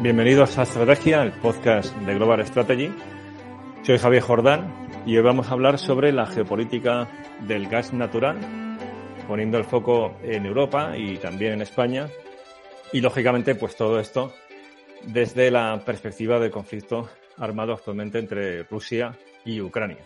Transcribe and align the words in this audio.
Bienvenidos 0.00 0.56
a 0.58 0.62
Estrategia, 0.62 1.22
el 1.22 1.32
podcast 1.32 1.94
de 1.96 2.14
Global 2.14 2.46
Strategy. 2.46 2.90
Soy 3.82 3.98
Javier 3.98 4.22
Jordán 4.22 4.88
y 5.06 5.16
hoy 5.16 5.22
vamos 5.22 5.48
a 5.48 5.52
hablar 5.52 5.78
sobre 5.78 6.12
la 6.12 6.26
geopolítica 6.26 7.08
del 7.40 7.68
gas 7.68 7.92
natural, 7.92 8.38
poniendo 9.26 9.58
el 9.58 9.64
foco 9.64 10.16
en 10.22 10.46
Europa 10.46 10.96
y 10.96 11.16
también 11.16 11.54
en 11.54 11.62
España. 11.62 12.08
Y 12.92 13.00
lógicamente, 13.00 13.54
pues 13.54 13.76
todo 13.76 14.00
esto 14.00 14.32
desde 15.04 15.50
la 15.50 15.82
perspectiva 15.84 16.38
del 16.38 16.50
conflicto 16.50 17.08
armado 17.36 17.72
actualmente 17.72 18.18
entre 18.18 18.64
Rusia 18.64 19.16
y 19.44 19.60
Ucrania. 19.60 20.04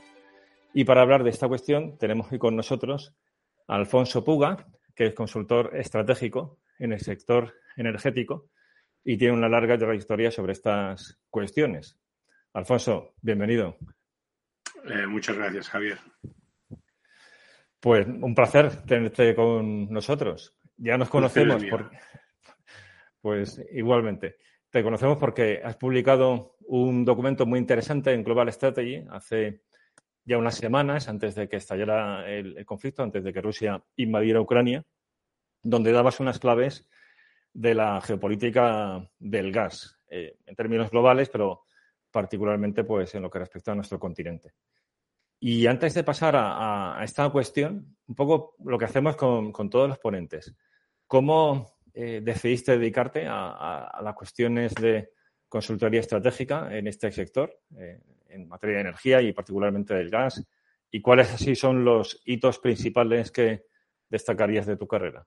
Y 0.75 0.85
para 0.85 1.03
hablar 1.03 1.25
de 1.25 1.31
esta 1.31 1.49
cuestión 1.49 1.99
tenemos 1.99 2.31
hoy 2.31 2.39
con 2.39 2.57
nosotros 2.57 3.15
a 3.69 3.75
Alfonso 3.75 4.25
Puga, 4.25 4.67
que 4.95 5.07
es 5.07 5.15
consultor 5.15 5.77
estratégico 5.77 6.59
en 6.79 6.93
el 6.93 7.01
sector 7.01 7.55
energético 7.77 8.51
y 9.05 9.17
tiene 9.17 9.35
una 9.35 9.49
larga 9.49 9.79
trayectoria 9.79 10.31
sobre 10.31 10.53
estas 10.53 11.21
cuestiones. 11.31 11.99
Alfonso, 12.53 13.15
bienvenido. 13.21 13.77
Eh, 14.85 15.07
muchas 15.07 15.37
gracias, 15.37 15.69
Javier. 15.69 15.99
Pues 17.81 18.07
un 18.07 18.35
placer 18.35 18.83
tenerte 18.85 19.35
con 19.35 19.91
nosotros. 19.91 20.57
Ya 20.77 20.97
nos 20.97 21.09
conocemos. 21.09 21.63
Pues 23.21 23.61
igualmente. 23.73 24.37
Te 24.73 24.83
conocemos 24.83 25.19
porque 25.19 25.61
has 25.63 25.77
publicado 25.77 26.57
un 26.67 27.05
documento 27.05 27.47
muy 27.47 27.61
interesante 27.61 28.13
en 28.13 28.25
Global 28.25 28.51
Strategy 28.51 29.05
hace 29.11 29.61
ya 30.25 30.39
unas 30.39 30.57
semanas, 30.57 31.09
antes 31.09 31.35
de 31.35 31.49
que 31.49 31.57
estallara 31.57 32.29
el 32.29 32.65
conflicto, 32.65 33.05
antes 33.05 33.23
de 33.23 33.33
que 33.33 33.41
Rusia 33.41 33.85
invadiera 33.97 34.41
Ucrania, 34.41 34.85
donde 35.63 35.93
dabas 35.93 36.21
unas 36.21 36.39
claves 36.39 36.89
de 37.53 37.75
la 37.75 38.01
geopolítica 38.01 39.09
del 39.19 39.53
gas, 39.53 39.99
eh, 40.09 40.39
en 40.47 40.57
términos 40.57 40.91
globales, 40.91 41.29
pero 41.29 41.65
particularmente 42.11 42.85
pues, 42.85 43.15
en 43.15 43.23
lo 43.23 43.31
que 43.31 43.39
respecta 43.39 43.73
a 43.73 43.75
nuestro 43.75 43.99
continente. 43.99 44.55
Y 45.39 45.67
antes 45.67 45.93
de 45.95 46.05
pasar 46.05 46.35
a, 46.37 46.99
esta 47.03 47.29
cuestión, 47.31 47.97
un 48.07 48.15
poco 48.15 48.55
lo 48.65 48.79
que 48.79 48.85
hacemos 48.85 49.17
con, 49.17 49.53
todos 49.69 49.89
los 49.89 49.99
ponentes. 49.99 50.55
¿Cómo 51.07 51.82
eh, 51.95 52.21
decidiste 52.23 52.79
dedicarte 52.79 53.27
a, 53.29 54.01
las 54.03 54.15
cuestiones 54.15 54.75
de 54.75 55.11
consultoría 55.49 56.01
estratégica 56.01 56.75
en 56.77 56.87
este 56.87 57.13
sector, 57.13 57.59
eh, 57.77 58.01
en 58.29 58.49
materia 58.49 58.77
de 58.77 58.83
energía 58.83 59.21
y 59.21 59.33
particularmente 59.33 59.95
del 59.95 60.11
gas? 60.11 60.45
¿Y 60.91 61.01
cuáles 61.01 61.33
así 61.33 61.55
son 61.55 61.85
los 61.85 62.23
hitos 62.25 62.59
principales 62.59 63.31
que 63.31 63.65
destacarías 64.09 64.67
de 64.67 64.77
tu 64.77 64.87
carrera? 64.87 65.27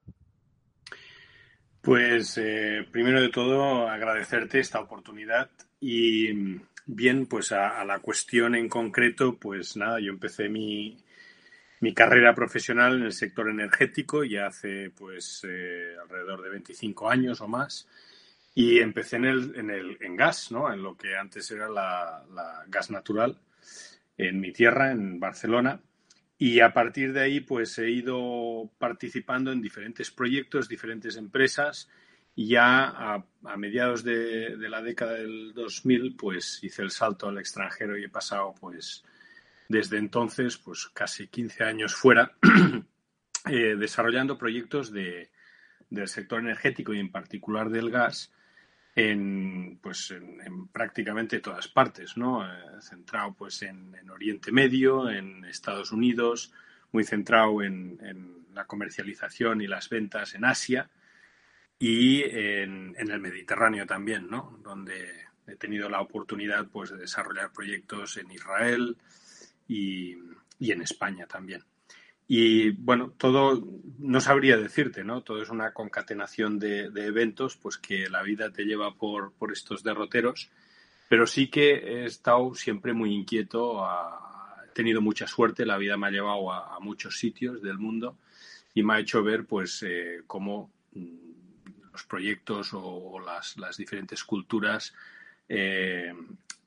Pues 1.82 2.38
eh, 2.40 2.86
primero 2.92 3.22
de 3.22 3.30
todo 3.30 3.88
agradecerte 3.88 4.60
esta 4.60 4.80
oportunidad 4.80 5.52
y 5.80 6.60
bien, 6.86 7.26
pues 7.28 7.52
a, 7.52 7.84
la 7.86 8.00
cuestión 8.00 8.56
en 8.56 8.70
concreto, 8.70 9.38
pues 9.38 9.76
nada, 9.78 10.00
yo 10.00 10.12
empecé 10.12 10.50
mi, 10.50 10.98
mi 11.86 11.94
carrera 11.94 12.34
profesional 12.34 12.98
en 12.98 13.04
el 13.04 13.14
sector 13.14 13.50
energético 13.50 14.24
ya 14.24 14.48
hace 14.48 14.90
pues 14.90 15.46
eh, 15.48 15.94
alrededor 16.02 16.42
de 16.42 16.50
25 16.50 17.10
años 17.10 17.42
o 17.42 17.48
más 17.48 17.88
y 18.54 18.80
empecé 18.80 19.18
en 19.18 19.26
el, 19.26 19.56
en 19.56 19.70
el 19.70 19.98
en 20.02 20.16
gas, 20.16 20.52
¿no? 20.52 20.74
En 20.74 20.82
lo 20.82 20.98
que 20.98 21.16
antes 21.16 21.52
era 21.52 21.70
la, 21.70 22.26
la 22.34 22.64
gas 22.68 22.90
natural 22.90 23.40
en 24.18 24.40
mi 24.40 24.52
tierra, 24.52 24.92
en 24.92 25.20
Barcelona 25.20 25.80
y 26.38 26.60
a 26.60 26.74
partir 26.74 27.14
de 27.14 27.22
ahí, 27.22 27.40
pues 27.40 27.78
he 27.78 27.90
ido 27.90 28.70
participando 28.78 29.52
en 29.52 29.62
diferentes 29.62 30.12
proyectos, 30.12 30.68
diferentes 30.68 31.16
empresas. 31.16 31.90
Y 32.36 32.50
ya 32.50 32.88
a, 32.88 33.58
mediados 33.58 34.04
de, 34.04 34.58
la 34.58 34.82
década 34.82 35.14
del 35.14 35.54
2000, 35.54 36.18
pues 36.18 36.60
hice 36.62 36.82
el 36.82 36.92
salto 36.92 37.30
al 37.30 37.38
extranjero 37.38 37.98
y 37.98 38.04
he 38.04 38.10
pasado, 38.10 38.54
pues, 38.60 39.06
desde 39.68 39.98
entonces, 39.98 40.58
pues 40.58 40.88
casi 40.94 41.28
15 41.28 41.64
años 41.64 41.96
fuera, 41.96 42.34
eh, 43.50 43.76
desarrollando 43.78 44.38
proyectos 44.38 44.92
de, 44.92 45.32
del 45.90 46.08
sector 46.08 46.40
energético 46.40 46.94
y 46.94 47.00
en 47.00 47.12
particular 47.12 47.70
del 47.70 47.90
gas 47.90 48.32
en, 48.96 49.78
pues, 49.82 50.12
en, 50.12 50.68
prácticamente 50.68 51.40
todas 51.40 51.68
partes, 51.68 52.16
¿no? 52.16 52.46
Eh, 52.46 52.82
centrado 52.82 53.34
pues 53.34 53.62
en, 53.64 53.94
Oriente 54.10 54.52
Medio, 54.52 55.10
en 55.10 55.44
Estados 55.46 55.92
Unidos, 55.92 56.54
muy 56.92 57.04
centrado 57.04 57.62
en, 57.62 58.34
la 58.54 58.66
comercialización 58.66 59.60
y 59.60 59.68
las 59.68 59.90
ventas 59.90 60.34
en 60.34 60.46
Asia 60.46 60.90
y 61.78 62.24
en, 62.24 62.96
el 62.98 63.20
Mediterráneo 63.20 63.86
también, 63.86 64.30
¿no? 64.30 64.58
Donde 64.64 65.26
he 65.46 65.58
tenido 65.58 65.90
la 65.90 66.00
oportunidad 66.00 66.66
pues 66.68 66.92
de 66.92 66.96
desarrollar 66.96 67.52
proyectos 67.52 68.16
en 68.16 68.32
Israel 68.32 68.96
y 69.68 70.18
en 70.60 70.82
España 70.82 71.28
también. 71.28 71.64
Y 72.28 72.72
bueno, 72.72 73.14
todo, 73.18 73.64
no 74.00 74.20
sabría 74.20 74.58
decirte, 74.58 75.04
¿no? 75.04 75.22
Todo 75.22 75.44
es 75.44 75.50
una 75.50 75.74
concatenación 75.74 76.58
de, 76.58 76.86
eventos, 76.96 77.56
pues 77.56 77.78
que 77.78 78.10
la 78.10 78.24
vida 78.24 78.52
te 78.52 78.64
lleva 78.66 78.96
por, 78.96 79.34
por, 79.34 79.52
estos 79.52 79.84
derroteros, 79.84 80.50
pero 81.08 81.28
sí 81.28 81.50
que 81.50 81.74
he 81.74 82.06
estado 82.06 82.56
siempre 82.56 82.94
muy 82.94 83.14
inquieto, 83.14 83.86
he 83.86 84.70
tenido 84.74 85.02
mucha 85.02 85.28
suerte, 85.28 85.68
la 85.68 85.78
vida 85.78 85.98
me 85.98 86.08
ha 86.08 86.12
llevado 86.12 86.52
a, 86.52 86.80
muchos 86.80 87.20
sitios 87.20 87.62
del 87.62 87.78
mundo 87.78 88.18
y 88.74 88.82
me 88.82 88.96
ha 88.96 89.00
hecho 89.00 89.24
ver, 89.24 89.46
pues, 89.46 89.84
eh, 89.84 90.24
cómo 90.26 90.72
mm, 90.94 91.92
los 91.92 92.04
proyectos 92.06 92.72
o, 92.74 93.20
las, 93.20 93.56
las, 93.58 93.78
diferentes 93.78 94.24
culturas 94.24 94.94
eh, 95.48 96.12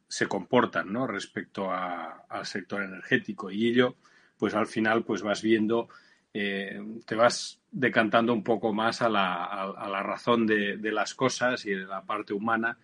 se 0.09 0.27
comportan, 0.27 0.93
¿no? 0.93 1.07
Respecto 1.07 1.71
al 1.71 2.47
sector 2.47 2.83
energético 2.83 3.51
y 3.51 3.69
ello 3.69 3.97
pues 4.39 4.55
al 4.55 4.67
final 4.67 5.05
pues 5.05 5.23
vas 5.23 5.43
viendo, 5.43 5.89
eh, 6.33 6.81
te 7.05 7.15
vas 7.15 7.61
decantando 7.71 8.33
un 8.33 8.45
poco 8.45 8.73
más 8.73 9.03
a 9.03 9.09
la, 9.09 9.45
a, 9.45 9.89
la 9.89 10.03
razón 10.03 10.47
de, 10.47 10.79
las 10.93 11.15
cosas 11.15 11.67
y 11.67 11.71
de 11.71 11.85
la 11.85 12.03
parte 12.03 12.33
humana 12.33 12.79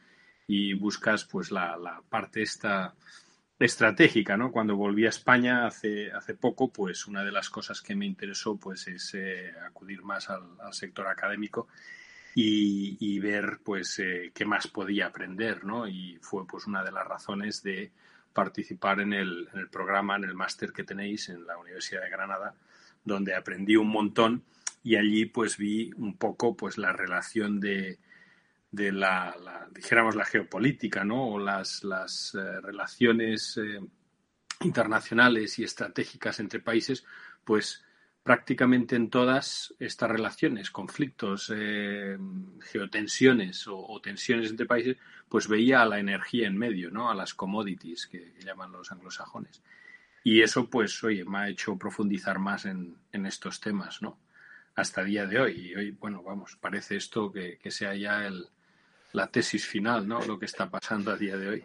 y 0.46 0.74
buscas 0.74 1.24
pues 1.24 1.50
la, 1.50 2.02
parte 2.08 2.42
esta 2.42 2.94
estratégica, 3.58 4.36
¿no? 4.36 4.50
Cuando 4.50 4.76
volví 4.76 5.06
a 5.06 5.10
España 5.10 5.66
hace, 5.66 6.10
hace 6.12 6.34
poco, 6.34 6.70
pues 6.70 7.06
una 7.06 7.24
de 7.24 7.32
las 7.32 7.48
cosas 7.48 7.80
que 7.80 7.94
me 7.94 8.04
interesó 8.04 8.56
pues 8.56 8.88
es 8.88 9.14
eh, 9.14 9.52
acudir 9.64 10.02
más 10.02 10.28
al, 10.28 10.42
sector 10.72 11.06
académico 11.06 11.68
y, 12.34 13.18
ver 13.20 13.60
pues 13.64 13.98
eh, 14.00 14.32
qué 14.34 14.44
más 14.44 14.66
podía 14.66 15.06
aprender, 15.06 15.64
¿no? 15.64 15.86
Y 15.86 16.18
fue 16.20 16.46
pues 16.46 16.66
una 16.66 16.82
de 16.82 16.90
las 16.90 17.06
razones 17.06 17.62
de 17.62 17.92
participar 18.32 19.00
en 19.00 19.12
el, 19.12 19.48
en 19.52 19.60
el 19.60 19.68
programa, 19.68 20.16
en 20.16 20.24
el 20.24 20.34
máster 20.34 20.72
que 20.72 20.84
tenéis 20.84 21.28
en 21.28 21.46
la 21.46 21.56
Universidad 21.56 22.02
de 22.02 22.10
Granada, 22.10 22.54
donde 23.04 23.34
aprendí 23.34 23.76
un 23.76 23.88
montón 23.88 24.42
y 24.82 24.96
allí 24.96 25.26
pues 25.26 25.56
vi 25.56 25.92
un 25.96 26.16
poco 26.16 26.56
pues 26.56 26.76
la 26.76 26.92
relación 26.92 27.60
de, 27.60 27.98
de 28.72 28.90
la, 28.90 29.68
dijéramos 29.72 30.16
la 30.16 30.24
geopolítica, 30.24 31.04
¿no? 31.04 31.28
O 31.28 31.38
las, 31.38 31.84
las 31.84 32.34
eh, 32.34 32.60
relaciones 32.60 33.56
eh, 33.56 33.80
internacionales 34.62 35.58
y 35.60 35.64
estratégicas 35.64 36.40
entre 36.40 36.58
países, 36.58 37.04
pues 37.44 37.83
prácticamente 38.24 38.96
en 38.96 39.10
todas 39.10 39.74
estas 39.78 40.10
relaciones, 40.10 40.70
conflictos, 40.70 41.52
eh, 41.54 42.16
geotensiones 42.62 43.66
o, 43.68 44.00
tensiones 44.02 44.50
entre 44.50 44.64
países, 44.64 44.96
pues 45.28 45.46
veía 45.46 45.82
a 45.82 45.86
la 45.86 45.98
energía 45.98 46.48
en 46.48 46.56
medio, 46.56 46.90
¿no? 46.90 47.10
A 47.10 47.14
las 47.14 47.34
commodities 47.34 48.06
que, 48.06 48.32
llaman 48.42 48.72
los 48.72 48.90
anglosajones. 48.90 49.62
Y 50.24 50.40
eso, 50.40 50.70
pues, 50.70 51.04
oye, 51.04 51.22
me 51.26 51.38
ha 51.38 51.48
hecho 51.50 51.76
profundizar 51.76 52.38
más 52.38 52.64
en, 52.64 52.96
estos 53.12 53.60
temas, 53.60 54.00
¿no? 54.00 54.18
Hasta 54.74 55.04
día 55.04 55.26
de 55.26 55.38
hoy. 55.38 55.52
Y 55.52 55.74
hoy, 55.74 55.90
bueno, 55.90 56.22
vamos, 56.22 56.56
parece 56.58 56.96
esto 56.96 57.30
que, 57.30 57.58
sea 57.70 57.94
ya 57.94 58.26
el, 58.26 58.46
la 59.12 59.26
tesis 59.26 59.66
final, 59.66 60.08
¿no? 60.08 60.24
Lo 60.24 60.38
que 60.38 60.46
está 60.46 60.70
pasando 60.70 61.10
a 61.10 61.16
día 61.18 61.36
de 61.36 61.48
hoy. 61.48 61.64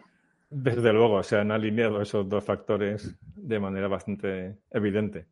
Desde 0.50 0.92
luego, 0.92 1.22
se 1.22 1.38
han 1.38 1.52
alineado 1.52 2.02
esos 2.02 2.28
dos 2.28 2.44
factores 2.44 3.16
de 3.34 3.58
manera 3.58 3.88
bastante 3.88 4.58
evidente. 4.70 5.26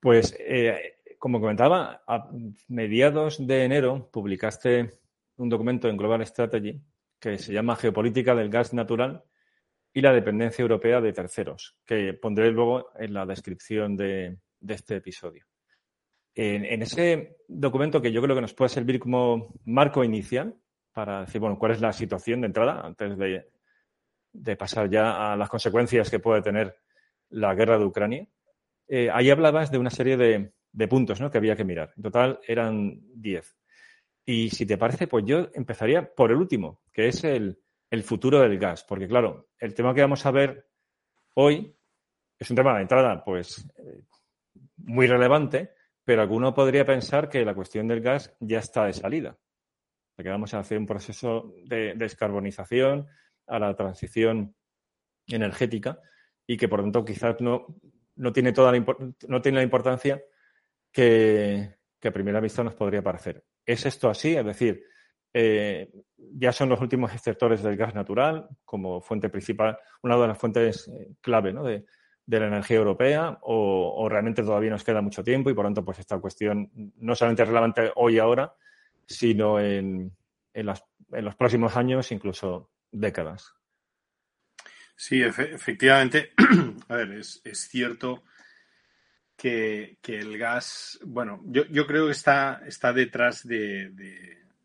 Pues, 0.00 0.36
eh, 0.38 0.96
como 1.18 1.40
comentaba, 1.40 2.02
a 2.06 2.30
mediados 2.68 3.44
de 3.46 3.64
enero 3.64 4.10
publicaste 4.12 4.92
un 5.36 5.48
documento 5.48 5.88
en 5.88 5.96
Global 5.96 6.24
Strategy 6.26 6.80
que 7.18 7.38
se 7.38 7.52
llama 7.52 7.76
Geopolítica 7.76 8.34
del 8.34 8.50
gas 8.50 8.72
natural 8.74 9.24
y 9.92 10.02
la 10.02 10.12
dependencia 10.12 10.62
europea 10.62 11.00
de 11.00 11.12
terceros, 11.12 11.76
que 11.86 12.12
pondré 12.12 12.50
luego 12.50 12.90
en 12.98 13.14
la 13.14 13.24
descripción 13.24 13.96
de, 13.96 14.38
este 14.68 14.96
episodio. 14.96 15.46
En, 16.34 16.82
ese 16.82 17.38
documento 17.48 18.02
que 18.02 18.12
yo 18.12 18.20
creo 18.20 18.34
que 18.34 18.42
nos 18.42 18.52
puede 18.52 18.68
servir 18.68 19.00
como 19.00 19.54
marco 19.64 20.04
inicial 20.04 20.54
para 20.92 21.20
decir, 21.20 21.40
bueno, 21.40 21.58
cuál 21.58 21.72
es 21.72 21.80
la 21.80 21.94
situación 21.94 22.42
de 22.42 22.48
entrada 22.48 22.82
antes 22.82 23.16
de, 23.16 23.48
de 24.32 24.56
pasar 24.56 24.90
ya 24.90 25.32
a 25.32 25.36
las 25.36 25.48
consecuencias 25.48 26.10
que 26.10 26.18
puede 26.18 26.42
tener 26.42 26.76
la 27.30 27.54
guerra 27.54 27.78
de 27.78 27.86
Ucrania. 27.86 28.28
Eh, 28.88 29.10
ahí 29.12 29.30
hablabas 29.30 29.70
de 29.70 29.78
una 29.78 29.90
serie 29.90 30.16
de, 30.16 30.52
puntos 30.88 31.20
¿no? 31.20 31.30
que 31.30 31.38
había 31.38 31.56
que 31.56 31.64
mirar. 31.64 31.92
En 31.96 32.02
total 32.02 32.40
eran 32.46 33.00
10. 33.14 33.56
Y 34.24 34.50
si 34.50 34.66
te 34.66 34.78
parece, 34.78 35.06
pues 35.06 35.24
yo 35.24 35.48
empezaría 35.54 36.14
por 36.14 36.30
el 36.30 36.38
último, 36.38 36.82
que 36.92 37.08
es 37.08 37.24
el, 37.24 37.58
futuro 38.02 38.40
del 38.40 38.58
gas. 38.58 38.84
Porque, 38.84 39.08
claro, 39.08 39.48
el 39.58 39.72
tema 39.72 39.94
que 39.94 40.02
vamos 40.02 40.26
a 40.26 40.30
ver 40.30 40.68
hoy 41.34 41.74
es 42.38 42.50
un 42.50 42.56
tema 42.56 42.74
de 42.74 42.82
entrada, 42.82 43.24
pues, 43.24 43.66
eh, 43.78 44.02
muy 44.76 45.06
relevante, 45.06 45.70
pero 46.04 46.22
alguno 46.22 46.52
podría 46.52 46.84
pensar 46.84 47.28
que 47.28 47.44
la 47.44 47.54
cuestión 47.54 47.88
del 47.88 48.02
gas 48.02 48.36
ya 48.40 48.58
está 48.58 48.84
de 48.84 48.92
salida. 48.92 49.38
Que 50.16 50.28
vamos 50.28 50.54
a 50.54 50.60
hacer 50.60 50.78
un 50.78 50.86
proceso 50.86 51.54
de 51.64 51.94
descarbonización 51.94 53.06
a 53.46 53.58
la 53.58 53.74
transición 53.74 54.54
energética 55.26 56.00
y 56.46 56.56
que, 56.56 56.68
por 56.68 56.82
tanto, 56.82 57.04
quizás 57.04 57.40
no, 57.40 57.66
no 58.16 58.32
tiene 58.32 58.52
toda 58.52 58.72
la, 58.72 58.84
no 59.28 59.42
tiene 59.42 59.58
la 59.58 59.64
importancia 59.64 60.22
que, 60.92 61.76
a 62.02 62.10
primera 62.12 62.40
vista 62.40 62.62
nos 62.62 62.74
podría 62.74 63.02
parecer. 63.02 63.44
¿Es 63.64 63.84
esto 63.84 64.08
así? 64.08 64.36
Es 64.36 64.46
decir, 64.46 64.84
eh, 65.32 65.90
ya 66.16 66.52
son 66.52 66.68
los 66.68 66.80
últimos 66.80 67.10
sectores 67.20 67.62
del 67.62 67.76
gas 67.76 67.94
natural 67.94 68.48
como 68.64 69.00
fuente 69.00 69.28
principal, 69.28 69.76
una 70.02 70.16
de 70.16 70.28
las 70.28 70.38
fuentes 70.38 70.86
eh, 70.88 71.16
clave 71.20 71.52
de, 71.52 71.84
la 72.40 72.46
energía 72.46 72.76
europea, 72.76 73.38
o, 73.42 74.08
realmente 74.08 74.42
todavía 74.42 74.70
nos 74.70 74.84
queda 74.84 75.00
mucho 75.00 75.24
tiempo 75.24 75.50
y 75.50 75.54
por 75.54 75.64
tanto, 75.64 75.84
pues 75.84 75.98
esta 75.98 76.18
cuestión 76.18 76.70
no 76.96 77.14
solamente 77.14 77.42
es 77.42 77.48
relevante 77.48 77.92
hoy 77.96 78.16
y 78.16 78.18
ahora, 78.18 78.54
sino 79.04 79.58
en, 79.58 80.12
en, 80.54 80.68
en 81.12 81.24
los 81.24 81.34
próximos 81.34 81.76
años, 81.76 82.12
incluso 82.12 82.70
décadas. 82.92 83.55
Sí, 84.96 85.22
efectivamente. 85.22 86.32
A 86.88 86.96
ver, 86.96 87.12
es, 87.12 87.42
cierto 87.68 88.24
que, 89.36 89.98
el 90.06 90.38
gas, 90.38 90.98
bueno, 91.04 91.42
yo, 91.44 91.66
yo, 91.66 91.86
creo 91.86 92.06
que 92.06 92.12
está, 92.12 92.62
está 92.66 92.94
detrás 92.94 93.46
de, 93.46 93.90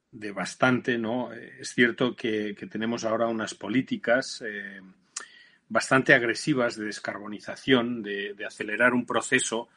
de, 0.10 0.32
bastante, 0.32 0.98
¿no? 0.98 1.34
Es 1.34 1.74
cierto 1.74 2.16
que, 2.16 2.56
tenemos 2.72 3.04
ahora 3.04 3.28
unas 3.28 3.54
políticas 3.54 4.42
eh, 4.48 4.80
bastante 5.68 6.14
agresivas 6.14 6.78
de 6.78 6.86
descarbonización, 6.86 8.02
de, 8.02 8.34
de, 8.34 8.46
acelerar 8.46 8.94
un 8.94 9.06
proceso 9.06 9.68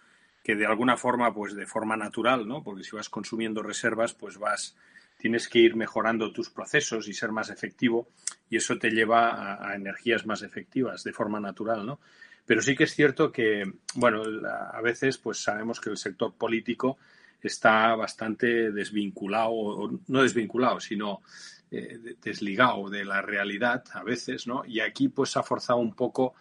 que 0.44 0.54
de 0.54 0.66
alguna 0.66 0.96
forma, 0.96 1.34
pues 1.34 1.54
de 1.54 1.66
forma 1.66 1.96
natural, 1.96 2.46
¿no? 2.46 2.62
Porque 2.62 2.84
si 2.84 2.94
vas 2.94 3.08
consumiendo 3.08 3.62
reservas, 3.62 4.14
pues 4.14 4.38
vas, 4.38 4.76
tienes 5.24 5.48
que 5.48 5.58
ir 5.58 5.74
mejorando 5.74 6.34
tus 6.34 6.50
procesos 6.50 7.08
y 7.08 7.14
ser 7.14 7.32
más 7.32 7.48
efectivo 7.48 8.10
y 8.50 8.58
eso 8.58 8.76
te 8.76 8.90
lleva 8.90 9.54
a, 9.54 9.74
energías 9.74 10.26
más 10.26 10.42
efectivas 10.42 11.02
de 11.02 11.14
forma 11.14 11.40
natural, 11.40 11.86
¿no? 11.86 11.98
Pero 12.44 12.60
sí 12.60 12.76
que 12.76 12.84
es 12.84 12.94
cierto 12.94 13.32
que, 13.32 13.62
bueno, 13.94 14.22
a 14.46 14.82
veces 14.82 15.16
pues 15.16 15.38
sabemos 15.38 15.80
que 15.80 15.88
el 15.88 15.96
sector 15.96 16.34
político 16.34 16.98
está 17.40 17.94
bastante 17.94 18.70
desvinculado, 18.70 19.48
o 19.50 19.98
no 20.08 20.22
desvinculado, 20.22 20.78
sino 20.78 21.22
eh, 21.70 22.16
desligado 22.22 22.90
de 22.90 23.06
la 23.06 23.22
realidad 23.22 23.82
a 23.94 24.02
veces, 24.02 24.46
¿no? 24.46 24.62
Y 24.66 24.80
aquí 24.80 25.08
pues 25.08 25.38
ha 25.38 25.42
forzado 25.42 25.78
un 25.78 25.94
poco 25.94 26.34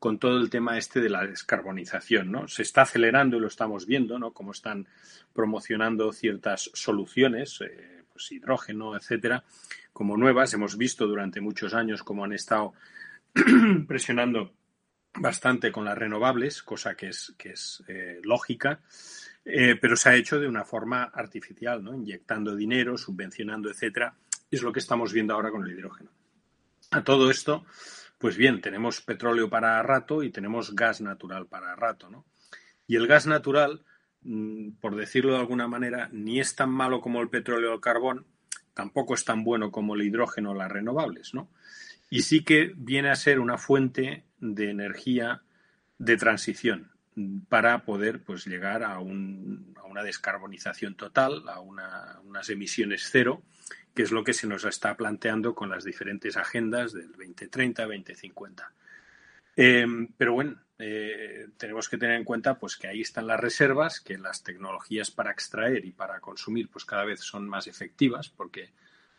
con 0.00 0.18
todo 0.18 0.40
el 0.40 0.50
tema 0.50 0.76
este 0.76 1.00
de 1.00 1.08
la 1.08 1.24
descarbonización, 1.24 2.32
¿no? 2.32 2.48
Se 2.48 2.62
está 2.62 2.82
acelerando 2.82 3.36
y 3.36 3.40
lo 3.40 3.46
estamos 3.46 3.86
viendo, 3.86 4.18
¿no? 4.18 4.32
Como 4.32 4.50
están 4.50 4.88
promocionando 5.32 6.12
ciertas 6.12 6.72
soluciones, 6.74 7.60
eh, 7.60 7.94
pues 8.14 8.30
hidrógeno, 8.30 8.96
etcétera, 8.96 9.42
como 9.92 10.16
nuevas. 10.16 10.54
Hemos 10.54 10.78
visto 10.78 11.06
durante 11.06 11.40
muchos 11.40 11.74
años 11.74 12.04
cómo 12.04 12.24
han 12.24 12.32
estado 12.32 12.72
presionando 13.88 14.52
bastante 15.16 15.72
con 15.72 15.84
las 15.84 15.98
renovables, 15.98 16.62
cosa 16.62 16.94
que 16.94 17.08
es, 17.08 17.34
que 17.36 17.50
es 17.50 17.82
eh, 17.88 18.20
lógica, 18.22 18.80
eh, 19.44 19.76
pero 19.80 19.96
se 19.96 20.08
ha 20.08 20.14
hecho 20.14 20.38
de 20.38 20.46
una 20.46 20.64
forma 20.64 21.02
artificial, 21.04 21.82
¿no? 21.82 21.92
inyectando 21.92 22.54
dinero, 22.54 22.96
subvencionando, 22.96 23.68
etcétera. 23.68 24.14
Es 24.48 24.62
lo 24.62 24.72
que 24.72 24.78
estamos 24.80 25.12
viendo 25.12 25.34
ahora 25.34 25.50
con 25.50 25.64
el 25.64 25.72
hidrógeno. 25.72 26.10
A 26.92 27.02
todo 27.02 27.30
esto, 27.30 27.64
pues 28.18 28.36
bien, 28.36 28.60
tenemos 28.60 29.00
petróleo 29.00 29.50
para 29.50 29.82
rato 29.82 30.22
y 30.22 30.30
tenemos 30.30 30.74
gas 30.74 31.00
natural 31.00 31.46
para 31.46 31.74
rato, 31.74 32.08
¿no? 32.08 32.24
Y 32.86 32.94
el 32.94 33.08
gas 33.08 33.26
natural, 33.26 33.84
por 34.80 34.96
decirlo 34.96 35.32
de 35.32 35.40
alguna 35.40 35.68
manera, 35.68 36.08
ni 36.12 36.40
es 36.40 36.54
tan 36.54 36.70
malo 36.70 37.00
como 37.00 37.20
el 37.20 37.28
petróleo 37.28 37.72
o 37.72 37.74
el 37.74 37.80
carbón, 37.80 38.26
tampoco 38.72 39.14
es 39.14 39.24
tan 39.24 39.44
bueno 39.44 39.70
como 39.70 39.94
el 39.94 40.02
hidrógeno 40.02 40.50
o 40.50 40.54
las 40.54 40.70
renovables, 40.70 41.34
¿no? 41.34 41.50
Y 42.10 42.22
sí 42.22 42.44
que 42.44 42.72
viene 42.76 43.10
a 43.10 43.16
ser 43.16 43.40
una 43.40 43.58
fuente 43.58 44.24
de 44.38 44.70
energía 44.70 45.42
de 45.98 46.16
transición 46.16 46.90
para 47.48 47.84
poder 47.84 48.22
pues, 48.22 48.44
llegar 48.46 48.82
a 48.82 48.98
una 48.98 50.02
descarbonización 50.02 50.96
total, 50.96 51.48
a 51.48 51.60
unas 51.60 52.50
emisiones 52.50 53.08
cero, 53.10 53.42
que 53.94 54.02
es 54.02 54.10
lo 54.10 54.24
que 54.24 54.32
se 54.32 54.48
nos 54.48 54.64
está 54.64 54.96
planteando 54.96 55.54
con 55.54 55.70
las 55.70 55.84
diferentes 55.84 56.36
agendas 56.36 56.92
del 56.92 57.12
2030, 57.12 57.82
2050. 57.84 58.72
Em, 59.56 60.08
pero 60.16 60.32
bueno, 60.32 60.60
eh, 60.78 61.48
tenemos 61.56 61.88
que 61.88 61.98
tener 61.98 62.16
en 62.16 62.24
cuenta 62.24 62.58
pues, 62.58 62.76
que 62.76 62.88
ahí 62.88 63.00
están 63.00 63.26
las 63.26 63.40
reservas, 63.40 64.00
que 64.00 64.18
las 64.18 64.42
tecnologías 64.42 65.10
para 65.10 65.30
extraer 65.30 65.84
y 65.84 65.92
para 65.92 66.20
consumir 66.20 66.68
pues, 66.68 66.84
cada 66.84 67.04
vez 67.04 67.20
son 67.20 67.48
más 67.48 67.66
efectivas 67.66 68.28
porque 68.28 68.70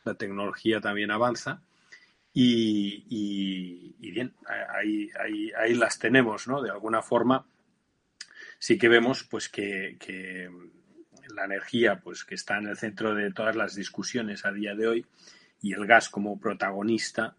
la 0.04 0.16
tecnología 0.16 0.82
también 0.82 1.12
avanza 1.12 1.62
y, 2.38 3.96
bien, 4.12 4.34
ahí, 4.74 5.10
ahí, 5.18 5.52
ahí, 5.58 5.74
las 5.74 5.98
tenemos, 5.98 6.50
¿no? 6.50 6.62
De 6.62 6.70
alguna 6.70 7.02
forma 7.02 7.46
sí 8.60 8.78
que 8.78 8.90
vemos 8.90 9.24
pues 9.24 9.48
que, 9.48 9.98
la 11.34 11.46
energía 11.46 12.00
pues 12.00 12.24
que 12.24 12.36
está 12.36 12.58
en 12.58 12.68
el 12.68 12.78
centro 12.78 13.16
de 13.16 13.32
todas 13.32 13.56
las 13.56 13.76
discusiones 13.76 14.46
a 14.46 14.52
día 14.52 14.76
de 14.76 14.88
hoy 14.88 15.06
y 15.62 15.74
el 15.74 15.86
gas 15.86 16.10
como 16.10 16.40
protagonista 16.40 17.36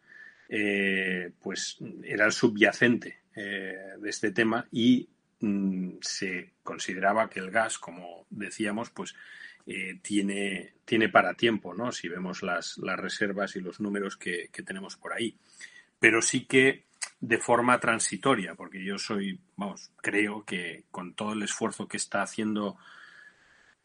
eh, 0.49 1.33
pues 1.41 1.79
era 2.05 2.27
el 2.27 2.33
subyacente 2.33 3.19
eh, 3.37 3.77
de 3.99 4.11
este 4.11 4.33
tema 4.33 4.67
y 4.73 5.09
mm, 5.41 5.99
se 6.01 6.55
consideraba 6.63 7.31
que 7.31 7.41
el 7.41 7.51
gas 7.51 7.79
como 7.79 8.27
decíamos 8.31 8.91
pues 8.91 9.15
eh, 9.69 9.99
tiene, 10.01 10.75
tiene 10.85 11.09
para 11.09 11.35
tiempo, 11.35 11.75
¿no? 11.75 11.91
Si 11.91 12.09
vemos 12.09 12.45
las, 12.45 12.79
las 12.79 12.97
reservas 12.99 13.57
y 13.57 13.61
los 13.61 13.81
números 13.81 14.17
que, 14.17 14.49
tenemos 14.65 14.97
por 14.97 15.13
ahí. 15.13 15.37
Pero 15.99 16.23
sí 16.23 16.45
que 16.45 16.85
de 17.19 17.39
forma 17.39 17.81
transitoria, 17.81 18.55
porque 18.55 18.85
yo 18.85 18.97
soy, 18.97 19.41
vamos, 19.57 19.91
creo 19.97 20.45
que 20.45 20.85
con 20.93 21.15
todo 21.15 21.33
el 21.33 21.43
esfuerzo 21.43 21.89
que 21.89 21.97
está 21.97 22.23
haciendo 22.23 22.77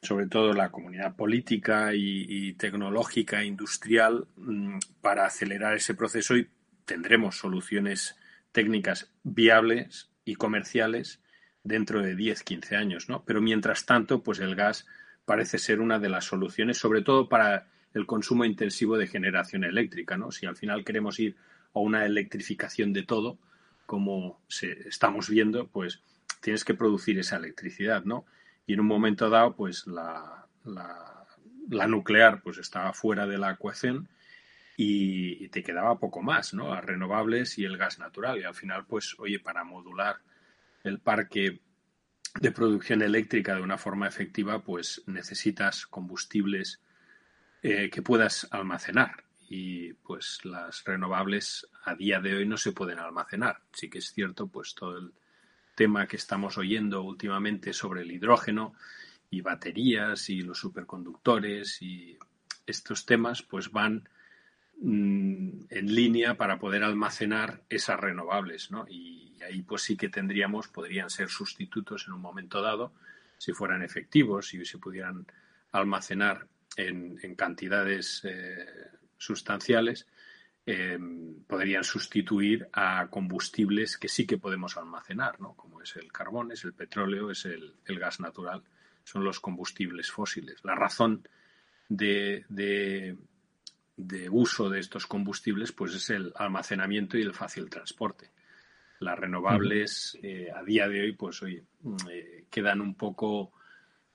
sobre 0.04 0.28
todo 0.28 0.54
la 0.54 0.70
comunidad 0.70 1.16
política 1.16 1.92
y, 1.94 2.54
tecnológica, 2.54 3.44
industrial, 3.44 4.28
mm, 4.36 4.78
para 5.02 5.26
acelerar 5.26 5.76
ese 5.76 5.96
proceso 5.96 6.38
y 6.38 6.48
tendremos 6.86 7.38
soluciones 7.38 8.16
técnicas 8.52 9.12
viables 9.24 10.10
y 10.26 10.36
comerciales 10.36 11.22
dentro 11.64 12.02
de 12.02 12.16
10, 12.16 12.44
15 12.44 12.76
años, 12.76 13.10
¿no? 13.10 13.24
Pero 13.26 13.42
mientras 13.42 13.86
tanto, 13.86 14.24
pues 14.24 14.40
el 14.40 14.56
gas 14.56 14.86
parece 15.26 15.58
ser 15.58 15.80
una 15.80 16.00
de 16.00 16.10
las 16.10 16.26
soluciones, 16.26 16.78
sobre 16.78 17.02
todo 17.02 17.30
para 17.30 17.68
el 17.94 18.06
consumo 18.06 18.46
intensivo 18.46 18.98
de 18.98 19.08
generación 19.08 19.64
eléctrica, 19.64 20.18
¿no? 20.18 20.32
Si 20.32 20.46
al 20.46 20.56
final 20.56 20.84
queremos 20.84 21.20
ir 21.20 21.36
a 21.74 21.80
una 21.80 22.06
electrificación 22.06 22.94
de 22.94 23.04
todo, 23.04 23.38
como 23.86 24.42
se, 24.48 24.88
estamos 24.88 25.30
viendo, 25.30 25.68
pues 25.68 26.02
tienes 26.42 26.64
que 26.64 26.74
producir 26.74 27.20
esa 27.20 27.38
electricidad, 27.38 28.04
¿no? 28.04 28.26
Y 28.66 28.74
en 28.74 28.80
un 28.80 28.88
momento 28.88 29.30
dado, 29.30 29.56
pues 29.56 29.86
la, 29.88 30.48
la, 30.64 31.88
nuclear 31.88 32.42
pues 32.42 32.58
estaba 32.58 32.94
fuera 32.94 33.28
de 33.28 33.38
la 33.38 33.52
ecuación 33.52 34.08
y, 34.78 35.48
te 35.50 35.64
quedaba 35.64 36.00
poco 36.00 36.22
más, 36.22 36.54
¿no? 36.54 36.74
Las 36.74 36.84
renovables 36.84 37.58
y 37.58 37.66
el 37.66 37.78
gas 37.78 38.00
natural. 38.00 38.40
Y 38.40 38.44
al 38.44 38.56
final, 38.56 38.86
pues, 38.86 39.16
oye, 39.20 39.40
para 39.40 39.64
modular 39.64 40.18
el 40.84 41.00
parque 41.00 41.62
de 42.40 42.52
producción 42.52 43.02
eléctrica 43.02 43.56
de 43.56 43.62
una 43.62 43.78
forma 43.78 44.08
efectiva, 44.08 44.64
pues 44.64 45.04
necesitas 45.08 45.86
combustibles 45.86 46.82
eh, 47.62 47.90
que 47.90 48.02
puedas 48.02 48.48
almacenar. 48.52 49.24
Y 49.50 49.94
pues 49.94 50.46
las 50.46 50.86
renovables 50.86 51.68
a 51.84 51.94
día 51.94 52.22
de 52.22 52.36
hoy 52.36 52.48
no 52.48 52.56
se 52.56 52.72
pueden 52.72 53.00
almacenar. 53.00 53.62
Sí 53.74 53.90
que 53.90 53.98
es 54.00 54.14
cierto, 54.14 54.48
pues 54.48 54.74
todo 54.74 54.98
el 54.98 55.14
tema 55.76 56.08
que 56.08 56.16
estamos 56.16 56.58
oyendo 56.58 57.02
últimamente 57.02 57.74
sobre 57.74 58.02
el 58.02 58.12
hidrógeno 58.12 58.74
y 59.30 59.42
baterías 59.42 60.30
y 60.30 60.42
los 60.42 60.60
superconductores 60.60 61.82
y 61.82 62.18
estos 62.66 63.06
temas, 63.06 63.42
pues 63.42 63.72
van 63.72 64.08
en 64.82 65.68
línea 65.70 66.36
para 66.36 66.58
poder 66.58 66.84
almacenar 66.84 67.62
esas 67.70 68.00
renovables, 68.00 68.72
¿no? 68.72 68.86
Y, 68.90 69.20
ahí 69.44 69.64
pues 69.64 69.82
sí 69.82 69.98
que 69.98 70.08
tendríamos, 70.08 70.68
podrían 70.68 71.10
ser 71.10 71.30
sustitutos 71.30 72.06
en 72.08 72.14
un 72.14 72.22
momento 72.22 72.62
dado, 72.62 72.94
si 73.40 73.54
fueran 73.54 73.82
efectivos 73.82 74.54
y 74.54 74.64
se 74.66 74.78
pudieran 74.78 75.26
almacenar 75.72 76.46
en, 76.78 77.18
cantidades 77.36 78.22
eh, 78.24 78.68
sustanciales 79.18 80.06
eh, 80.64 81.00
podrían 81.48 81.84
sustituir 81.84 82.68
a 82.72 83.08
combustibles 83.10 83.98
que 83.98 84.08
sí 84.08 84.28
que 84.28 84.38
podemos 84.38 84.78
almacenar, 84.78 85.42
¿no? 85.42 85.56
como 85.56 85.82
es 85.82 85.96
el 85.96 86.12
carbón, 86.12 86.52
es 86.52 86.64
el 86.64 86.74
petróleo, 86.74 87.32
es 87.32 87.46
el, 87.46 87.74
gas 87.88 88.20
natural, 88.20 88.62
son 89.04 89.24
los 89.24 89.40
combustibles 89.40 90.12
fósiles. 90.12 90.64
La 90.64 90.76
razón 90.76 91.28
de, 91.90 92.46
uso 94.30 94.70
de 94.70 94.80
estos 94.80 95.06
combustibles 95.06 95.72
pues 95.72 95.94
es 95.96 96.10
el 96.10 96.34
almacenamiento 96.36 97.18
y 97.18 97.22
el 97.22 97.34
fácil 97.34 97.70
transporte. 97.70 98.32
Las 99.00 99.18
renovables 99.18 100.18
eh, 100.22 100.50
a 100.54 100.64
día 100.64 100.88
de 100.88 101.02
hoy 101.02 101.12
pues 101.14 101.42
oye, 101.44 101.64
eh, 102.10 102.46
quedan 102.50 102.82
un 102.82 102.96
poco 102.96 103.52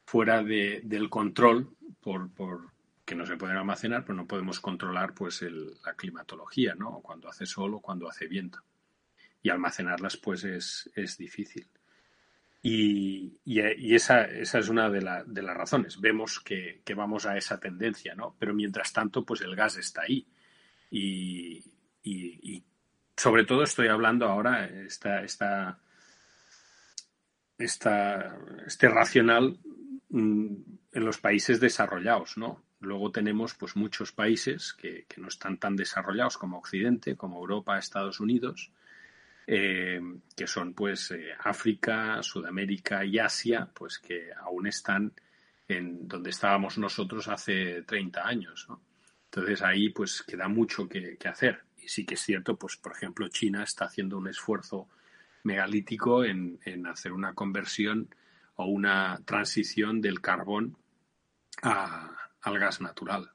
fuera 0.04 0.42
de, 0.42 0.80
del 0.84 1.10
control 1.10 1.76
por, 2.00 2.30
por, 2.30 2.70
que 3.06 3.14
no 3.14 3.24
se 3.24 3.36
pueden 3.36 3.56
almacenar, 3.56 4.04
pero 4.04 4.16
no 4.16 4.26
podemos 4.26 4.60
controlar 4.60 5.14
pues 5.14 5.40
la 5.42 5.94
climatología, 5.94 6.74
¿no? 6.74 7.00
Cuando 7.00 7.28
hace 7.28 7.46
sol 7.46 7.74
o 7.74 7.80
cuando 7.80 8.08
hace 8.08 8.26
viento. 8.26 8.60
Y 9.42 9.48
almacenarlas 9.48 10.16
pues 10.16 10.42
es, 10.42 11.16
difícil. 11.16 11.68
Y, 12.68 13.94
esa, 13.94 14.24
esa, 14.24 14.58
es 14.58 14.68
una 14.68 14.90
de, 14.90 14.98
de, 15.26 15.42
las 15.42 15.56
razones. 15.56 16.00
Vemos 16.00 16.40
que, 16.40 16.82
vamos 16.96 17.24
a 17.24 17.36
esa 17.36 17.60
tendencia, 17.60 18.16
¿no? 18.16 18.34
Pero 18.40 18.54
mientras 18.54 18.92
tanto, 18.92 19.24
pues 19.24 19.40
el 19.42 19.54
gas 19.54 19.76
está 19.76 20.02
ahí. 20.02 20.26
Y, 20.90 21.62
sobre 23.16 23.44
todo 23.44 23.62
estoy 23.62 23.86
hablando 23.86 24.26
ahora, 24.26 24.66
esta, 24.66 25.22
este 27.56 28.88
racional 28.88 29.60
mm, 30.08 30.54
en 30.90 31.04
los 31.04 31.18
países 31.18 31.60
desarrollados, 31.60 32.36
¿no? 32.36 32.64
Luego 32.80 33.12
tenemos 33.12 33.54
pues 33.54 33.76
muchos 33.76 34.10
países 34.10 34.72
que, 34.72 35.06
no 35.18 35.28
están 35.28 35.58
tan 35.58 35.76
desarrollados 35.76 36.36
como 36.36 36.58
Occidente, 36.58 37.16
como 37.16 37.38
Europa, 37.38 37.78
Estados 37.78 38.18
Unidos, 38.18 38.72
eh, 39.46 40.00
que 40.34 40.46
son 40.46 40.74
pues 40.74 41.10
eh, 41.12 41.32
África, 41.38 42.22
Sudamérica 42.22 43.04
y 43.04 43.18
Asia, 43.18 43.70
pues 43.72 43.98
que 43.98 44.30
aún 44.32 44.66
están 44.66 45.12
en 45.68 46.08
donde 46.08 46.30
estábamos 46.30 46.78
nosotros 46.78 47.28
hace 47.28 47.82
30 47.82 48.26
años. 48.26 48.66
Entonces 49.24 49.62
ahí 49.62 49.90
pues 49.90 50.22
queda 50.22 50.48
mucho 50.48 50.88
que, 50.88 51.18
hacer. 51.24 51.60
Y 51.76 51.88
sí 51.88 52.04
que 52.04 52.14
es 52.14 52.20
cierto, 52.20 52.56
pues 52.56 52.76
por 52.76 52.92
ejemplo 52.92 53.28
China 53.28 53.62
está 53.62 53.84
haciendo 53.84 54.18
un 54.18 54.28
esfuerzo 54.28 54.88
megalítico 55.44 56.24
en, 56.24 56.58
en 56.64 56.86
hacer 56.86 57.12
una 57.12 57.34
conversión 57.34 58.08
o 58.56 58.66
una 58.66 59.20
transición 59.24 60.00
del 60.00 60.20
carbón 60.20 60.76
al 61.62 62.58
gas 62.58 62.80
natural. 62.80 63.30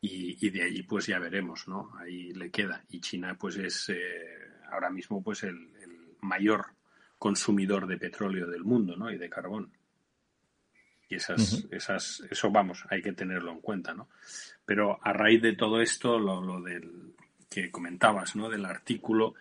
Y, 0.00 0.50
de 0.50 0.62
allí 0.62 0.84
pues 0.84 1.06
ya 1.06 1.18
veremos, 1.18 1.66
¿no? 1.66 1.92
Ahí 1.98 2.32
le 2.32 2.50
queda. 2.50 2.84
Y 2.88 3.00
China 3.00 3.36
pues 3.38 3.56
es 3.56 3.88
eh, 3.88 4.47
ahora 4.70 4.90
mismo 4.90 5.22
pues 5.22 5.42
el, 5.44 5.68
mayor 6.20 6.66
consumidor 7.16 7.86
de 7.86 7.96
petróleo 7.96 8.48
del 8.48 8.64
mundo, 8.64 8.96
¿no? 8.96 9.10
Y 9.10 9.18
de 9.18 9.30
carbón. 9.30 9.70
Y 11.08 11.14
esas, 11.14 11.64
esas, 11.70 12.22
eso 12.28 12.50
vamos, 12.50 12.84
hay 12.90 13.00
que 13.00 13.12
tenerlo 13.12 13.52
en 13.52 13.60
cuenta, 13.60 13.94
¿no? 13.94 14.08
Pero 14.66 14.98
a 15.02 15.12
raíz 15.12 15.40
de 15.40 15.54
todo 15.54 15.80
esto, 15.80 16.18
lo, 16.18 16.42
lo 16.42 16.60
del 16.60 17.14
que 17.48 17.70
comentabas, 17.70 18.34
¿no? 18.34 18.48
Del 18.48 18.64
artículo, 18.64 19.34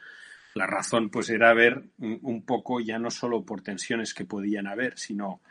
la 0.54 0.68
razón 0.68 1.10
pues 1.10 1.30
era 1.30 1.54
ver 1.54 1.84
un 1.98 2.44
poco 2.46 2.80
ya 2.80 3.00
no 3.00 3.10
solo 3.10 3.44
por 3.44 3.62
tensiones 3.62 4.14
que 4.14 4.26
podían 4.26 4.68
haber, 4.68 4.98
sino 4.98 5.42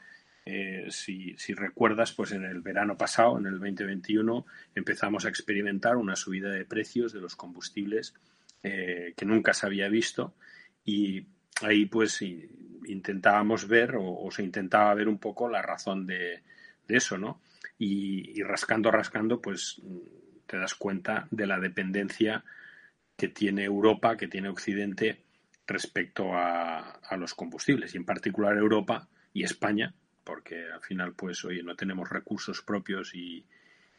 eh, 0.49 0.87
si, 0.91 1.35
recuerdas, 1.55 2.13
pues 2.13 2.31
en 2.31 2.45
el 2.45 2.61
verano 2.61 2.97
pasado, 2.97 3.37
en 3.37 3.47
el 3.47 3.59
2021, 3.59 4.47
empezamos 4.77 5.25
a 5.25 5.29
experimentar 5.29 5.97
una 5.97 6.15
subida 6.15 6.51
de 6.51 6.65
precios 6.65 7.13
de 7.13 7.21
los 7.21 7.35
combustibles 7.35 8.15
eh, 8.67 9.15
que 9.17 9.25
nunca 9.25 9.55
se 9.55 9.67
había 9.67 9.89
visto 9.89 10.35
y 10.85 11.27
ahí 11.63 11.87
pues 11.87 12.21
intentábamos 12.23 13.69
ver 13.69 13.95
o, 13.97 14.29
se 14.31 14.43
intentaba 14.43 14.93
ver 14.95 15.09
un 15.09 15.19
poco 15.19 15.49
la 15.49 15.63
razón 15.63 16.07
de, 16.07 16.43
eso, 16.89 17.19
¿no? 17.19 17.41
Y, 17.79 18.43
rascando, 18.43 18.91
rascando, 18.91 19.41
pues 19.41 19.81
te 20.47 20.57
das 20.57 20.75
cuenta 20.75 21.27
de 21.31 21.47
la 21.47 21.59
dependencia 21.59 22.45
que 23.17 23.29
tiene 23.29 23.65
Europa, 23.65 24.17
que 24.17 24.29
tiene 24.29 24.49
Occidente 24.49 25.23
respecto 25.67 26.31
a, 26.35 27.01
los 27.19 27.35
combustibles 27.35 27.95
y 27.95 27.99
en 27.99 28.05
particular 28.05 28.57
Europa 28.57 29.09
y 29.33 29.43
España, 29.43 29.95
porque 30.25 30.71
al 30.71 30.81
final, 30.81 31.15
pues, 31.15 31.45
oye, 31.45 31.63
no 31.63 31.77
tenemos 31.77 32.09
recursos 32.09 32.63
propios 32.63 33.15
y, 33.15 33.45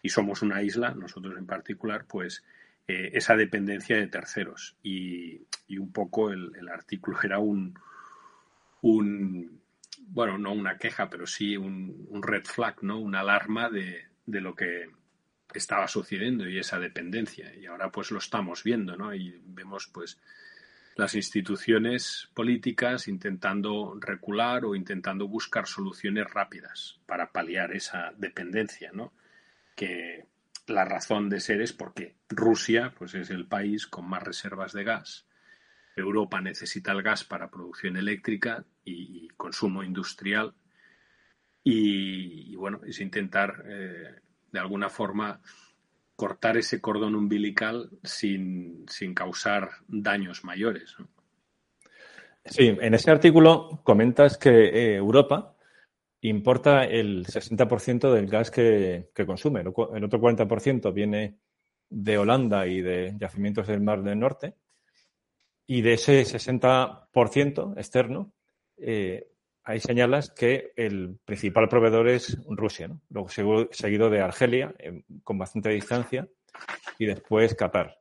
somos 0.06 0.42
una 0.42 0.62
isla, 0.64 0.92
nosotros 0.92 1.38
en 1.38 1.46
particular, 1.46 2.06
pues, 2.08 2.42
eh, 2.88 3.12
esa 3.14 3.36
dependencia 3.36 3.98
de 3.98 4.08
terceros. 4.08 4.78
Y, 4.84 5.42
un 5.78 5.92
poco 5.92 6.32
el, 6.32 6.70
artículo 6.70 7.20
era 7.22 7.40
un, 7.40 7.78
bueno, 8.82 10.38
no 10.38 10.54
una 10.54 10.78
queja, 10.78 11.10
pero 11.10 11.28
sí 11.28 11.58
un, 11.58 12.08
un 12.10 12.24
red 12.24 12.46
flag, 12.46 12.82
¿no? 12.84 13.00
Una 13.00 13.20
alarma 13.20 13.70
de, 13.70 14.06
de, 14.26 14.42
lo 14.42 14.56
que 14.56 14.90
estaba 15.54 15.88
sucediendo 15.88 16.48
y 16.48 16.60
esa 16.60 16.80
dependencia. 16.80 17.54
Y 17.56 17.66
ahora, 17.66 17.92
pues, 17.92 18.12
lo 18.12 18.20
estamos 18.20 18.64
viendo, 18.64 18.96
¿no? 18.96 19.14
Y 19.14 19.40
vemos, 19.46 19.90
pues, 19.94 20.18
las 20.96 21.14
instituciones 21.14 22.30
políticas 22.34 23.08
intentando 23.08 23.98
recular 24.00 24.66
o 24.66 24.76
intentando 24.76 25.28
buscar 25.28 25.68
soluciones 25.68 26.26
rápidas 26.34 27.00
para 27.06 27.32
paliar 27.32 27.72
esa 27.74 28.14
dependencia, 28.18 28.92
¿no? 28.94 29.14
Que 29.76 30.26
la 30.68 30.86
razón 30.86 31.30
de 31.30 31.40
ser 31.40 31.62
es 31.62 31.74
porque 31.74 32.16
Rusia 32.30 32.94
pues 32.98 33.16
es 33.16 33.30
el 33.30 33.48
país 33.48 33.88
con 33.88 34.08
más 34.08 34.24
reservas 34.24 34.74
de 34.74 34.84
gas. 34.84 35.26
Europa 35.96 36.42
necesita 36.42 36.92
el 36.92 37.02
gas 37.02 37.24
para 37.24 37.50
producción 37.50 37.98
eléctrica 37.98 38.64
y, 38.86 39.30
consumo 39.30 39.84
industrial. 39.84 40.54
Y, 41.64 42.56
bueno, 42.56 42.80
es 42.86 43.02
intentar 43.02 43.64
eh, 43.68 44.16
de 44.52 44.60
alguna 44.60 44.90
forma 44.90 45.42
cortar 46.16 46.58
ese 46.58 46.80
cordón 46.82 47.16
umbilical 47.16 47.90
sin, 48.04 48.86
causar 49.14 49.70
daños 49.88 50.44
mayores. 50.44 50.96
Sí, 52.46 52.76
en 52.80 52.94
ese 52.94 53.12
artículo 53.12 53.82
comentas 53.84 54.38
que 54.38 54.50
eh, 54.50 54.96
Europa 54.96 55.57
importa 56.22 56.84
el 56.84 57.26
60% 57.26 58.12
del 58.12 58.28
gas 58.28 58.52
que, 58.52 59.10
consume. 59.26 59.62
El 59.62 59.68
otro 59.68 60.20
40% 60.20 60.94
viene 60.94 61.38
de 61.90 62.18
Holanda 62.18 62.68
y 62.68 62.82
de 62.82 63.16
yacimientos 63.20 63.68
del 63.68 63.82
Mar 63.82 64.04
del 64.04 64.20
Norte. 64.20 64.56
Y 65.66 65.82
de 65.82 65.94
ese 65.94 66.24
60% 66.24 67.78
externo, 67.78 68.34
eh, 68.78 69.28
ahí 69.64 69.80
señalas 69.80 70.32
que 70.32 70.72
el 70.78 71.20
principal 71.26 71.68
proveedor 71.68 72.08
es 72.08 72.38
Rusia, 72.48 72.90
luego 73.10 73.28
seguido 73.72 74.10
de 74.10 74.22
Argelia, 74.22 74.74
con 75.24 75.38
bastante 75.38 75.70
distancia, 75.70 76.28
y 76.98 77.06
después 77.06 77.54
Qatar. 77.56 77.98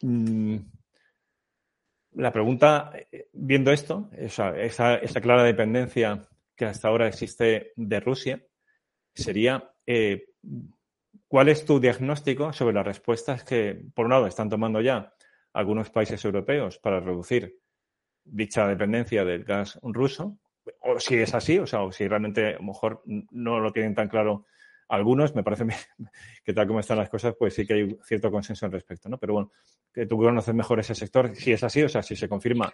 Mm, 0.00 0.58
la 2.14 2.32
pregunta, 2.32 2.92
eh, 3.10 3.28
viendo 3.32 3.72
esto, 3.72 4.08
esa, 4.12 4.56
esa, 4.58 5.00
clara 5.20 5.42
dependencia 5.42 6.22
que 6.56 6.66
hasta 6.66 6.88
ahora 6.88 7.08
existe 7.08 7.72
de 7.76 8.00
Rusia, 8.00 8.44
sería 9.14 9.72
eh, 9.86 10.26
¿cuál 11.28 11.48
es 11.48 11.64
tu 11.64 11.80
diagnóstico 11.80 12.52
sobre 12.52 12.74
las 12.74 12.86
respuestas 12.86 13.44
que, 13.44 13.84
por 13.94 14.06
un 14.06 14.12
lado, 14.12 14.26
están 14.26 14.48
tomando 14.48 14.80
ya 14.80 15.12
algunos 15.52 15.90
países 15.90 16.24
europeos 16.24 16.78
para 16.78 17.00
reducir 17.00 17.60
dicha 18.24 18.66
dependencia 18.66 19.24
del 19.24 19.44
gas 19.44 19.78
ruso 19.82 20.38
o 20.80 20.98
si 20.98 21.16
es 21.16 21.34
así, 21.34 21.58
o 21.58 21.66
sea, 21.66 21.82
o 21.82 21.92
si 21.92 22.08
realmente 22.08 22.54
a 22.54 22.58
lo 22.58 22.64
mejor 22.64 23.02
no 23.04 23.60
lo 23.60 23.72
tienen 23.72 23.94
tan 23.94 24.08
claro 24.08 24.46
algunos, 24.88 25.34
me 25.34 25.42
parece 25.42 25.66
que 26.44 26.52
tal 26.52 26.66
como 26.66 26.80
están 26.80 26.98
las 26.98 27.08
cosas, 27.08 27.34
pues 27.38 27.54
sí 27.54 27.66
que 27.66 27.74
hay 27.74 27.98
cierto 28.02 28.30
consenso 28.30 28.66
al 28.66 28.72
respecto, 28.72 29.08
¿no? 29.08 29.18
Pero 29.18 29.34
bueno, 29.34 29.52
que 29.92 30.06
tú 30.06 30.16
conoces 30.16 30.54
mejor 30.54 30.80
ese 30.80 30.94
sector, 30.94 31.34
si 31.34 31.52
es 31.52 31.62
así, 31.62 31.82
o 31.82 31.88
sea, 31.88 32.02
si 32.02 32.16
se 32.16 32.28
confirma 32.28 32.72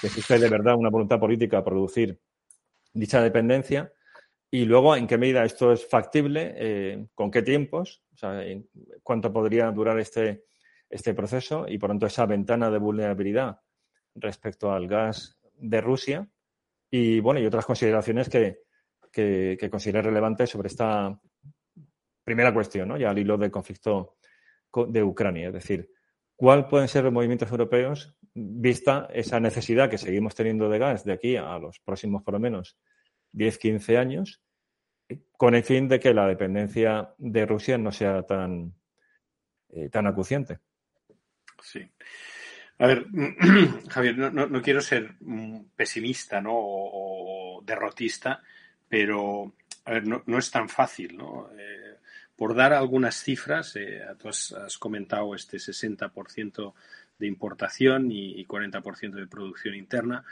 que 0.00 0.06
existe 0.06 0.38
de 0.38 0.48
verdad 0.48 0.76
una 0.76 0.90
voluntad 0.90 1.18
política 1.18 1.58
a 1.58 1.64
producir 1.64 2.18
dicha 2.92 3.22
dependencia, 3.22 3.92
y 4.50 4.64
luego 4.64 4.96
en 4.96 5.06
qué 5.06 5.16
medida 5.16 5.44
esto 5.44 5.72
es 5.72 5.86
factible, 5.86 6.54
eh, 6.56 7.06
con 7.14 7.30
qué 7.30 7.42
tiempos, 7.42 8.02
cuánto 9.02 9.32
podría 9.32 9.70
durar 9.70 9.98
este, 9.98 10.44
este 10.88 11.14
proceso 11.14 11.66
y 11.68 11.78
por 11.78 11.90
tanto 11.90 12.06
esa 12.06 12.26
ventana 12.26 12.70
de 12.70 12.78
vulnerabilidad 12.78 13.60
respecto 14.14 14.72
al 14.72 14.88
gas 14.88 15.38
de 15.54 15.80
Rusia 15.80 16.28
y 16.90 17.20
bueno, 17.20 17.40
y 17.40 17.46
otras 17.46 17.64
consideraciones 17.64 18.28
que, 18.28 18.62
que, 19.12 19.68
considere 19.70 20.02
relevantes 20.02 20.50
sobre 20.50 20.68
esta 20.68 21.18
primera 22.24 22.52
cuestión. 22.52 22.98
Ya 22.98 23.10
al 23.10 23.18
hilo 23.18 23.38
del 23.38 23.50
conflicto 23.50 24.16
de 24.88 25.02
Ucrania. 25.02 25.48
Es 25.48 25.54
decir, 25.54 25.90
¿cuál 26.34 26.66
pueden 26.68 26.88
ser 26.88 27.04
los 27.04 27.12
movimientos 27.12 27.50
europeos 27.50 28.16
vista 28.34 29.08
esa 29.12 29.40
necesidad 29.40 29.90
que 29.90 29.98
seguimos 29.98 30.34
teniendo 30.34 30.68
de 30.68 30.78
gas 30.78 31.04
de 31.04 31.12
aquí 31.12 31.36
a 31.36 31.58
los 31.58 31.78
próximos, 31.80 32.22
por 32.22 32.34
lo 32.34 32.40
menos, 32.40 32.76
10, 33.32 33.58
15 33.58 33.98
años, 33.98 34.42
con 35.32 35.54
el 35.54 35.64
fin 35.64 35.88
de 35.88 35.98
que 36.00 36.14
la 36.14 36.26
dependencia 36.26 37.14
de 37.18 37.46
Rusia 37.46 37.78
no 37.78 37.92
sea 37.92 38.22
tan, 38.22 38.74
tan 39.90 40.06
acuciente. 40.06 40.58
Sí. 41.62 41.90
A 42.78 42.86
ver, 42.86 43.06
Javier, 43.90 44.16
no, 44.16 44.62
quiero 44.62 44.80
ser 44.80 45.16
pesimista 45.76 46.40
¿no? 46.40 46.52
o, 46.54 47.62
derrotista, 47.62 48.42
pero 48.88 49.52
a 49.84 49.92
ver, 49.92 50.06
no, 50.06 50.38
es 50.38 50.50
tan 50.50 50.68
fácil. 50.68 51.16
¿no? 51.16 51.50
Eh, 51.58 51.98
por 52.34 52.54
dar 52.54 52.72
algunas 52.72 53.22
cifras, 53.22 53.76
eh, 53.76 54.02
tú 54.18 54.30
has, 54.30 54.78
comentado 54.78 55.34
este 55.34 55.58
60% 55.58 56.72
de 57.20 57.28
importación 57.28 58.10
y, 58.10 58.40
y 58.40 58.46
40% 58.46 59.12
de 59.12 59.26
producción 59.28 59.76
interna. 59.76 60.24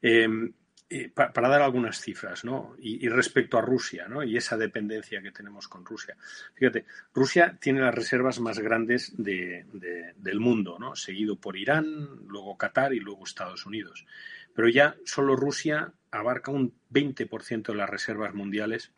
Eh, 0.00 1.10
para 1.12 1.48
dar 1.48 1.62
algunas 1.62 2.00
cifras. 2.00 2.42
Y, 2.78 3.08
respecto 3.08 3.58
a 3.58 3.62
Rusia. 3.62 4.06
Y 4.26 4.36
esa 4.36 4.56
dependencia 4.56 5.22
que 5.22 5.32
tenemos 5.32 5.66
con 5.66 5.84
Rusia. 5.84 6.16
Fíjate, 6.54 6.84
Rusia 7.12 7.56
tiene 7.60 7.80
las 7.80 7.94
reservas 7.94 8.38
más 8.38 8.58
grandes 8.58 9.12
del 9.16 10.40
mundo. 10.40 10.78
Seguido 10.94 11.36
por 11.36 11.56
Irán, 11.56 12.26
luego 12.28 12.56
Qatar 12.56 12.92
y 12.94 13.00
luego 13.00 13.24
Estados 13.24 13.66
Unidos. 13.66 14.06
Pero 14.54 14.68
ya 14.68 14.94
solo 15.04 15.34
Rusia 15.36 15.92
abarca 16.10 16.52
un 16.52 16.74
20% 16.92 17.66
de 17.66 17.74
las 17.74 17.90
reservas 17.90 18.34
mundiales 18.34 18.92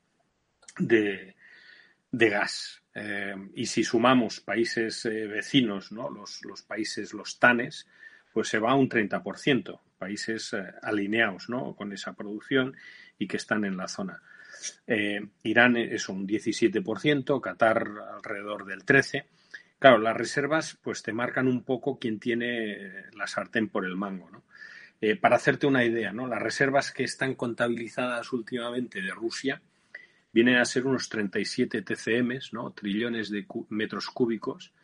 de, 0.79 1.35
gas. 2.11 2.83
Eh, 2.99 3.35
y 3.55 3.67
si 3.67 3.85
sumamos 3.85 4.41
países 4.41 5.05
eh, 5.05 5.27
vecinos, 5.27 5.93
¿no? 5.93 6.09
Los, 6.09 6.43
los 6.45 6.63
países, 6.63 7.13
los 7.13 7.39
TANES, 7.39 7.87
pues 8.33 8.49
se 8.49 8.59
va 8.59 8.71
a 8.71 8.75
un 8.75 8.89
30% 8.89 9.81
países 9.99 10.53
eh, 10.53 10.65
alineados 10.83 11.49
¿no? 11.49 11.75
con 11.75 11.93
esa 11.93 12.15
producción 12.15 12.75
y 13.19 13.27
que 13.27 13.37
están 13.37 13.65
en 13.65 13.77
la 13.77 13.89
zona. 13.89 14.23
Eh, 14.87 15.21
Irán 15.43 15.77
es 15.77 16.09
un 16.09 16.27
17%, 16.27 17.41
Qatar 17.41 17.89
alrededor 18.17 18.65
del 18.65 18.85
13%. 18.85 19.25
Claro, 19.79 19.99
las 19.99 20.17
reservas 20.17 20.79
pues 20.83 21.03
te 21.03 21.13
marcan 21.13 21.49
un 21.49 21.63
poco 21.63 21.99
quién 21.99 22.19
tiene 22.19 23.11
la 23.13 23.27
sartén 23.27 23.69
por 23.69 23.85
el 23.85 23.95
mango. 23.95 24.31
¿no? 24.31 24.45
Para 25.21 25.37
hacerte 25.37 25.67
una 25.67 25.85
idea, 25.85 26.13
¿no? 26.13 26.27
las 26.27 26.41
reservas 26.41 26.93
que 26.93 27.05
están 27.05 27.35
contabilizadas 27.35 28.33
últimamente 28.33 29.03
de 29.03 29.11
Rusia 29.11 29.61
vienen 30.37 30.57
a 30.57 30.67
ser 30.67 30.87
unos 30.87 31.09
37 31.09 31.81
TCM, 31.81 32.39
¿no? 32.53 32.71
trillones 32.73 33.31
de 33.31 33.47
metros 33.71 34.09
cúbicos. 34.09 34.75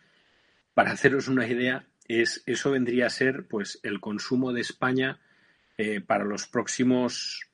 Para 0.73 0.93
haceros 0.93 1.29
una 1.29 1.47
idea, 1.47 1.87
es, 2.09 2.43
eso 2.47 2.71
vendría 2.71 3.05
a 3.05 3.11
ser 3.11 3.47
pues 3.49 3.79
el 3.83 4.01
consumo 4.01 4.55
de 4.55 4.63
España 4.63 5.21
eh, 5.77 6.01
para 6.01 6.25
los 6.25 6.47
próximos 6.47 7.51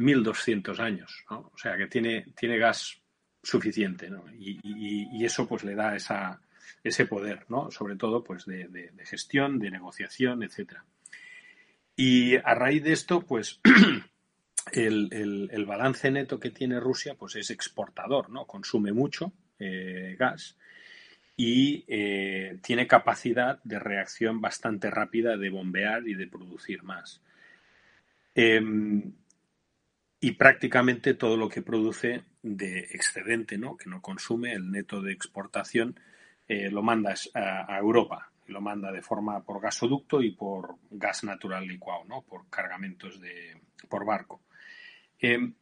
1.200 0.00 0.80
años. 0.80 1.24
O 1.28 1.56
sea, 1.56 1.76
que 1.76 1.86
tiene, 1.86 2.26
tiene 2.36 2.58
gas 2.58 3.00
suficiente 3.40 4.10
y, 4.36 5.24
eso 5.24 5.46
pues 5.46 5.62
le 5.62 5.76
da 5.76 5.94
esa, 5.94 6.40
ese 6.82 7.06
poder, 7.06 7.46
¿no? 7.48 7.70
sobre 7.70 7.94
todo 7.94 8.24
pues 8.24 8.46
de, 8.46 8.90
gestión, 9.04 9.60
de 9.60 9.70
negociación, 9.70 10.42
etcétera. 10.42 10.84
Y 11.94 12.34
a 12.34 12.52
raíz 12.56 12.82
de 12.82 12.92
esto, 12.92 13.20
pues 13.24 13.60
el, 14.70 15.64
balance 15.66 16.10
neto 16.10 16.38
que 16.38 16.50
tiene 16.50 16.78
Rusia 16.78 17.14
pues 17.14 17.36
es 17.36 17.50
exportador, 17.50 18.30
¿no? 18.30 18.46
consume 18.46 18.92
mucho 18.92 19.32
eh, 19.58 20.16
gas 20.18 20.56
y 21.36 21.84
eh, 21.88 22.58
tiene 22.62 22.86
capacidad 22.86 23.60
de 23.64 23.78
reacción 23.78 24.40
bastante 24.40 24.90
rápida 24.90 25.36
de 25.36 25.50
bombear 25.50 26.06
y 26.06 26.14
de 26.14 26.26
producir 26.26 26.82
más. 26.82 27.20
Em, 28.34 29.12
y 30.20 30.32
prácticamente 30.32 31.14
todo 31.14 31.36
lo 31.36 31.48
que 31.48 31.62
produce 31.62 32.22
de 32.42 32.80
excedente, 32.92 33.58
¿no? 33.58 33.76
que 33.76 33.90
no 33.90 34.00
consume, 34.00 34.52
el 34.52 34.70
neto 34.70 35.02
de 35.02 35.12
exportación, 35.12 35.98
eh, 36.46 36.70
lo 36.70 36.82
manda 36.82 37.14
a, 37.34 37.78
Europa. 37.78 38.30
Lo 38.46 38.60
manda 38.60 38.92
de 38.92 39.02
forma 39.02 39.42
por 39.42 39.60
gasoducto 39.60 40.22
y 40.22 40.32
por 40.32 40.76
gas 40.90 41.24
natural 41.24 41.66
licuado, 41.66 42.04
¿no? 42.04 42.22
por 42.22 42.48
cargamentos 42.50 43.20
de, 43.20 43.56
por 43.88 44.04
barco. 44.04 44.42
Em, 45.22 45.54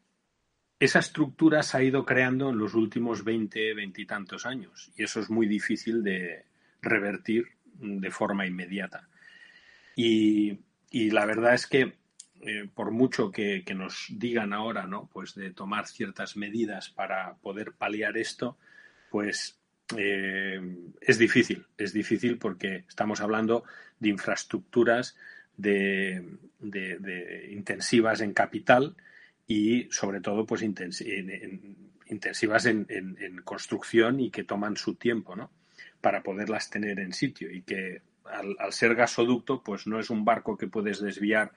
esa 0.81 1.01
estructura 1.01 1.62
se 1.62 1.77
ha 1.77 1.83
ido 1.83 2.07
creando 2.07 2.49
en 2.49 2.59
los 2.59 2.73
últimos 2.73 3.23
20, 3.23 3.75
20 3.75 4.01
y 4.01 4.07
tantos 4.07 4.46
años 4.46 4.90
y 4.96 5.05
eso 5.05 5.20
es 5.20 5.29
muy 5.29 5.46
difícil 5.46 6.03
de 6.03 6.46
revertir 6.81 7.46
de 7.75 8.11
forma 8.11 8.46
inmediata. 8.46 9.07
Y, 9.94 10.59
la 10.92 11.27
verdad 11.27 11.53
es 11.53 11.66
que 11.66 11.92
eh, 12.40 12.66
por 12.75 12.90
mucho 12.90 13.31
que, 13.31 13.62
nos 13.77 14.07
digan 14.09 14.55
ahora, 14.55 14.87
¿no? 14.87 15.11
Pues 15.12 15.35
de 15.35 15.51
tomar 15.51 15.87
ciertas 15.87 16.38
medidas 16.38 16.88
para 16.88 17.35
poder 17.35 17.73
paliar 17.73 18.16
esto, 18.16 18.57
pues 19.11 19.59
eh, 19.94 20.59
es 21.03 21.18
difícil, 21.18 21.66
es 21.77 21.92
difícil 21.92 22.38
porque 22.38 22.85
estamos 22.88 23.20
hablando 23.20 23.64
de 23.99 24.09
infraestructuras 24.09 25.16
de 25.59 26.25
intensivas 27.51 28.23
en 28.23 28.33
capital 28.33 28.96
y 29.51 29.89
sobre 29.91 30.21
todo 30.21 30.47
pues 30.47 30.63
intensivas 30.63 32.67
en, 32.67 33.43
construcción 33.43 34.21
y 34.21 34.31
que 34.31 34.45
toman 34.45 34.77
su 34.77 34.95
tiempo 34.95 35.35
¿no? 35.35 35.51
para 36.01 36.23
poderlas 36.23 36.71
tener 36.71 37.01
en 37.01 37.13
sitio 37.13 37.51
y 37.51 37.63
que 37.63 38.01
al, 38.25 38.73
ser 38.73 38.95
gasoducto 38.95 39.65
pues 39.65 39.89
no 39.89 39.99
es 39.99 40.09
un 40.09 40.25
barco 40.25 40.57
que 40.57 40.69
puedes 40.69 41.01
desviar 41.01 41.51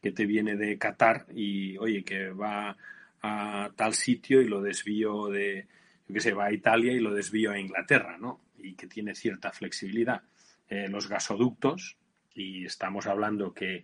que 0.00 0.12
te 0.12 0.26
viene 0.26 0.54
de 0.54 0.78
Qatar 0.78 1.26
y 1.34 1.76
oye 1.78 2.04
que 2.04 2.30
va 2.30 2.76
a 3.20 3.70
tal 3.74 3.94
sitio 3.94 4.40
y 4.40 4.46
lo 4.46 4.62
desvío 4.62 5.26
de 5.26 5.66
yo 6.06 6.14
qué 6.14 6.20
sé 6.20 6.32
va 6.32 6.44
a 6.44 6.52
Italia 6.52 6.92
y 6.92 7.00
lo 7.00 7.12
desvío 7.12 7.50
a 7.50 7.58
Inglaterra 7.58 8.16
¿no? 8.16 8.42
y 8.58 8.74
que 8.74 8.86
tiene 8.86 9.16
cierta 9.16 9.50
flexibilidad 9.50 10.22
eh, 10.68 10.86
los 10.88 11.08
gasoductos 11.08 11.96
y 12.32 12.64
estamos 12.64 13.08
hablando 13.08 13.52
que 13.52 13.82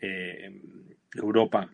eh, 0.00 0.60
Europa 1.14 1.70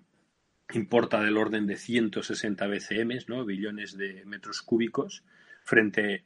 importa 0.78 1.20
del 1.20 1.36
orden 1.36 1.66
de 1.66 1.76
160 1.76 2.66
BCM, 2.66 3.18
¿no? 3.28 3.44
billones 3.44 3.96
de 3.96 4.24
metros 4.24 4.62
cúbicos, 4.62 5.24
frente 5.64 6.24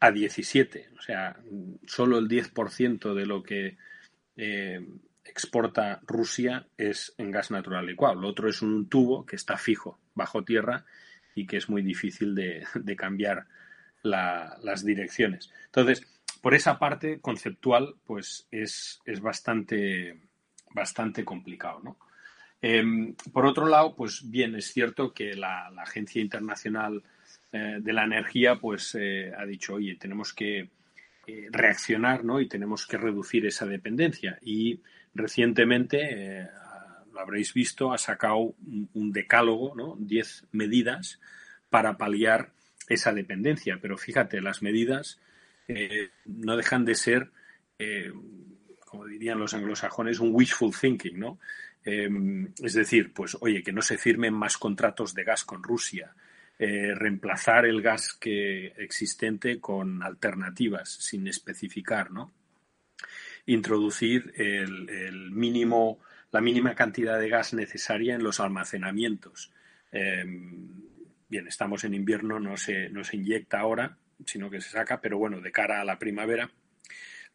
a 0.00 0.10
17. 0.10 0.90
O 0.98 1.02
sea, 1.02 1.36
solo 1.86 2.18
el 2.18 2.28
10% 2.28 3.14
de 3.14 3.26
lo 3.26 3.42
que 3.42 3.76
eh, 4.36 4.86
exporta 5.24 6.00
Rusia 6.06 6.66
es 6.76 7.14
en 7.18 7.30
gas 7.30 7.50
natural 7.50 7.86
licuado. 7.86 8.20
Lo 8.20 8.28
otro 8.28 8.48
es 8.48 8.62
un 8.62 8.88
tubo 8.88 9.24
que 9.24 9.36
está 9.36 9.56
fijo 9.56 9.98
bajo 10.14 10.44
tierra 10.44 10.84
y 11.34 11.46
que 11.46 11.56
es 11.56 11.68
muy 11.68 11.82
difícil 11.82 12.34
de, 12.34 12.66
cambiar 12.96 13.46
las 14.02 14.84
direcciones. 14.84 15.50
Entonces, 15.66 16.06
por 16.42 16.54
esa 16.54 16.78
parte 16.78 17.20
conceptual, 17.20 17.94
pues 18.04 18.46
es, 18.50 19.00
es 19.06 19.20
bastante, 19.20 20.20
bastante 20.70 21.24
complicado, 21.24 21.80
¿no? 21.82 21.96
Em, 22.66 23.14
por 23.30 23.44
otro 23.44 23.66
lado, 23.66 23.94
pues 23.94 24.22
bien, 24.24 24.54
es 24.54 24.72
cierto 24.72 25.12
que 25.12 25.34
la, 25.34 25.66
Agencia 25.76 26.22
Internacional 26.22 27.02
eh, 27.52 27.76
de 27.78 27.92
la 27.92 28.04
Energía 28.04 28.56
pues 28.56 28.96
eh, 28.98 29.30
ha 29.36 29.44
dicho, 29.44 29.74
oye, 29.74 29.96
tenemos 29.96 30.32
que 30.32 30.70
eh, 31.26 31.48
reaccionar 31.50 32.24
¿no? 32.24 32.40
y 32.40 32.48
tenemos 32.48 32.86
que 32.86 32.96
reducir 32.96 33.44
esa 33.44 33.66
dependencia. 33.66 34.38
Y 34.40 34.80
recientemente, 35.14 36.48
lo 37.12 37.20
habréis 37.20 37.52
visto, 37.52 37.92
ha 37.92 37.98
sacado 37.98 38.54
un, 38.94 39.12
decálogo, 39.12 39.74
¿no? 39.76 39.96
10 39.98 40.46
medidas 40.52 41.20
para 41.68 41.98
paliar 41.98 42.50
esa 42.88 43.12
dependencia. 43.12 43.78
Pero 43.82 43.98
fíjate, 43.98 44.40
las 44.40 44.62
medidas 44.62 45.20
no 46.24 46.56
dejan 46.56 46.86
de 46.86 46.94
ser, 46.94 47.30
como 48.86 49.04
dirían 49.04 49.38
los 49.38 49.52
anglosajones, 49.52 50.18
un 50.18 50.34
wishful 50.34 50.72
thinking, 50.74 51.18
¿no? 51.18 51.38
Em, 51.84 52.52
es 52.62 52.72
decir, 52.72 53.12
pues 53.12 53.36
oye, 53.40 53.62
que 53.62 53.72
no 53.72 53.82
se 53.82 53.98
firmen 53.98 54.32
más 54.32 54.56
contratos 54.56 55.14
de 55.14 55.24
gas 55.24 55.44
con 55.44 55.62
Rusia, 55.62 56.14
eh, 56.58 56.94
reemplazar 56.94 57.66
el 57.66 57.82
gas 57.82 58.14
que 58.14 58.68
existente 58.78 59.60
con 59.60 60.02
alternativas 60.02 60.88
sin 60.90 61.26
especificar, 61.26 62.10
¿no? 62.10 62.32
Introducir 63.46 64.32
el, 64.36 65.30
mínimo, 65.32 65.98
la 66.30 66.40
mínima 66.40 66.74
cantidad 66.74 67.18
de 67.18 67.28
gas 67.28 67.52
necesaria 67.52 68.14
en 68.14 68.22
los 68.22 68.40
almacenamientos. 68.40 69.52
Em, 69.92 70.68
bien, 71.28 71.46
estamos 71.46 71.84
en 71.84 71.92
invierno, 71.92 72.40
no 72.40 72.56
se, 72.56 72.88
no 72.88 73.04
se 73.04 73.16
inyecta 73.16 73.60
ahora, 73.60 73.98
sino 74.24 74.48
que 74.48 74.60
se 74.62 74.70
saca, 74.70 75.00
pero 75.00 75.18
bueno, 75.18 75.40
de 75.40 75.52
cara 75.52 75.80
a 75.80 75.84
la 75.84 75.98
primavera, 75.98 76.50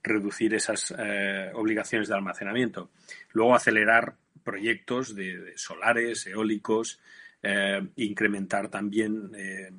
reducir 0.02 0.54
esas 0.54 0.94
eh, 0.98 1.52
obligaciones 1.54 2.08
de 2.08 2.16
almacenamiento. 2.16 2.90
Luego 3.34 3.54
acelerar 3.56 4.16
proyectos 4.44 5.16
de, 5.16 5.54
solares, 5.56 6.28
eólicos, 6.28 7.00
eh, 7.42 7.82
incrementar 7.96 8.70
también 8.70 9.32
eh, 9.36 9.72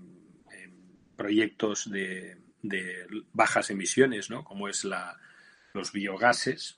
proyectos 1.16 1.90
de, 1.90 2.38
bajas 3.32 3.70
emisiones, 3.70 4.30
¿no? 4.30 4.44
como 4.44 4.68
es 4.68 4.84
la, 4.84 5.18
los 5.74 5.92
biogases, 5.92 6.76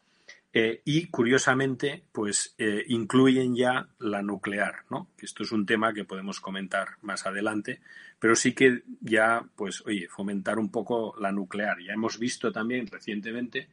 Eh, 0.54 0.82
y 0.84 1.06
curiosamente, 1.06 2.02
pues 2.12 2.54
incluyen 2.88 3.56
ya 3.56 3.88
la 3.98 4.20
nuclear, 4.20 4.84
¿no? 4.90 5.08
Esto 5.16 5.44
es 5.44 5.50
un 5.50 5.64
tema 5.64 5.94
que 5.94 6.04
podemos 6.04 6.40
comentar 6.40 6.98
más 7.00 7.24
adelante, 7.24 7.80
pero 8.18 8.36
sí 8.36 8.52
que 8.52 8.82
ya, 9.00 9.48
pues, 9.56 9.80
oye, 9.86 10.08
fomentar 10.08 10.58
un 10.58 10.70
poco 10.70 11.14
la 11.18 11.32
nuclear. 11.32 11.78
Ya 11.80 11.94
hemos 11.94 12.18
visto 12.18 12.52
también 12.52 12.86
recientemente 12.86 13.68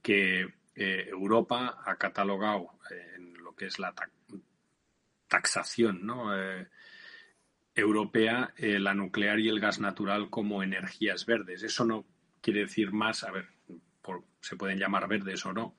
que 0.00 0.46
Europa 0.76 1.82
ha 1.84 1.96
catalogado 1.96 2.70
en 3.16 3.31
que 3.62 3.68
es 3.68 3.78
la 3.78 3.94
taxación, 5.28 6.04
¿no? 6.04 6.32
europea 7.76 8.52
la 8.58 8.92
nuclear 8.92 9.38
y 9.38 9.48
el 9.48 9.60
gas 9.60 9.78
natural 9.78 10.30
como 10.30 10.64
energías 10.64 11.26
verdes. 11.26 11.62
Eso 11.62 11.84
no 11.84 12.04
quiere 12.40 12.62
decir 12.62 12.90
más, 12.90 13.22
a 13.22 13.30
ver, 13.30 13.46
se 14.40 14.56
pueden 14.56 14.80
llamar 14.80 15.06
verdes 15.06 15.46
o 15.46 15.52
no, 15.52 15.76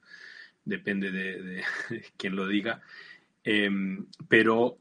depende 0.64 1.12
de, 1.12 1.62
quien 2.18 2.38
lo 2.38 2.48
diga, 2.48 2.82
em, 3.44 4.08
pero 4.30 4.80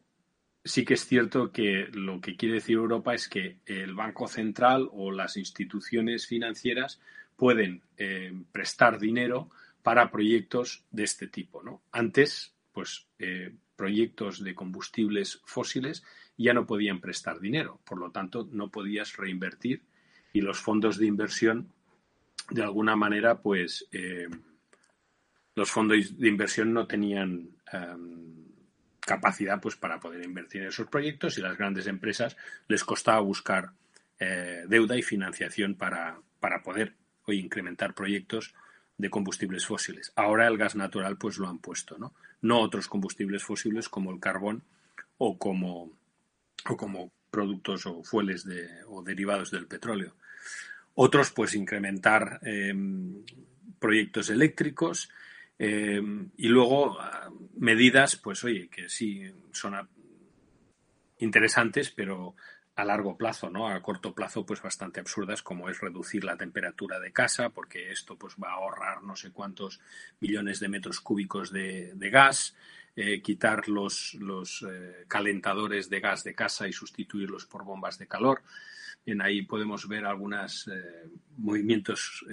sí 0.65 0.85
que 0.85 0.95
es 0.95 1.05
cierto 1.05 1.51
que 1.51 1.89
lo 1.93 2.21
que 2.21 2.37
quiere 2.37 2.55
decir 2.55 2.77
Europa 2.77 3.15
es 3.15 3.29
que 3.29 3.59
el 3.67 3.95
Banco 3.95 4.29
Central 4.29 4.89
o 4.93 5.11
las 5.11 5.37
instituciones 5.37 6.29
financieras 6.29 7.01
pueden 7.37 7.83
em, 7.97 8.45
prestar 8.45 9.01
dinero 9.01 9.51
para 9.83 10.13
proyectos 10.13 10.85
de 10.93 11.03
este 11.03 11.27
tipo. 11.27 11.65
¿no? 11.65 11.83
Antes, 11.91 12.55
pues 12.73 13.07
eh, 13.19 13.55
proyectos 13.77 14.43
de 14.43 14.55
combustibles 14.55 15.41
fósiles 15.45 16.03
ya 16.37 16.55
no 16.55 16.67
podían 16.67 17.01
prestar 17.01 17.41
dinero, 17.41 17.81
por 17.85 17.99
lo 17.99 18.11
tanto 18.11 18.49
no 18.51 18.71
podías 18.71 19.17
reinvertir 19.17 19.83
y 20.33 20.41
los 20.41 20.59
fondos 20.59 20.99
de 20.99 21.07
inversión 21.07 21.73
de 22.51 22.63
alguna 22.63 22.97
manera 22.97 23.41
pues 23.41 23.87
em, 23.93 24.43
los 25.55 25.71
fondos 25.71 26.19
de 26.19 26.29
inversión 26.29 26.73
no 26.73 26.87
tenían 26.87 27.51
em, 27.73 28.33
capacidad 29.01 29.61
pues, 29.61 29.77
para 29.77 30.01
poder 30.01 30.25
invertir 30.25 30.63
en 30.63 30.69
esos 30.69 30.89
proyectos 30.89 31.37
y 31.37 31.43
las 31.43 31.59
grandes 31.59 31.87
empresas 31.87 32.37
les 32.69 32.85
costaba 32.85 33.21
buscar 33.21 33.73
eh, 34.19 34.65
deuda 34.69 34.97
y 34.97 35.03
financiación 35.03 35.75
para, 35.75 36.19
para 36.41 36.63
poder 36.63 36.95
hoy 37.27 37.39
incrementar 37.39 37.95
proyectos 37.95 38.55
de 39.03 39.11
combustibles 39.11 39.67
fósiles. 39.67 40.13
Ahora 40.15 40.47
el 40.47 40.57
gas 40.57 40.77
natural 40.77 41.17
pues 41.19 41.37
lo 41.37 41.49
han 41.49 41.59
puesto, 41.59 41.99
¿no? 41.99 42.15
No 42.41 42.61
otros 42.61 42.87
combustibles 42.87 43.43
fósiles 43.43 43.89
como 43.89 44.13
el 44.13 44.21
carbón 44.21 44.63
o 45.19 45.37
como, 45.37 45.91
o 46.69 46.77
como 46.77 47.11
productos 47.29 47.85
o 47.87 48.05
fueles 48.05 48.47
o 48.87 49.03
derivados 49.03 49.51
del 49.51 49.67
petróleo. 49.67 50.15
Otros 50.95 51.33
pues 51.33 51.57
incrementar 51.57 52.39
em, 52.45 53.25
proyectos 53.81 54.31
eléctricos 54.31 55.11
eh, 55.59 56.01
y 56.37 56.47
luego 56.47 57.01
ah, 57.01 57.29
medidas, 57.57 58.15
pues 58.15 58.45
oye, 58.45 58.69
que 58.69 58.89
sí 58.89 59.25
son 59.51 59.75
interesantes, 61.19 61.91
pero 61.91 62.37
a 62.75 62.85
largo 62.85 63.17
plazo, 63.17 63.51
¿no? 63.51 63.69
A 63.69 63.83
corto 63.83 64.15
plazo, 64.15 64.47
pues 64.47 64.63
bastante 64.63 65.01
absurdas, 65.01 65.43
como 65.43 65.69
es 65.69 65.81
reducir 65.81 66.25
la 66.25 66.37
temperatura 66.37 66.99
de 67.01 67.13
casa, 67.13 67.51
porque 67.51 67.91
esto 67.91 68.17
pues 68.17 68.35
va 68.43 68.51
a 68.51 68.55
ahorrar 68.55 69.03
no 69.03 69.15
sé 69.17 69.31
cuántos 69.31 69.81
millones 70.21 70.61
de 70.61 70.69
metros 70.69 71.01
cúbicos 71.01 71.53
de, 71.53 71.93
gas, 72.11 72.57
eh, 72.97 73.21
quitar 73.21 73.69
los, 73.69 74.15
los 74.15 74.65
eh, 74.69 75.05
calentadores 75.09 75.91
de 75.91 76.01
gas 76.01 76.25
de 76.25 76.35
casa 76.35 76.67
y 76.67 76.73
sustituirlos 76.73 77.47
por 77.47 77.65
bombas 77.65 77.99
de 77.99 78.07
calor. 78.07 78.43
En 79.05 79.21
ahí 79.21 79.43
podemos 79.43 79.89
ver 79.89 80.07
algunos 80.07 80.71
movimientos 81.37 82.25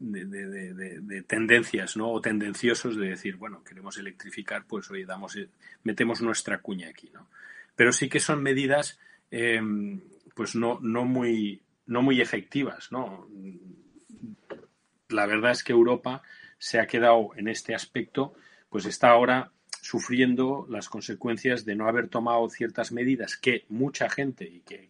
de, 0.00 1.22
tendencias, 1.26 1.96
¿no? 1.96 2.10
O 2.10 2.20
tendenciosos 2.20 2.96
de 2.96 3.08
decir, 3.08 3.36
bueno, 3.36 3.62
queremos 3.64 3.96
electrificar, 3.98 4.64
pues 4.66 4.90
hoy 4.90 5.04
damos, 5.04 5.36
eh, 5.36 5.48
metemos 5.82 6.22
nuestra 6.22 6.58
cuña 6.58 6.88
aquí, 6.88 7.10
¿no? 7.12 7.28
Pero 7.74 7.92
sí 7.92 8.08
que 8.08 8.20
son 8.20 8.42
medidas, 8.42 8.98
em, 9.30 10.00
pues 10.34 10.54
no, 10.54 10.78
no 10.80 11.04
muy, 11.04 11.62
no 11.86 12.02
muy 12.02 12.20
efectivas, 12.20 12.90
¿no? 12.92 13.28
La 15.08 15.26
verdad 15.26 15.52
es 15.52 15.62
que 15.62 15.72
Europa 15.72 16.22
se 16.58 16.80
ha 16.80 16.86
quedado 16.86 17.30
en 17.36 17.48
este 17.48 17.74
aspecto, 17.74 18.34
pues 18.68 18.86
está 18.86 19.10
ahora 19.10 19.52
sufriendo 19.86 20.66
las 20.68 20.88
consecuencias 20.88 21.64
de 21.64 21.76
no 21.76 21.88
haber 21.88 22.08
tomado 22.08 22.48
ciertas 22.50 22.90
medidas 22.90 23.36
que 23.36 23.64
mucha 23.68 24.08
gente 24.08 24.44
y 24.44 24.60
que, 24.60 24.88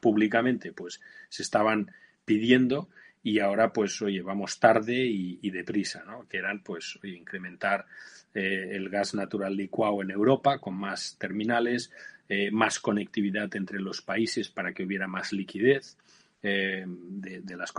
públicamente 0.00 0.72
pues 0.72 1.00
se 1.28 1.42
estaban 1.42 1.90
pidiendo 2.24 2.88
y 3.22 3.40
ahora 3.40 3.72
pues 3.72 4.00
oye 4.00 4.22
vamos 4.22 4.60
tarde 4.60 4.94
y, 4.94 5.50
deprisa 5.50 6.04
no 6.04 6.26
que 6.28 6.38
eran 6.38 6.62
pues 6.62 6.98
oye, 7.02 7.16
incrementar 7.16 7.84
eh, 8.32 8.70
el 8.72 8.88
gas 8.90 9.14
natural 9.14 9.56
licuado 9.56 10.00
en 10.02 10.12
Europa 10.12 10.60
con 10.60 10.74
más 10.74 11.16
terminales 11.18 11.90
eh, 12.28 12.50
más 12.50 12.78
conectividad 12.78 13.54
entre 13.56 13.80
los 13.80 14.02
países 14.02 14.48
para 14.50 14.72
que 14.72 14.84
hubiera 14.84 15.06
más 15.06 15.32
liquidez 15.32 15.96
eh, 16.42 16.84
de, 16.86 17.56
las, 17.56 17.72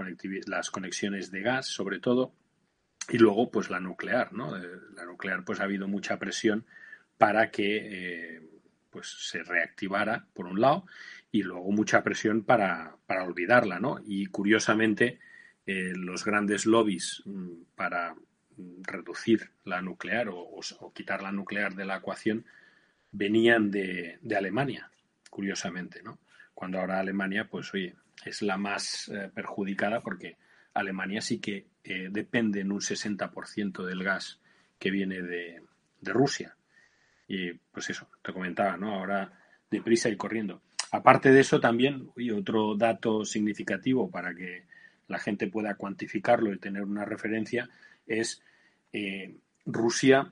conexiones 0.72 1.32
de 1.32 1.42
gas 1.42 1.68
sobre 1.68 2.00
todo 2.00 2.34
y 3.10 3.18
luego 3.18 3.50
pues 3.50 3.70
la 3.70 3.80
nuclear 3.80 4.34
no 4.34 4.58
la 4.58 5.06
nuclear 5.06 5.46
pues 5.46 5.60
ha 5.60 5.64
habido 5.64 5.88
mucha 5.88 6.20
presión 6.20 6.66
para 7.18 7.52
que 7.52 8.42
pues 8.90 9.08
se 9.08 9.44
reactivara 9.44 10.28
por 10.34 10.48
un 10.48 10.60
lado 10.60 10.86
y 11.32 11.44
luego 11.44 11.72
mucha 11.72 12.04
presión 12.04 12.44
para, 12.44 12.96
para 13.06 13.24
olvidarla, 13.24 13.80
¿no? 13.80 14.00
Y 14.06 14.28
curiosamente, 14.28 15.20
eh, 15.66 15.94
los 15.96 16.26
grandes 16.26 16.66
lobbies 16.66 17.22
mm, 17.26 17.52
para 17.76 18.14
mm, 18.14 18.84
reducir 18.84 19.52
la 19.64 19.82
nuclear 19.82 20.30
o, 20.32 20.60
quitar 20.94 21.22
la 21.22 21.32
nuclear 21.32 21.76
de 21.76 21.86
la 21.86 21.98
ecuación 21.98 22.46
venían 23.12 23.72
de, 23.72 24.20
Alemania, 24.36 24.92
curiosamente, 25.30 26.02
¿no? 26.04 26.20
Cuando 26.54 26.80
ahora 26.80 27.00
Alemania, 27.00 27.48
pues 27.50 27.74
oye, 27.74 27.96
es 28.26 28.42
la 28.42 28.58
más 28.58 29.10
eh, 29.10 29.30
perjudicada 29.34 30.02
porque 30.02 30.38
Alemania 30.74 31.22
sí 31.22 31.40
que 31.40 31.68
eh, 31.84 32.10
depende 32.12 32.62
en 32.62 32.72
un 32.72 32.82
60% 32.82 33.86
del 33.86 34.04
gas 34.04 34.40
que 34.78 34.92
viene 34.92 35.22
de, 35.22 35.64
de, 36.02 36.14
Rusia. 36.14 36.56
Y 37.28 37.54
pues 37.54 37.90
eso, 37.90 38.10
te 38.22 38.34
comentaba, 38.34 38.78
¿no? 38.78 38.96
Ahora 38.96 39.32
deprisa 39.70 40.10
y 40.10 40.18
corriendo. 40.18 40.62
Aparte 40.92 41.32
de 41.32 41.42
eso, 41.42 41.60
también, 41.60 42.10
y 42.18 42.32
otro 42.32 42.76
dato 42.76 43.24
significativo 43.24 44.10
para 44.10 44.34
que 44.34 44.66
la 45.08 45.20
gente 45.20 45.48
pueda 45.48 45.76
cuantificarlo 45.76 46.54
y 46.54 46.60
tener 46.60 46.84
una 46.84 47.06
referencia, 47.06 47.70
es 48.08 48.42
eh, 48.94 49.36
Rusia 49.66 50.32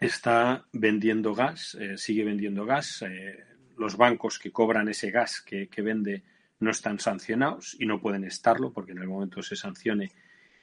está 0.00 0.64
vendiendo 0.72 1.34
gas, 1.34 1.76
eh, 1.78 1.96
sigue 1.98 2.24
vendiendo 2.24 2.64
gas. 2.64 3.02
Eh, 3.02 3.44
los 3.76 3.96
bancos 3.96 4.38
que 4.38 4.50
cobran 4.50 4.88
ese 4.88 5.10
gas 5.10 5.40
que, 5.40 5.68
vende 5.82 6.22
no 6.58 6.70
están 6.70 6.98
sancionados 6.98 7.76
y 7.78 7.86
no 7.86 8.00
pueden 8.00 8.24
estarlo 8.24 8.72
porque 8.72 8.92
en 8.92 8.98
el 8.98 9.08
momento 9.08 9.42
se 9.42 9.56
sancione 9.56 10.10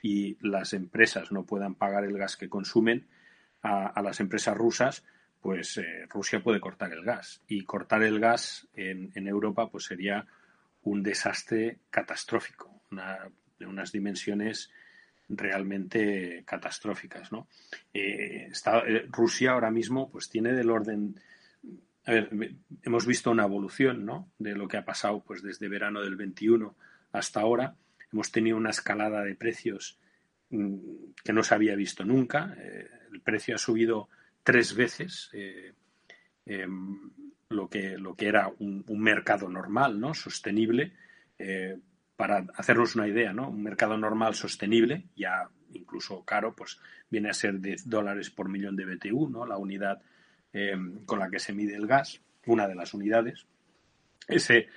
y 0.01 0.37
las 0.47 0.73
empresas 0.73 1.31
no 1.31 1.43
puedan 1.43 1.75
pagar 1.75 2.03
el 2.03 2.17
gas 2.17 2.35
que 2.37 2.49
consumen 2.49 3.07
a, 3.63 4.01
las 4.03 4.19
empresas 4.19 4.55
rusas, 4.55 5.03
pues 5.41 5.81
Rusia 6.09 6.41
puede 6.41 6.59
cortar 6.59 6.93
el 6.93 7.03
gas. 7.03 7.41
Y 7.47 7.63
cortar 7.63 8.03
el 8.03 8.19
gas 8.19 8.67
en, 8.75 9.11
en 9.15 9.27
Europa 9.27 9.69
pues 9.69 9.85
sería 9.85 10.27
un 10.83 11.01
desastre 11.01 11.79
catastrófico 11.89 12.81
de 13.59 13.65
unas 13.65 13.91
dimensiones 13.91 14.69
realmente 15.29 16.43
catastróficas. 16.45 17.31
¿no? 17.31 17.47
Eh, 17.93 18.49
eh, 18.51 19.05
Rusia 19.09 19.51
ahora 19.51 19.71
mismo 19.71 20.09
pues 20.09 20.29
tiene 20.29 20.53
del 20.53 20.69
orden... 20.69 21.19
Hemos 22.83 23.05
visto 23.05 23.31
una 23.31 23.43
evolución 23.43 24.05
¿no? 24.05 24.31
de 24.39 24.55
lo 24.55 24.69
que 24.69 24.77
ha 24.77 24.85
pasado 24.85 25.21
pues, 25.25 25.43
desde 25.43 25.67
verano 25.67 26.01
del 26.01 26.15
21 26.15 26.73
hasta 27.11 27.41
ahora. 27.41 27.75
Hemos 28.13 28.31
tenido 28.31 28.55
una 28.55 28.69
escalada 28.69 29.23
de 29.23 29.35
precios 29.35 29.99
mm, 30.49 30.77
que 31.21 31.33
no 31.33 31.43
se 31.43 31.53
había 31.53 31.75
visto 31.75 32.05
nunca. 32.05 32.55
Eh, 32.57 32.87
el 33.11 33.19
precio 33.19 33.55
ha 33.55 33.57
subido 33.57 34.07
tres 34.41 34.73
veces 34.73 35.29
em, 36.45 37.11
lo, 37.49 37.69
que, 37.69 37.97
lo 37.97 38.15
que 38.15 38.27
era 38.27 38.49
un, 38.59 38.85
mercado 38.87 39.49
normal, 39.49 39.99
¿no? 39.99 40.13
sostenible 40.13 40.93
para 42.17 42.45
hacernos 42.55 42.95
una 42.95 43.07
idea, 43.07 43.31
¿no? 43.31 43.49
Un 43.49 43.63
mercado 43.63 43.95
normal 43.95 44.33
sostenible, 44.33 45.05
ya 45.15 45.47
incluso 45.73 46.25
caro, 46.25 46.55
pues 46.55 46.79
viene 47.09 47.29
a 47.29 47.33
ser 47.33 47.61
10 47.61 47.87
dólares 47.87 48.31
por 48.31 48.49
millón 48.49 48.75
de 48.75 48.85
BTU, 48.85 49.29
¿no? 49.29 49.45
La 49.45 49.57
unidad 49.57 50.01
em, 50.51 51.05
con 51.05 51.19
la 51.19 51.29
que 51.29 51.39
se 51.39 51.53
mide 51.53 51.75
el 51.75 51.85
gas, 51.85 52.19
una 52.47 52.67
de 52.67 52.73
las 52.73 52.95
unidades. 52.95 53.45
Ese, 54.27 54.67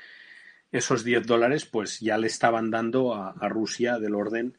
esos 0.71 1.03
10 1.03 1.27
dólares, 1.27 1.65
pues 1.65 2.01
ya 2.01 2.19
le 2.19 2.27
estaban 2.27 2.71
dando 2.71 3.15
a, 3.15 3.49
Rusia 3.49 3.99
del 3.99 4.15
orden, 4.15 4.59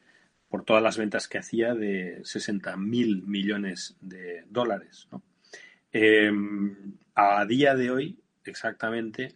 por 0.50 0.66
todas 0.66 0.82
las 0.82 0.98
ventas 0.98 1.28
que 1.28 1.38
hacía, 1.38 1.76
de 1.76 2.20
60 2.24 2.76
mil 2.78 3.24
millones 3.28 3.96
de 4.02 4.44
dólares. 4.50 5.08
Em, 5.94 6.96
a 7.14 7.46
día 7.46 7.76
de 7.76 7.92
hoy, 7.92 8.20
exactamente, 8.44 9.36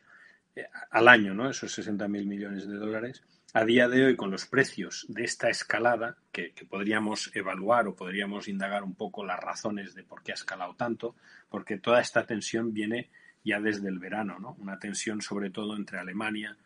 eh, 0.55 0.67
al 0.89 1.07
año, 1.07 1.33
¿no? 1.35 1.49
Esos 1.49 1.71
60 1.71 2.07
mil 2.07 2.25
millones 2.25 2.67
de 2.67 2.75
dólares, 2.75 3.23
a 3.55 3.63
día 3.63 3.87
de 3.87 4.03
hoy 4.03 4.15
con 4.17 4.31
los 4.31 4.45
precios 4.47 5.05
de 5.07 5.23
esta 5.23 5.47
escalada, 5.47 6.17
que, 6.33 6.53
podríamos 6.69 7.31
evaluar 7.33 7.87
o 7.87 7.95
podríamos 7.95 8.49
indagar 8.49 8.83
un 8.83 8.95
poco 8.95 9.23
las 9.23 9.39
razones 9.39 9.95
de 9.95 10.03
por 10.03 10.23
qué 10.23 10.33
ha 10.33 10.35
escalado 10.35 10.75
tanto, 10.75 11.15
porque 11.47 11.77
toda 11.77 12.01
esta 12.01 12.25
tensión 12.25 12.73
viene 12.73 13.09
ya 13.45 13.61
desde 13.61 13.87
el 13.87 13.97
verano, 13.97 14.39
¿no? 14.39 14.57
Una 14.59 14.77
tensión 14.77 15.21
sobre 15.21 15.51
todo 15.51 15.77
entre 15.77 15.97
Alemania, 15.99 16.57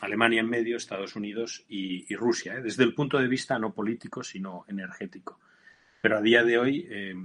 Alemania 0.00 0.42
en 0.42 0.48
medio, 0.48 0.76
Estados 0.76 1.16
Unidos 1.16 1.64
y, 1.68 2.14
Rusia, 2.14 2.54
¿eh? 2.54 2.62
desde 2.62 2.84
el 2.84 2.94
punto 2.94 3.18
de 3.18 3.26
vista 3.26 3.58
no 3.58 3.74
político, 3.74 4.22
sino 4.22 4.64
energético. 4.68 5.40
Pero 6.02 6.18
a 6.18 6.22
día 6.22 6.44
de 6.44 6.56
hoy, 6.56 6.86
eh, 6.88 7.16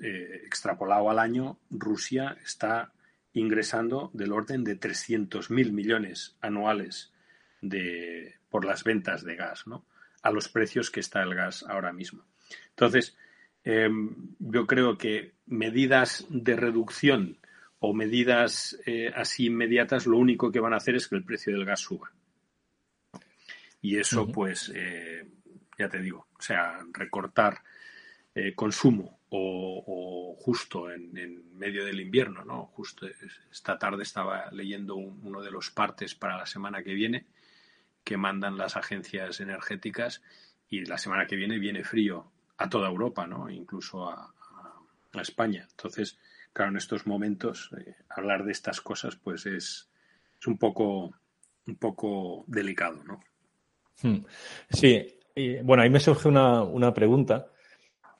eh, 0.00 0.40
extrapolado 0.46 1.10
al 1.10 1.18
año, 1.18 1.58
Rusia 1.68 2.38
está 2.42 2.90
ingresando 3.34 4.10
del 4.14 4.32
orden 4.32 4.64
de 4.64 4.80
300.000 4.80 5.72
millones 5.72 6.38
anuales 6.40 7.10
de, 7.68 8.36
por 8.48 8.64
las 8.64 8.84
ventas 8.84 9.24
de 9.24 9.36
gas, 9.36 9.66
¿no? 9.66 9.84
A 10.22 10.30
los 10.30 10.48
precios 10.48 10.90
que 10.90 11.00
está 11.00 11.22
el 11.22 11.34
gas 11.34 11.64
ahora 11.68 11.92
mismo. 11.92 12.24
Entonces, 12.70 13.16
em, 13.64 14.14
yo 14.38 14.66
creo 14.66 14.96
que 14.96 15.34
medidas 15.46 16.26
de 16.28 16.56
reducción 16.56 17.38
o 17.78 17.92
medidas 17.92 18.78
eh, 18.86 19.12
así 19.14 19.46
inmediatas 19.46 20.06
lo 20.06 20.16
único 20.16 20.50
que 20.50 20.60
van 20.60 20.72
a 20.72 20.78
hacer 20.78 20.94
es 20.94 21.08
que 21.08 21.16
el 21.16 21.24
precio 21.24 21.52
del 21.52 21.64
gas 21.64 21.80
suba. 21.80 22.10
Y 23.82 23.98
eso, 23.98 24.26
pues, 24.32 24.72
eh, 24.74 25.26
ya 25.78 25.88
te 25.90 26.00
digo, 26.00 26.26
o 26.38 26.42
sea, 26.42 26.78
recortar 26.92 27.62
eh, 28.34 28.54
consumo 28.54 29.20
o, 29.28 30.36
justo 30.38 30.90
en, 30.90 31.12
medio 31.58 31.84
del 31.84 32.00
invierno, 32.00 32.44
¿no? 32.44 32.66
Justo 32.66 33.06
esta 33.50 33.78
tarde 33.78 34.02
estaba 34.02 34.50
leyendo 34.52 34.96
uno 34.96 35.42
de 35.42 35.50
los 35.50 35.70
partes 35.70 36.14
para 36.14 36.36
la 36.36 36.46
semana 36.46 36.82
que 36.82 36.94
viene 36.94 37.26
que 38.04 38.16
mandan 38.16 38.56
las 38.58 38.76
agencias 38.76 39.40
energéticas 39.40 40.22
y 40.68 40.84
la 40.84 40.98
semana 40.98 41.26
que 41.26 41.36
viene 41.36 41.58
viene 41.58 41.84
frío 41.84 42.30
a 42.58 42.68
toda 42.68 42.88
Europa, 42.88 43.26
¿no? 43.26 43.50
Incluso 43.50 44.08
a, 44.08 44.30
España. 45.20 45.64
Entonces, 45.70 46.18
claro, 46.52 46.72
en 46.72 46.76
estos 46.76 47.06
momentos 47.06 47.70
eh, 47.78 47.94
hablar 48.08 48.44
de 48.44 48.50
estas 48.50 48.80
cosas, 48.80 49.14
pues 49.14 49.46
es, 49.46 49.88
es, 50.40 50.46
un 50.48 50.58
poco 50.58 51.14
un 51.68 51.76
poco 51.76 52.44
delicado, 52.48 53.02
¿no? 53.04 53.20
Hmm. 54.02 54.24
Sí, 54.70 55.20
y, 55.34 55.62
bueno, 55.62 55.84
ahí 55.84 55.90
me 55.90 56.00
surge 56.00 56.28
una, 56.28 56.64
una 56.64 56.92
pregunta 56.92 57.46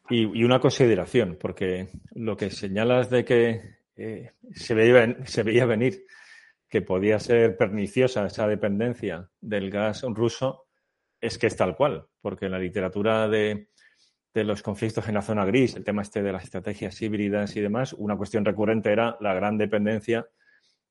y, 0.08 0.24
una 0.44 0.60
consideración, 0.60 1.36
porque 1.40 1.88
lo 2.14 2.36
que 2.36 2.50
señalas 2.50 3.10
de 3.10 3.24
que 3.24 3.76
eh, 3.96 4.32
se, 4.52 4.74
veía, 4.74 5.16
se 5.26 5.42
veía 5.42 5.66
venir 5.66 6.06
que 6.74 6.82
podía 6.82 7.20
ser 7.20 7.56
perniciosa 7.56 8.26
esa 8.26 8.48
dependencia 8.48 9.30
del 9.40 9.70
gas 9.70 10.02
ruso, 10.02 10.66
es 11.20 11.38
que 11.38 11.46
es 11.46 11.54
tal 11.54 11.76
cual, 11.76 12.08
porque 12.20 12.46
en 12.46 12.50
la 12.50 12.58
literatura 12.58 13.28
de, 13.28 13.68
los 14.34 14.60
conflictos 14.60 15.06
en 15.06 15.14
la 15.14 15.22
zona 15.22 15.44
gris, 15.44 15.76
el 15.76 15.84
tema 15.84 16.02
este 16.02 16.20
de 16.20 16.32
las 16.32 16.42
estrategias 16.42 17.00
híbridas 17.00 17.54
y 17.54 17.60
demás, 17.60 17.92
una 17.92 18.16
cuestión 18.16 18.44
recurrente 18.44 18.90
era 18.90 19.16
la 19.20 19.34
gran 19.34 19.56
dependencia 19.56 20.26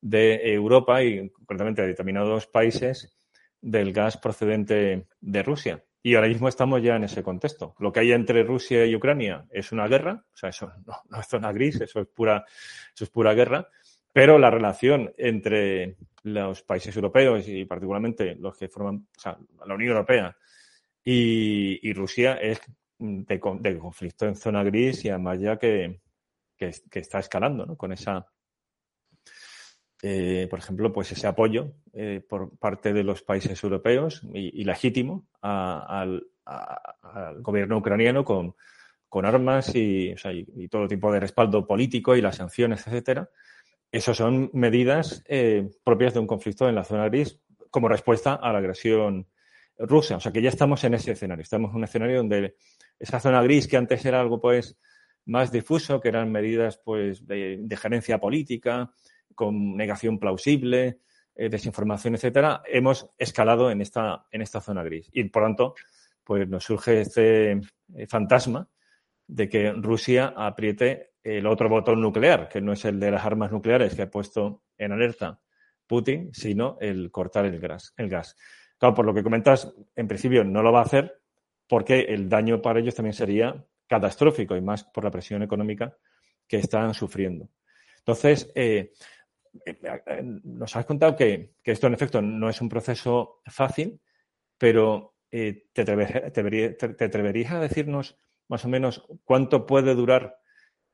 de 0.00 0.54
Europa 0.54 1.02
y 1.02 1.28
concretamente 1.28 1.82
de 1.82 1.88
determinados 1.88 2.46
países 2.46 3.14
del 3.60 3.92
gas 3.92 4.16
procedente 4.16 5.06
de 5.20 5.42
Rusia. 5.42 5.84
Y 6.02 6.14
ahora 6.14 6.28
mismo 6.28 6.48
estamos 6.48 6.82
ya 6.82 6.96
en 6.96 7.04
ese 7.04 7.22
contexto. 7.22 7.74
Lo 7.78 7.92
que 7.92 8.00
hay 8.00 8.12
entre 8.12 8.42
Rusia 8.42 8.86
y 8.86 8.96
Ucrania 8.96 9.44
es 9.50 9.70
una 9.70 9.86
guerra, 9.86 10.24
o 10.32 10.36
sea, 10.36 10.48
eso 10.48 10.72
no, 11.10 11.20
es 11.20 11.26
zona 11.26 11.52
gris, 11.52 11.78
eso 11.82 12.00
es 12.00 12.06
pura, 12.06 12.46
eso 12.94 13.04
es 13.04 13.10
pura 13.10 13.34
guerra, 13.34 13.68
pero 14.14 14.38
la 14.38 14.50
relación 14.50 15.12
entre 15.18 15.96
los 16.22 16.62
países 16.62 16.96
europeos 16.96 17.46
y 17.46 17.66
particularmente 17.66 18.34
los 18.36 18.56
que 18.56 18.68
forman 18.68 19.06
o 19.14 19.20
sea, 19.20 19.36
la 19.66 19.74
Unión 19.74 19.90
Europea 19.90 20.34
y, 21.04 21.92
Rusia 21.92 22.36
es 22.36 22.62
de, 22.98 23.38
conflicto 23.38 24.24
en 24.24 24.36
zona 24.36 24.64
gris 24.64 25.04
y 25.04 25.10
además 25.10 25.38
ya 25.38 25.58
que, 25.58 26.00
que 26.56 26.98
está 26.98 27.18
escalando 27.18 27.66
¿no? 27.66 27.76
con 27.76 27.92
esa 27.92 28.26
eh, 30.06 30.48
por 30.50 30.58
ejemplo, 30.58 30.92
pues 30.92 31.10
ese 31.12 31.26
apoyo 31.26 31.76
eh, 31.94 32.22
por 32.28 32.58
parte 32.58 32.92
de 32.92 33.02
los 33.02 33.22
países 33.22 33.64
europeos 33.64 34.20
y, 34.34 34.62
legítimo 34.62 35.26
al, 35.40 36.26
gobierno 37.38 37.78
ucraniano 37.78 38.22
con, 38.22 38.54
armas 39.24 39.74
y, 39.74 40.14
todo 40.70 40.88
tipo 40.88 41.10
de 41.10 41.20
respaldo 41.20 41.66
político 41.66 42.14
y 42.14 42.20
las 42.20 42.36
sanciones, 42.36 42.86
etcétera. 42.86 43.30
Esas 43.94 44.16
son 44.16 44.50
medidas 44.52 45.22
eh, 45.28 45.70
propias 45.84 46.14
de 46.14 46.18
un 46.18 46.26
conflicto 46.26 46.68
en 46.68 46.74
la 46.74 46.82
zona 46.82 47.04
gris 47.04 47.38
como 47.70 47.88
respuesta 47.88 48.34
a 48.34 48.52
la 48.52 48.58
agresión 48.58 49.28
rusa. 49.78 50.16
O 50.16 50.20
sea 50.20 50.32
que 50.32 50.42
ya 50.42 50.48
estamos 50.48 50.82
en 50.82 50.94
ese 50.94 51.12
escenario. 51.12 51.44
Estamos 51.44 51.70
en 51.70 51.76
un 51.76 51.84
escenario 51.84 52.16
donde 52.16 52.56
esa 52.98 53.20
zona 53.20 53.40
gris 53.44 53.68
que 53.68 53.76
antes 53.76 54.04
era 54.04 54.20
algo 54.20 54.40
pues 54.40 54.76
más 55.26 55.52
difuso, 55.52 56.00
que 56.00 56.08
eran 56.08 56.32
medidas 56.32 56.76
pues 56.84 57.24
de, 57.24 57.64
gerencia 57.80 58.18
política, 58.18 58.90
con 59.32 59.76
negación 59.76 60.18
plausible, 60.18 60.98
eh, 61.36 61.48
desinformación, 61.48 62.16
etcétera, 62.16 62.64
hemos 62.66 63.08
escalado 63.16 63.70
en 63.70 63.80
esta, 63.80 64.26
en 64.32 64.42
esta 64.42 64.60
zona 64.60 64.82
gris. 64.82 65.08
Y 65.12 65.22
por 65.28 65.44
tanto, 65.44 65.74
pues 66.24 66.48
nos 66.48 66.64
surge 66.64 67.02
este 67.02 67.52
eh, 67.52 68.06
fantasma 68.08 68.68
de 69.26 69.48
que 69.48 69.72
Rusia 69.72 70.34
apriete 70.36 71.14
el 71.22 71.46
otro 71.46 71.68
botón 71.68 72.00
nuclear, 72.00 72.48
que 72.48 72.60
no 72.60 72.72
es 72.72 72.84
el 72.84 73.00
de 73.00 73.10
las 73.10 73.24
armas 73.24 73.50
nucleares 73.50 73.94
que 73.94 74.02
ha 74.02 74.10
puesto 74.10 74.62
en 74.76 74.92
alerta 74.92 75.40
Putin, 75.86 76.30
sino 76.32 76.76
el 76.80 77.10
cortar 77.10 77.44
el 77.46 77.60
gas. 77.60 77.94
El. 77.96 78.08
Claro, 78.08 78.94
por 78.94 79.04
lo 79.04 79.14
que 79.14 79.22
comentas, 79.22 79.74
en 79.94 80.08
principio 80.08 80.44
no 80.44 80.62
lo 80.62 80.72
va 80.72 80.80
a 80.80 80.84
hacer 80.84 81.20
porque 81.66 82.00
el 82.00 82.28
daño 82.28 82.60
para 82.60 82.80
ellos 82.80 82.94
también 82.94 83.14
sería 83.14 83.64
catastrófico 83.86 84.56
y 84.56 84.60
más 84.60 84.84
por 84.84 85.04
la 85.04 85.10
presión 85.10 85.42
económica 85.42 85.96
que 86.46 86.58
están 86.58 86.94
sufriendo. 86.94 87.48
Entonces, 87.98 88.50
eh, 88.54 88.92
eh, 89.64 90.22
nos 90.44 90.76
has 90.76 90.84
contado 90.84 91.16
que, 91.16 91.54
esto 91.62 91.86
en 91.86 91.94
efecto 91.94 92.20
no 92.20 92.48
es 92.48 92.60
un 92.60 92.68
proceso 92.68 93.40
fácil, 93.46 94.00
pero 94.58 95.14
eh, 95.30 95.66
te, 95.72 95.82
atreverías 95.82 97.52
a 97.52 97.60
decirnos 97.60 98.18
más 98.48 98.64
o 98.64 98.68
menos 98.68 99.06
cuánto 99.24 99.66
puede 99.66 99.94
durar 99.94 100.36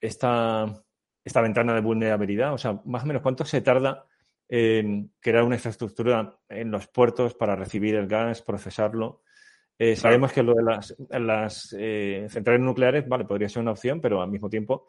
esta, 0.00 0.82
esta 1.24 1.40
ventana 1.40 1.74
de 1.74 1.80
vulnerabilidad? 1.80 2.54
O 2.54 2.58
sea, 2.58 2.80
más 2.84 3.04
o 3.04 3.06
menos 3.06 3.22
cuánto 3.22 3.44
se 3.44 3.60
tarda 3.60 4.06
en 4.48 5.12
crear 5.20 5.44
una 5.44 5.56
infraestructura 5.56 6.36
en 6.48 6.70
los 6.70 6.88
puertos 6.88 7.34
para 7.34 7.54
recibir 7.54 7.94
el 7.94 8.08
gas, 8.08 8.42
procesarlo. 8.42 9.22
sabemos 9.94 10.32
que 10.32 10.42
lo 10.42 10.54
de 10.54 10.62
las, 10.64 10.96
las 11.08 11.68
centrales 11.68 12.60
nucleares, 12.60 13.08
vale, 13.08 13.24
podría 13.24 13.48
ser 13.48 13.62
una 13.62 13.70
opción, 13.70 14.00
pero 14.00 14.20
al 14.20 14.30
mismo 14.30 14.50
tiempo 14.50 14.86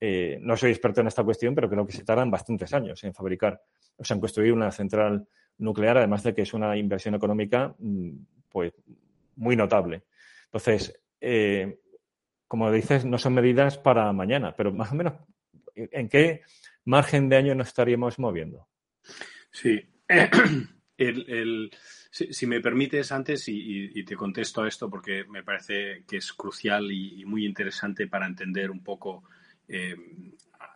eh, 0.00 0.38
no 0.42 0.56
soy 0.56 0.70
experto 0.70 1.00
en 1.00 1.08
esta 1.08 1.24
cuestión, 1.24 1.54
pero 1.54 1.68
creo 1.68 1.84
que 1.84 1.92
se 1.92 2.04
tardan 2.04 2.30
bastantes 2.30 2.72
años 2.72 3.02
en 3.02 3.14
fabricar, 3.14 3.60
o 3.96 4.04
sea, 4.04 4.14
en 4.14 4.20
construir 4.20 4.52
una 4.52 4.70
central 4.70 5.26
nuclear, 5.58 5.98
además 5.98 6.22
de 6.22 6.34
que 6.34 6.42
es 6.42 6.54
una 6.54 6.76
inversión 6.76 7.14
económica 7.14 7.74
mm, 7.78 8.10
pues 8.48 8.72
muy 9.36 9.56
notable. 9.56 10.04
Entonces, 10.44 11.00
eh, 11.20 11.80
como 12.48 12.72
dices, 12.72 13.04
no 13.04 13.18
son 13.18 13.34
medidas 13.34 13.78
para 13.78 14.12
mañana, 14.12 14.54
pero 14.56 14.72
más 14.72 14.90
o 14.90 14.94
menos, 14.94 15.14
¿en 15.74 16.08
qué 16.08 16.42
margen 16.84 17.28
de 17.28 17.36
año 17.36 17.54
nos 17.54 17.68
estaríamos 17.68 18.18
moviendo? 18.18 18.66
Sí. 19.52 19.80
si, 22.10 22.46
me 22.46 22.60
permites 22.60 23.12
antes, 23.12 23.44
y, 23.48 24.02
te 24.04 24.16
contesto 24.16 24.62
a 24.62 24.68
esto 24.68 24.90
porque 24.90 25.24
me 25.24 25.44
parece 25.44 26.04
que 26.08 26.16
es 26.16 26.32
crucial 26.32 26.90
y 26.90 27.24
muy 27.24 27.46
interesante 27.46 28.08
para 28.08 28.26
entender 28.26 28.70
un 28.70 28.82
poco 28.82 29.24
eh, 29.68 29.94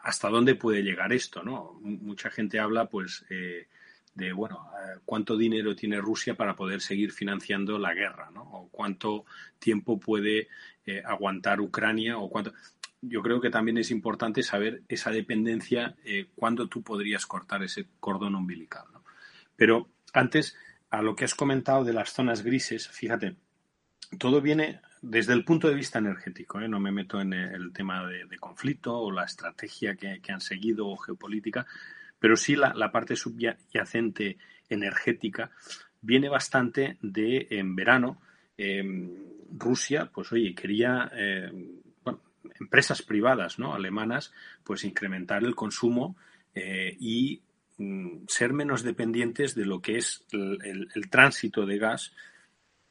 hasta 0.03 0.29
dónde 0.29 0.55
puede 0.55 0.83
llegar 0.83 1.13
esto, 1.13 1.43
¿no? 1.43 1.79
Mucha 1.81 2.31
gente 2.31 2.61
habla, 2.61 2.87
pues, 2.87 3.25
eh, 3.31 3.69
de, 4.15 4.33
bueno, 4.33 4.69
eh, 4.75 5.01
cuánto 5.05 5.37
dinero 5.37 5.75
tiene 5.75 6.01
Rusia 6.01 6.35
para 6.35 6.55
poder 6.55 6.83
seguir 6.83 7.13
financiando 7.13 7.79
la 7.79 7.95
guerra, 7.95 8.31
¿no? 8.31 8.43
O 8.43 8.69
cuánto 8.71 9.25
tiempo 9.59 9.99
puede 9.99 10.49
aguantar 11.05 11.61
Ucrania 11.61 12.18
o 12.18 12.29
cuánto... 12.29 12.53
Yo 13.01 13.21
creo 13.21 13.40
que 13.40 13.51
también 13.51 13.79
es 13.79 13.90
importante 13.90 14.42
saber 14.42 14.83
esa 14.88 15.11
dependencia, 15.11 15.97
cuándo 16.37 16.68
tú 16.68 16.83
podrías 16.83 17.27
cortar 17.27 17.64
ese 17.64 17.87
cordón 17.99 18.37
umbilical, 18.37 18.85
¿no? 18.92 19.03
Pero 19.57 19.88
antes, 20.12 20.57
a 20.90 21.03
lo 21.03 21.16
que 21.16 21.25
has 21.25 21.35
comentado 21.35 21.85
de 21.85 21.92
las 21.92 22.12
zonas 22.12 22.42
grises, 22.42 22.88
fíjate, 22.88 23.37
todo 24.18 24.40
viene 24.40 24.81
desde 25.01 25.33
el 25.33 25.45
punto 25.45 25.68
de 25.68 25.75
vista 25.75 25.99
energético, 25.99 26.61
¿eh? 26.61 26.68
no 26.68 26.79
me 26.79 26.92
meto 26.92 27.21
en 27.21 27.33
el 27.33 27.73
tema 27.73 28.07
de, 28.07 28.38
conflicto 28.38 28.97
o 28.97 29.11
la 29.11 29.25
estrategia 29.25 29.97
que, 29.97 30.21
han 30.33 30.40
seguido 30.40 30.88
o 30.88 30.97
geopolítica, 30.97 31.66
pero 32.18 32.37
sí 32.37 32.55
la, 32.57 32.92
parte 32.92 33.16
subyacente 33.16 34.38
energética 34.68 35.51
viene 36.01 36.29
bastante 36.29 36.99
de 37.03 37.49
en 37.51 37.75
verano. 37.75 38.21
Em, 38.57 39.12
Rusia, 39.59 40.11
pues 40.12 40.33
oye, 40.33 40.55
quería, 40.55 41.11
em, 41.15 41.83
empresas 42.61 43.03
privadas, 43.03 43.59
¿no? 43.59 43.75
Alemanas, 43.75 44.33
pues 44.65 44.85
incrementar 44.85 45.45
el 45.45 45.55
consumo 45.55 46.17
eh, 46.55 46.97
y 46.99 47.43
mm, 47.79 48.25
ser 48.29 48.53
menos 48.53 48.83
dependientes 48.83 49.55
de 49.55 49.67
lo 49.67 49.81
que 49.81 49.97
es 49.97 50.25
el, 50.33 50.88
tránsito 51.11 51.67
de 51.67 51.79
gas 51.79 52.12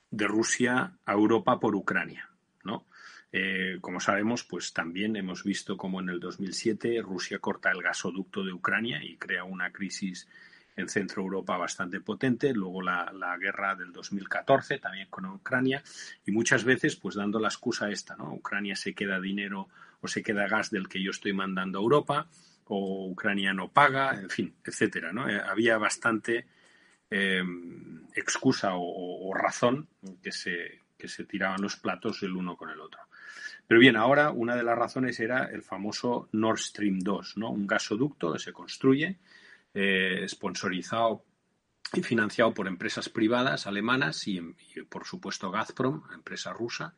de 0.09 0.27
Rusia 0.27 0.93
a 1.05 1.13
Europa 1.13 1.59
por 1.59 1.75
Ucrania, 1.75 2.29
¿no? 2.63 2.85
Eh, 3.31 3.77
como 3.79 4.01
sabemos, 4.01 4.43
pues 4.43 4.73
también 4.73 5.15
hemos 5.15 5.43
visto 5.43 5.77
como 5.77 6.01
en 6.01 6.09
el 6.09 6.19
2007 6.19 7.01
Rusia 7.01 7.39
corta 7.39 7.71
el 7.71 7.81
gasoducto 7.81 8.43
de 8.43 8.51
Ucrania 8.51 9.01
y 9.01 9.15
crea 9.15 9.45
una 9.45 9.71
crisis 9.71 10.27
en 10.75 10.89
Centro 10.89 11.21
Europa 11.21 11.57
bastante 11.57 11.99
potente, 11.99 12.53
luego 12.53 12.81
la, 12.81 13.11
guerra 13.39 13.75
del 13.75 13.91
2014 13.91 14.79
también 14.79 15.07
con 15.09 15.25
Ucrania 15.25 15.83
y 16.25 16.31
muchas 16.31 16.63
veces 16.63 16.95
pues 16.95 17.15
dando 17.15 17.39
la 17.39 17.47
excusa 17.47 17.89
esta, 17.89 18.15
¿no? 18.15 18.33
Ucrania 18.33 18.75
se 18.75 18.93
queda 18.93 19.19
dinero 19.19 19.67
o 20.01 20.07
se 20.07 20.23
queda 20.23 20.47
gas 20.47 20.69
del 20.69 20.87
que 20.87 21.01
yo 21.01 21.11
estoy 21.11 21.33
mandando 21.33 21.79
a 21.79 21.81
Europa 21.81 22.27
o 22.65 23.07
Ucrania 23.07 23.53
no 23.53 23.69
paga, 23.69 24.19
en 24.19 24.29
fin, 24.29 24.53
etcétera, 24.63 25.11
¿no? 25.11 25.29
Eh, 25.29 25.41
había 25.41 25.77
bastante 25.77 26.45
eh, 27.09 27.43
excusa 28.15 28.71
o, 28.73 29.33
razón 29.33 29.87
que 30.21 30.31
se, 30.31 30.79
que 30.97 31.07
se 31.07 31.25
tiraban 31.25 31.61
los 31.61 31.75
platos 31.75 32.23
el 32.23 32.35
uno 32.35 32.55
con 32.55 32.69
el 32.69 32.79
otro. 32.79 33.01
Pero 33.67 33.79
bien, 33.79 33.95
ahora 33.95 34.31
una 34.31 34.55
de 34.55 34.63
las 34.63 34.77
razones 34.77 35.19
era 35.19 35.45
el 35.45 35.63
famoso 35.63 36.29
Nord 36.33 36.59
Stream 36.59 36.99
2, 36.99 37.37
¿no? 37.37 37.51
Un 37.51 37.67
gasoducto 37.67 38.33
que 38.33 38.39
se 38.39 38.53
construye 38.53 39.17
eh, 39.73 40.25
sponsorizado 40.27 41.23
y 41.93 42.03
financiado 42.03 42.53
por 42.53 42.67
empresas 42.67 43.09
privadas 43.09 43.67
alemanas 43.67 44.27
y, 44.27 44.41
por 44.89 45.05
supuesto 45.05 45.51
Gazprom, 45.51 46.03
empresa 46.13 46.53
rusa, 46.53 46.95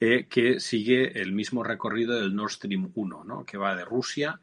eh, 0.00 0.26
que 0.28 0.60
sigue 0.60 1.20
el 1.20 1.32
mismo 1.32 1.62
recorrido 1.62 2.14
del 2.14 2.34
Nord 2.34 2.52
Stream 2.52 2.90
1, 2.94 3.24
¿no? 3.24 3.44
que 3.44 3.56
va 3.56 3.74
de 3.74 3.84
Rusia, 3.84 4.40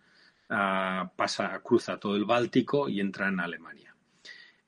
pasa, 0.47 1.61
cruza 1.63 1.97
todo 1.97 2.15
el 2.17 2.25
Báltico 2.25 2.89
y 2.89 2.99
entra 2.99 3.29
en 3.29 3.39
Alemania. 3.39 3.95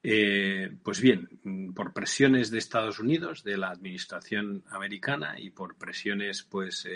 Eh, 0.01 0.71
pues 0.83 1.01
bien, 1.01 1.73
por 1.73 1.93
presiones 1.93 2.51
de 2.51 2.59
Estados 2.59 2.99
Unidos, 2.99 3.43
de 3.43 3.57
la 3.57 3.69
administración 3.69 4.63
americana 4.69 5.39
y 5.39 5.49
por 5.49 5.75
presiones 5.75 6.43
pues 6.43 6.87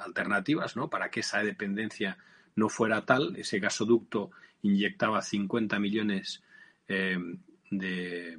alternativas, 0.00 0.76
¿no? 0.76 0.88
Para 0.88 1.10
que 1.10 1.20
esa 1.20 1.42
dependencia 1.42 2.18
no 2.60 2.68
fuera 2.68 3.06
tal, 3.06 3.34
ese 3.36 3.58
gasoducto 3.58 4.30
inyectaba 4.62 5.22
50 5.22 5.78
millones 5.78 6.42
eh, 6.88 7.18
de, 7.70 8.38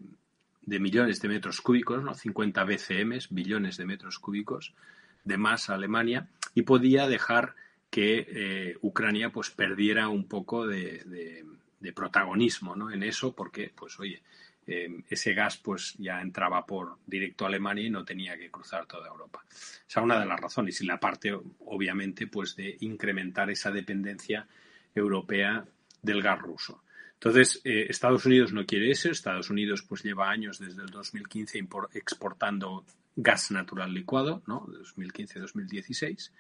millones 0.67 1.19
de 1.19 1.27
metros 1.27 1.60
cúbicos, 1.60 2.03
¿no? 2.03 2.13
50 2.13 2.63
BCM, 2.63 3.17
billones 3.31 3.77
de 3.77 3.86
metros 3.86 4.19
cúbicos 4.19 4.75
de 5.23 5.38
más 5.38 5.69
a 5.69 5.73
Alemania, 5.73 6.29
y 6.53 6.62
podía 6.62 7.07
dejar 7.07 7.55
que 7.89 8.27
eh, 8.29 8.77
Ucrania 8.81 9.31
pues 9.31 9.49
perdiera 9.49 10.07
un 10.07 10.25
poco 10.27 10.67
de, 10.67 11.43
de 11.81 11.93
protagonismo 11.93 12.75
¿no? 12.75 12.91
en 12.91 13.03
eso, 13.03 13.34
porque, 13.34 13.71
pues 13.75 13.99
oye, 13.99 14.21
eh, 14.67 14.89
ese 15.10 15.34
gas 15.34 15.58
pues 15.58 15.95
ya 15.97 16.21
entraba 16.21 16.65
por 16.65 16.97
directo 17.06 17.45
a 17.45 17.47
Alemania 17.47 17.86
y 17.86 17.89
no 17.89 18.06
tenía 18.06 18.38
que 18.38 18.52
cruzar 18.52 18.86
toda 18.86 19.08
Europa. 19.08 19.43
Esa 19.50 20.00
es 20.00 20.04
una 20.04 20.19
de 20.19 20.26
las 20.26 20.39
razones 20.39 20.80
y 20.82 20.86
la 20.86 21.00
parte 21.00 21.34
obviamente 21.65 22.28
pues 22.28 22.56
de 22.56 22.78
incrementar 22.82 23.50
esa 23.50 23.71
dependencia 23.71 24.47
europea 24.93 25.65
del 26.02 26.21
gas 26.21 26.39
ruso. 26.39 26.84
Entonces, 27.13 27.62
eh, 27.63 27.86
Estados 27.88 28.26
Unidos 28.26 28.52
no 28.52 28.65
quiere 28.65 28.89
eso. 28.89 29.12
Estados 29.12 29.52
Unidos 29.52 29.84
pues 29.84 30.04
lleva 30.04 30.30
años 30.30 30.58
desde 30.58 30.82
el 30.82 30.89
2015 30.89 31.67
exportando 31.93 32.84
gas 33.15 33.52
natural 33.52 33.93
licuado, 33.93 34.41
¿no? 34.47 34.65
2015-2016. 34.67 36.32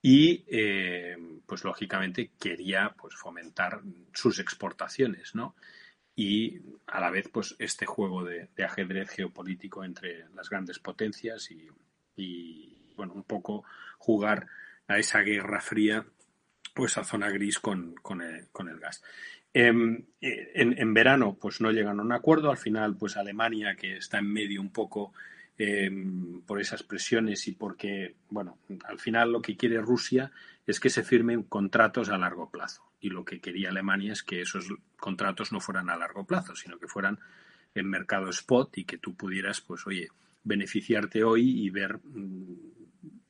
Y, 0.00 0.44
eh, 0.48 1.16
pues 1.44 1.64
lógicamente 1.64 2.30
quería 2.38 2.94
pues 2.96 3.14
fomentar 3.14 3.82
sus 4.12 4.38
exportaciones, 4.38 5.34
¿no? 5.34 5.54
Y 6.16 6.60
a 6.86 7.00
la 7.00 7.10
vez 7.10 7.28
pues 7.28 7.56
este 7.58 7.86
juego 7.86 8.24
de, 8.24 8.48
ajedrez 8.64 9.10
geopolítico 9.10 9.84
entre 9.84 10.26
las 10.34 10.48
grandes 10.48 10.78
potencias 10.78 11.50
y, 11.50 11.68
bueno 12.96 13.14
un 13.14 13.24
poco 13.24 13.64
jugar 13.98 14.46
a 14.86 14.98
esa 14.98 15.20
guerra 15.20 15.60
fría 15.60 16.06
pues 16.74 16.96
a 16.98 17.04
zona 17.04 17.30
gris 17.30 17.58
con, 17.58 17.94
el, 18.20 18.78
gas. 18.80 19.02
Em, 19.52 20.04
en, 20.20 20.78
en, 20.78 20.94
verano 20.94 21.36
pues 21.40 21.60
no 21.60 21.70
llegan 21.70 22.00
a 22.00 22.02
un 22.02 22.12
acuerdo, 22.12 22.50
al 22.50 22.58
final 22.58 22.96
pues 22.96 23.16
Alemania 23.16 23.76
que 23.76 23.96
está 23.96 24.18
en 24.18 24.32
medio 24.32 24.60
un 24.60 24.70
poco 24.70 25.12
em, 25.56 26.42
por 26.42 26.60
esas 26.60 26.82
presiones 26.82 27.46
y 27.46 27.52
porque, 27.52 28.16
bueno, 28.28 28.58
al 28.84 28.98
final 28.98 29.32
lo 29.32 29.42
que 29.42 29.56
quiere 29.56 29.80
Rusia 29.80 30.32
es 30.66 30.80
que 30.80 30.90
se 30.90 31.04
firmen 31.04 31.44
contratos 31.44 32.08
a 32.08 32.18
largo 32.18 32.50
plazo 32.50 32.82
y 33.04 33.10
lo 33.10 33.22
que 33.22 33.38
quería 33.38 33.68
Alemania 33.68 34.14
es 34.14 34.22
que 34.22 34.40
esos 34.40 34.66
contratos 34.96 35.52
no 35.52 35.60
fueran 35.60 35.90
a 35.90 35.96
largo 35.96 36.24
plazo, 36.24 36.56
sino 36.56 36.78
que 36.78 36.88
fueran 36.88 37.20
en 37.74 37.86
mercado 37.86 38.30
spot 38.30 38.78
y 38.78 38.84
que 38.84 38.96
tú 38.96 39.14
pudieras, 39.14 39.60
pues, 39.60 39.86
oye, 39.86 40.08
beneficiarte 40.42 41.22
hoy 41.22 41.66
y 41.66 41.68
ver 41.68 41.98
mm, 42.02 42.56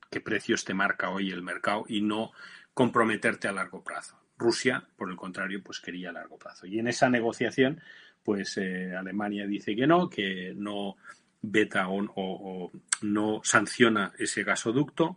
qué 0.08 0.20
precios 0.20 0.64
te 0.64 0.74
marca 0.74 1.10
hoy 1.10 1.32
el 1.32 1.42
mercado 1.42 1.86
y 1.88 2.02
no 2.02 2.30
comprometerte 2.72 3.48
a 3.48 3.52
largo 3.52 3.82
plazo. 3.82 4.16
Rusia, 4.38 4.86
por 4.96 5.10
el 5.10 5.16
contrario, 5.16 5.60
pues 5.60 5.80
quería 5.80 6.10
a 6.10 6.12
largo 6.12 6.38
plazo. 6.38 6.66
Y 6.66 6.78
en 6.78 6.86
esa 6.86 7.08
negociación, 7.08 7.80
pues 8.22 8.56
eh, 8.58 8.94
Alemania 8.94 9.44
dice 9.44 9.74
que 9.74 9.88
no, 9.88 10.08
que 10.08 10.52
no 10.54 10.94
veta 11.42 11.88
o 11.88 12.70
no 13.02 13.40
sanciona 13.42 14.12
ese 14.18 14.44
gasoducto 14.44 15.16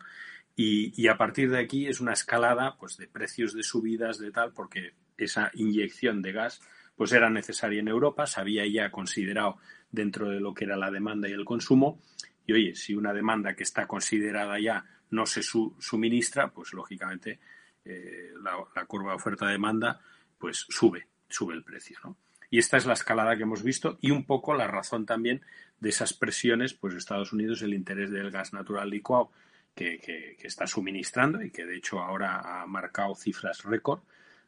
y, 0.59 1.07
a 1.07 1.17
partir 1.17 1.51
de 1.51 1.59
aquí 1.59 1.85
es 1.85 2.01
una 2.01 2.13
escalada 2.13 2.77
pues, 2.79 2.97
de 2.97 3.07
precios 3.07 3.53
de 3.53 3.61
subidas 3.61 4.17
de 4.17 4.31
tal, 4.31 4.53
porque 4.53 4.95
esa 5.15 5.51
inyección 5.53 6.23
de 6.23 6.31
gas 6.31 6.61
pues 6.95 7.11
era 7.11 7.29
necesaria 7.29 7.79
en 7.79 7.87
Europa, 7.87 8.25
se 8.25 8.41
había 8.41 8.65
ya 8.65 8.89
considerado 8.89 9.57
dentro 9.91 10.29
de 10.29 10.39
lo 10.39 10.55
que 10.55 10.65
era 10.65 10.75
la 10.75 10.89
demanda 10.89 11.29
y 11.29 11.33
el 11.33 11.45
consumo. 11.45 12.01
Y 12.47 12.53
oye, 12.53 12.73
si 12.73 12.95
una 12.95 13.13
demanda 13.13 13.55
que 13.55 13.61
está 13.61 13.85
considerada 13.85 14.59
ya 14.59 14.83
no 15.11 15.27
se 15.27 15.43
suministra, 15.43 16.49
pues 16.49 16.73
lógicamente 16.73 17.39
eh, 17.85 18.31
la, 18.41 18.85
curva 18.85 19.11
de 19.11 19.17
oferta-demanda 19.17 20.01
pues 20.39 20.65
sube, 20.69 21.07
sube 21.29 21.53
el 21.53 21.63
precio. 21.63 21.99
¿no? 22.03 22.17
Y 22.49 22.57
esta 22.57 22.77
es 22.77 22.87
la 22.87 22.93
escalada 22.93 23.37
que 23.37 23.43
hemos 23.43 23.61
visto 23.61 23.99
y 24.01 24.09
un 24.09 24.25
poco 24.25 24.55
la 24.55 24.65
razón 24.65 25.05
también 25.05 25.41
de 25.79 25.89
esas 25.89 26.13
presiones, 26.13 26.73
pues 26.73 26.95
Estados 26.95 27.31
Unidos, 27.31 27.61
el 27.61 27.75
interés 27.75 28.09
del 28.09 28.31
gas 28.31 28.53
natural 28.53 28.89
licuado 28.89 29.29
que, 29.77 30.37
está 30.41 30.65
suministrando 30.65 31.41
y 31.41 31.51
que 31.51 31.65
de 31.65 31.77
hecho 31.77 31.99
ahora 31.99 32.61
ha 32.61 32.65
marcado 32.65 33.15
cifras 33.15 33.63
récord 33.63 34.01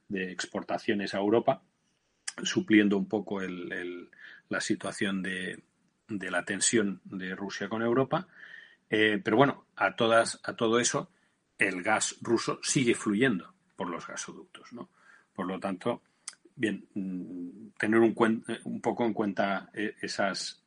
de 0.08 0.32
exportaciones 0.32 1.13
a 1.13 1.20
Europa, 1.20 1.62
supliendo 2.42 2.98
un 2.98 3.08
poco 3.08 3.39
la 3.42 4.62
situación 4.62 5.22
de, 5.22 5.62
la 6.08 6.44
tensión 6.44 7.02
de 7.06 7.36
Rusia 7.36 7.70
con 7.70 7.84
Europa. 7.84 8.28
Eh, 8.89 9.22
pero 9.24 9.38
bueno, 9.38 9.68
a, 9.76 9.96
todas, 9.96 10.39
a 10.44 10.56
todo 10.56 10.80
eso, 10.80 11.12
el 11.60 11.84
gas 11.84 12.15
ruso 12.22 12.60
sigue 12.63 12.96
fluyendo 12.96 13.54
por 13.76 13.89
los 13.89 14.08
gasoductos. 14.08 14.74
¿no? 14.74 14.89
Por 15.34 15.46
lo 15.46 15.60
tanto, 15.60 16.02
bien, 16.56 16.88
mm, 16.96 17.78
tener 17.78 18.00
un, 18.00 18.44
un 18.63 18.82
poco 18.82 19.06
en 19.06 19.13
cuenta 19.13 19.70
eh, 19.74 19.96
esas, 20.02 20.63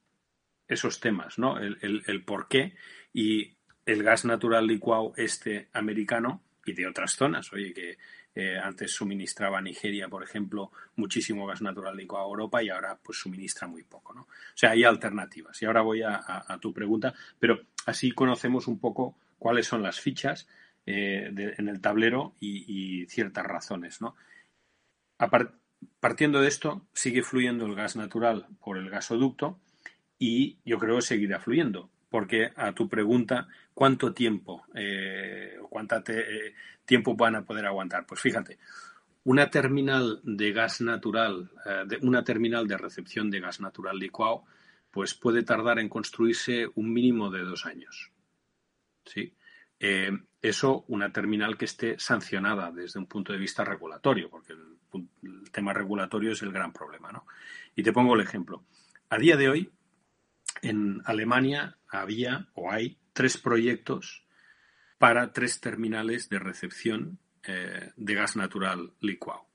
esos 0.69 1.01
temas, 1.01 1.39
¿no? 1.39 1.59
El 1.59 2.25
por 2.25 2.47
qué 2.47 2.77
y 3.13 3.57
el 3.85 4.03
gas 4.03 4.25
natural 4.25 4.67
licuado 4.67 5.13
este 5.17 5.69
americano 5.73 6.41
y 6.65 6.73
de 6.73 6.87
otras 6.87 7.13
zonas. 7.13 7.53
Oye, 7.53 7.73
que 7.73 7.99
eh, 8.35 8.59
antes 8.59 8.93
suministraba 8.93 9.61
Nigeria, 9.61 10.09
por 10.09 10.23
ejemplo, 10.23 10.71
muchísimo 10.97 11.47
gas 11.47 11.61
natural 11.61 11.97
licuado 11.97 12.27
a 12.27 12.29
Europa 12.29 12.63
y 12.63 12.71
ahora 12.71 12.99
pues 13.03 13.19
suministra 13.19 13.67
muy 13.67 13.83
poco, 13.83 14.15
¿no? 14.15 14.23
O 14.23 14.57
sea, 14.57 14.71
hay 14.71 14.85
alternativas. 14.85 15.61
Y 15.61 15.67
ahora 15.67 15.83
voy 15.83 16.03
a, 16.03 16.59
tu 16.61 16.73
pregunta, 16.73 17.13
pero 17.39 17.61
así 17.87 18.13
conocemos 18.13 18.69
un 18.69 18.79
poco 18.79 19.17
cuáles 19.39 19.67
son 19.67 19.83
las 19.83 20.01
fichas 20.01 20.49
eh, 20.87 21.31
en 21.59 21.69
el 21.69 21.81
tablero 21.81 22.35
y, 22.41 23.07
ciertas 23.07 23.45
razones, 23.45 24.01
¿no? 24.01 24.15
partiendo 26.01 26.41
de 26.41 26.49
esto, 26.49 26.85
sigue 26.93 27.23
fluyendo 27.23 27.67
el 27.67 27.77
gas 27.77 27.95
natural 27.95 28.49
por 28.61 28.77
el 28.77 28.91
gasoducto 28.91 29.61
y 30.19 30.59
yo 30.65 30.79
creo 30.79 30.97
que 30.97 31.03
seguirá 31.03 31.39
fluyendo 31.39 31.92
porque 32.13 32.53
a 32.55 32.75
tu 32.75 32.91
pregunta, 32.91 33.49
¿cuánto 33.73 34.13
tiempo 34.13 34.67
eh, 34.75 35.57
eh, 36.09 36.55
tiempo 36.85 37.17
van 37.17 37.37
a 37.37 37.43
poder 37.43 37.65
aguantar? 37.65 38.05
Pues 38.07 38.21
fíjate, 38.21 38.59
una 39.25 39.49
terminal 39.49 40.21
de 40.23 40.53
gas 40.53 40.83
natural, 40.83 41.51
eh, 41.65 41.85
de, 41.87 41.99
una 42.03 42.23
terminal 42.23 42.69
de 42.69 42.77
recepción 42.77 43.31
de 43.31 43.41
gas 43.41 43.63
natural 43.63 43.99
licuado, 43.99 44.45
pues 44.91 45.15
puede 45.15 45.43
tardar 45.43 45.79
en 45.79 45.89
construirse 45.89 46.67
un 46.75 46.93
mínimo 46.93 47.31
de 47.31 47.45
dos 47.45 47.65
años. 47.65 48.13
¿Sí? 49.07 49.35
eso, 50.41 50.85
una 50.87 51.13
terminal 51.13 51.59
que 51.59 51.65
esté 51.65 51.99
sancionada 51.99 52.71
desde 52.71 53.01
un 53.01 53.07
punto 53.07 53.33
de 53.33 53.39
vista 53.41 53.65
regulatorio, 53.65 54.31
porque 54.31 54.53
el, 54.53 54.79
el 55.25 55.51
tema 55.51 55.73
regulatorio 55.73 56.31
es 56.31 56.43
el 56.43 56.53
gran 56.53 56.73
problema. 56.73 57.11
¿no? 57.11 57.27
Y 57.75 57.83
te 57.83 57.93
pongo 57.93 58.15
el 58.15 58.21
ejemplo. 58.21 58.63
A 59.11 59.19
día 59.19 59.37
de 59.37 59.49
hoy, 59.49 59.73
en 60.63 61.03
Alemania 61.05 61.77
había 61.93 62.49
o 62.55 62.71
hay 62.71 62.99
tres 63.13 63.39
proyectos 63.39 64.25
para 64.99 65.33
tres 65.33 65.61
terminales 65.61 66.29
de 66.29 66.39
recepción 66.39 67.19
eh, 67.45 67.91
de 67.97 68.15
gas 68.15 68.37
natural 68.37 68.93
licuado. 69.01 69.47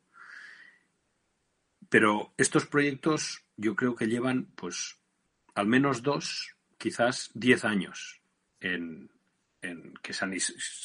pero 1.89 2.33
estos 2.37 2.65
proyectos 2.65 3.45
yo 3.55 3.75
creo 3.75 3.95
que 3.95 4.07
llevan, 4.07 4.47
pues, 4.55 4.99
al 5.55 5.67
menos 5.67 6.03
dos, 6.03 6.55
quizás 6.77 7.31
diez 7.33 7.65
años 7.65 8.21
en, 8.59 9.09
que 10.01 10.13
se 10.13 10.25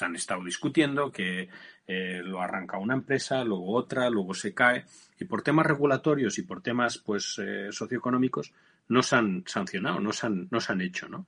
han, 0.04 0.16
estado 0.16 0.44
discutiendo, 0.44 1.12
que 1.12 1.48
eh, 1.86 2.20
lo 2.24 2.40
arranca 2.40 2.78
una 2.78 2.94
empresa, 2.94 3.44
luego 3.44 3.74
otra, 3.74 4.08
luego 4.10 4.34
se 4.34 4.54
cae, 4.54 4.86
y 5.18 5.24
por 5.24 5.42
temas 5.42 5.66
regulatorios 5.66 6.38
y 6.38 6.42
por 6.42 6.62
temas 6.62 6.98
pues 6.98 7.38
eh, 7.38 7.68
socioeconómicos 7.70 8.52
no 8.88 9.02
se 9.02 9.16
han 9.16 9.44
sancionado, 9.46 10.00
no 10.00 10.12
se 10.12 10.26
han, 10.26 10.48
no 10.50 10.60
se 10.60 10.72
han 10.72 10.80
hecho, 10.80 11.08
¿no? 11.08 11.26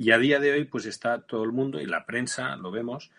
Y 0.00 0.12
a 0.12 0.18
día 0.18 0.40
de 0.40 0.50
hoy, 0.52 0.64
pues 0.64 0.86
está 0.86 1.20
todo 1.20 1.44
el 1.44 1.52
mundo 1.52 1.78
y 1.78 1.84
la 1.84 2.06
prensa, 2.06 2.56
lo 2.56 2.70
vemos, 2.70 3.10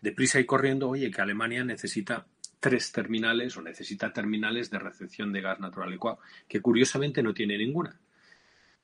deprisa 0.00 0.38
y 0.38 0.44
corriendo, 0.44 0.88
oye, 0.88 1.10
que 1.10 1.20
Alemania 1.20 1.64
necesita 1.64 2.28
tres 2.60 2.92
terminales 2.92 3.56
o 3.56 3.60
necesita 3.60 4.12
terminales 4.12 4.70
de 4.70 4.78
recepción 4.78 5.32
de 5.32 5.40
gas 5.40 5.58
natural 5.58 5.90
licuado, 5.90 6.20
que 6.46 6.60
curiosamente 6.60 7.24
no 7.24 7.34
tiene 7.34 7.58
ninguna. 7.58 7.98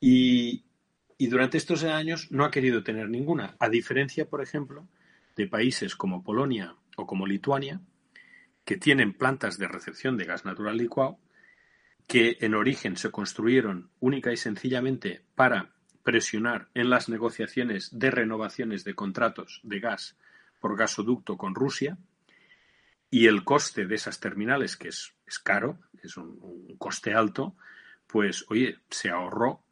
Y, 0.00 0.64
y 1.16 1.28
durante 1.28 1.56
estos 1.56 1.84
años 1.84 2.26
no 2.32 2.44
ha 2.44 2.50
querido 2.50 2.82
tener 2.82 3.08
ninguna, 3.08 3.54
a 3.60 3.68
diferencia, 3.68 4.28
por 4.28 4.42
ejemplo, 4.42 4.88
de 5.36 5.46
países 5.46 5.94
como 5.94 6.24
Polonia 6.24 6.74
o 6.96 7.06
como 7.06 7.24
Lituania, 7.24 7.80
que 8.64 8.78
tienen 8.78 9.12
plantas 9.12 9.58
de 9.58 9.68
recepción 9.68 10.16
de 10.16 10.24
gas 10.24 10.44
natural 10.44 10.76
licuado, 10.76 11.20
que 12.08 12.36
en 12.40 12.56
origen 12.56 12.96
se 12.96 13.12
construyeron 13.12 13.90
única 14.00 14.32
y 14.32 14.36
sencillamente 14.36 15.22
para 15.36 15.73
presionar 16.04 16.68
en 16.74 16.90
las 16.90 17.08
negociaciones 17.08 17.98
de 17.98 18.10
renovaciones 18.12 18.84
de 18.84 18.94
contratos 18.94 19.60
de 19.64 19.80
gas 19.80 20.16
por 20.60 20.76
gasoducto 20.76 21.36
con 21.36 21.54
Rusia, 21.54 21.98
y 23.14 23.28
el 23.28 23.44
coste 23.44 23.86
de 23.86 23.94
esas 23.94 24.18
terminales, 24.18 24.76
que 24.76 24.88
es, 24.88 25.12
caro, 25.44 25.78
es 26.02 26.16
un, 26.16 26.74
coste 26.78 27.14
alto, 27.14 27.54
pues 28.08 28.44
oye, 28.48 28.78
se 28.90 29.08
ahorró 29.08 29.62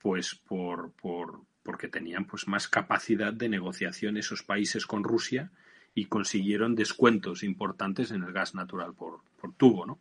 pues 0.00 0.34
por, 0.34 0.92
por, 0.92 1.42
porque 1.62 1.88
tenían 1.88 2.24
pues 2.24 2.48
más 2.48 2.68
capacidad 2.68 3.34
de 3.34 3.50
negociación 3.50 4.16
esos 4.16 4.42
países 4.42 4.86
con 4.86 5.04
Rusia 5.04 5.50
y 5.94 6.06
consiguieron 6.06 6.74
descuentos 6.74 7.42
importantes 7.42 8.12
en 8.12 8.22
el 8.22 8.32
gas 8.32 8.54
natural 8.54 8.94
por, 8.94 9.20
por 9.38 9.52
tubo, 9.52 9.84
¿no? 9.84 9.98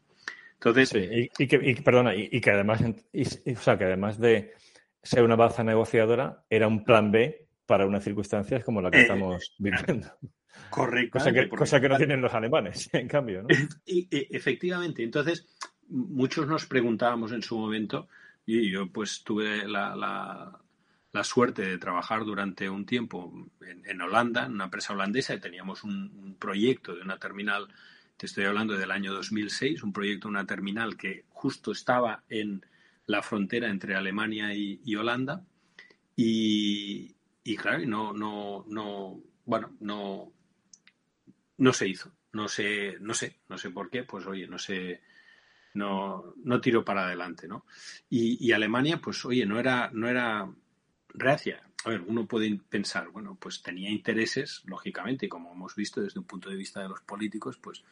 Entonces, 0.53 0.93
y, 1.37 1.47
que, 1.47 1.81
perdona, 1.83 2.15
y, 2.15 2.39
que 2.39 2.51
además, 2.51 2.81
o 2.81 3.61
sea, 3.61 3.77
que 3.77 3.83
además 3.83 4.19
de 4.19 4.53
ser 5.01 5.23
una 5.23 5.35
baza 5.35 5.63
negociadora, 5.63 6.43
era 6.49 6.67
un 6.67 6.83
plan 6.83 7.11
B 7.11 7.47
para 7.65 7.85
unas 7.85 8.03
circunstancias 8.03 8.63
como 8.63 8.81
la 8.81 8.91
que 8.91 8.97
eh, 8.97 9.01
estamos 9.01 9.55
viviendo. 9.57 10.07
Correcto. 10.69 11.19
Cosa 11.19 11.31
que, 11.31 11.49
cosa 11.49 11.81
que 11.81 11.89
no 11.89 11.97
tienen 11.97 12.21
los 12.21 12.33
alemanes, 12.33 12.89
en 12.93 13.07
cambio, 13.07 13.45
efectivamente. 13.85 15.03
Entonces, 15.03 15.47
muchos 15.87 16.47
nos 16.47 16.65
preguntábamos 16.65 17.31
en 17.31 17.41
su 17.41 17.57
momento, 17.57 18.07
y 18.45 18.69
yo 18.69 18.91
pues 18.91 19.23
tuve 19.23 19.67
la, 19.67 19.95
la, 19.95 21.23
suerte 21.23 21.63
de 21.63 21.77
trabajar 21.77 22.23
durante 22.23 22.69
un 22.69 22.85
tiempo 22.85 23.49
en, 23.61 24.01
Holanda, 24.01 24.45
en 24.45 24.53
una 24.53 24.65
empresa 24.65 24.93
holandesa, 24.93 25.33
y 25.33 25.39
teníamos 25.39 25.83
un, 25.83 26.35
proyecto 26.39 26.95
de 26.95 27.01
una 27.01 27.17
terminal, 27.17 27.67
te 28.15 28.25
estoy 28.25 28.45
hablando 28.45 28.77
del 28.77 28.91
año 28.91 29.13
2006, 29.13 29.83
un 29.83 29.93
proyecto 29.93 30.27
de 30.27 30.31
una 30.31 30.45
terminal 30.45 30.95
que 30.97 31.25
justo 31.29 31.71
estaba 31.71 32.23
en 32.29 32.65
la 33.09 33.23
frontera 33.23 33.69
entre 33.69 33.95
Alemania 33.95 34.53
y, 34.53 34.95
Holanda. 34.95 35.43
Y, 36.15 37.15
claro, 37.57 37.83
no, 37.87 38.13
no, 38.13 38.63
no, 38.67 39.23
bueno, 39.45 39.75
no, 39.79 40.31
no 41.57 41.73
se 41.73 41.87
hizo. 41.87 42.11
No 42.33 42.47
sé, 42.47 42.97
no 42.99 43.15
sé, 43.15 43.39
no 43.49 43.57
sé 43.57 43.71
por 43.71 43.89
qué, 43.89 44.03
pues 44.03 44.27
oye, 44.27 44.45
no 44.45 44.59
sé, 44.59 45.01
no, 45.73 46.35
no 46.43 46.61
tiró 46.61 46.85
para 46.85 47.07
adelante, 47.07 47.47
¿no? 47.47 47.65
Y, 48.11 48.51
Alemania, 48.51 49.01
pues 49.01 49.25
oye, 49.25 49.43
no 49.43 49.59
era, 49.59 49.89
no 49.91 50.07
era 50.07 50.47
reacia. 51.07 51.63
A 51.85 51.89
ver, 51.89 52.01
uno 52.01 52.27
puede 52.27 52.59
pensar, 52.69 53.09
bueno, 53.09 53.39
pues 53.41 53.63
tenía 53.63 53.89
intereses, 53.89 54.61
lógicamente, 54.65 55.25
y 55.25 55.29
como 55.29 55.51
hemos 55.51 55.75
visto 55.75 55.99
desde 55.99 56.19
un 56.19 56.27
punto 56.27 56.51
de 56.51 56.57
vista 56.57 56.83
de 56.83 56.89
los 56.89 57.01
políticos, 57.01 57.57
pues 57.57 57.83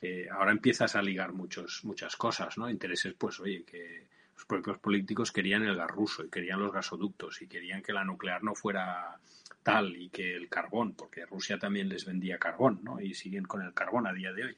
eh, 0.00 0.28
ahora 0.30 0.52
empiezas 0.52 0.96
a 0.96 1.02
ligar 1.02 1.34
muchos, 1.34 1.84
muchas 1.84 2.16
cosas, 2.16 2.56
¿no? 2.56 2.70
Intereses, 2.70 3.12
pues 3.12 3.38
oye, 3.38 3.64
que 3.64 4.08
los 4.34 4.44
propios 4.46 4.78
políticos 4.78 5.32
querían 5.32 5.62
el 5.64 5.76
gas 5.76 5.90
ruso 5.90 6.24
y 6.24 6.30
querían 6.30 6.60
los 6.60 6.72
gasoductos 6.72 7.42
y 7.42 7.46
querían 7.46 7.82
que 7.82 7.92
la 7.92 8.04
nuclear 8.04 8.42
no 8.42 8.54
fuera 8.54 9.18
tal 9.62 9.96
y 9.96 10.08
que 10.08 10.34
el 10.34 10.48
carbón, 10.48 10.94
porque 10.94 11.26
Rusia 11.26 11.58
también 11.58 11.88
les 11.88 12.04
vendía 12.04 12.38
carbón, 12.38 12.80
¿no? 12.82 13.00
Y 13.00 13.14
siguen 13.14 13.44
con 13.44 13.62
el 13.62 13.72
carbón 13.72 14.06
a 14.06 14.12
día 14.12 14.32
de 14.32 14.44
hoy. 14.44 14.56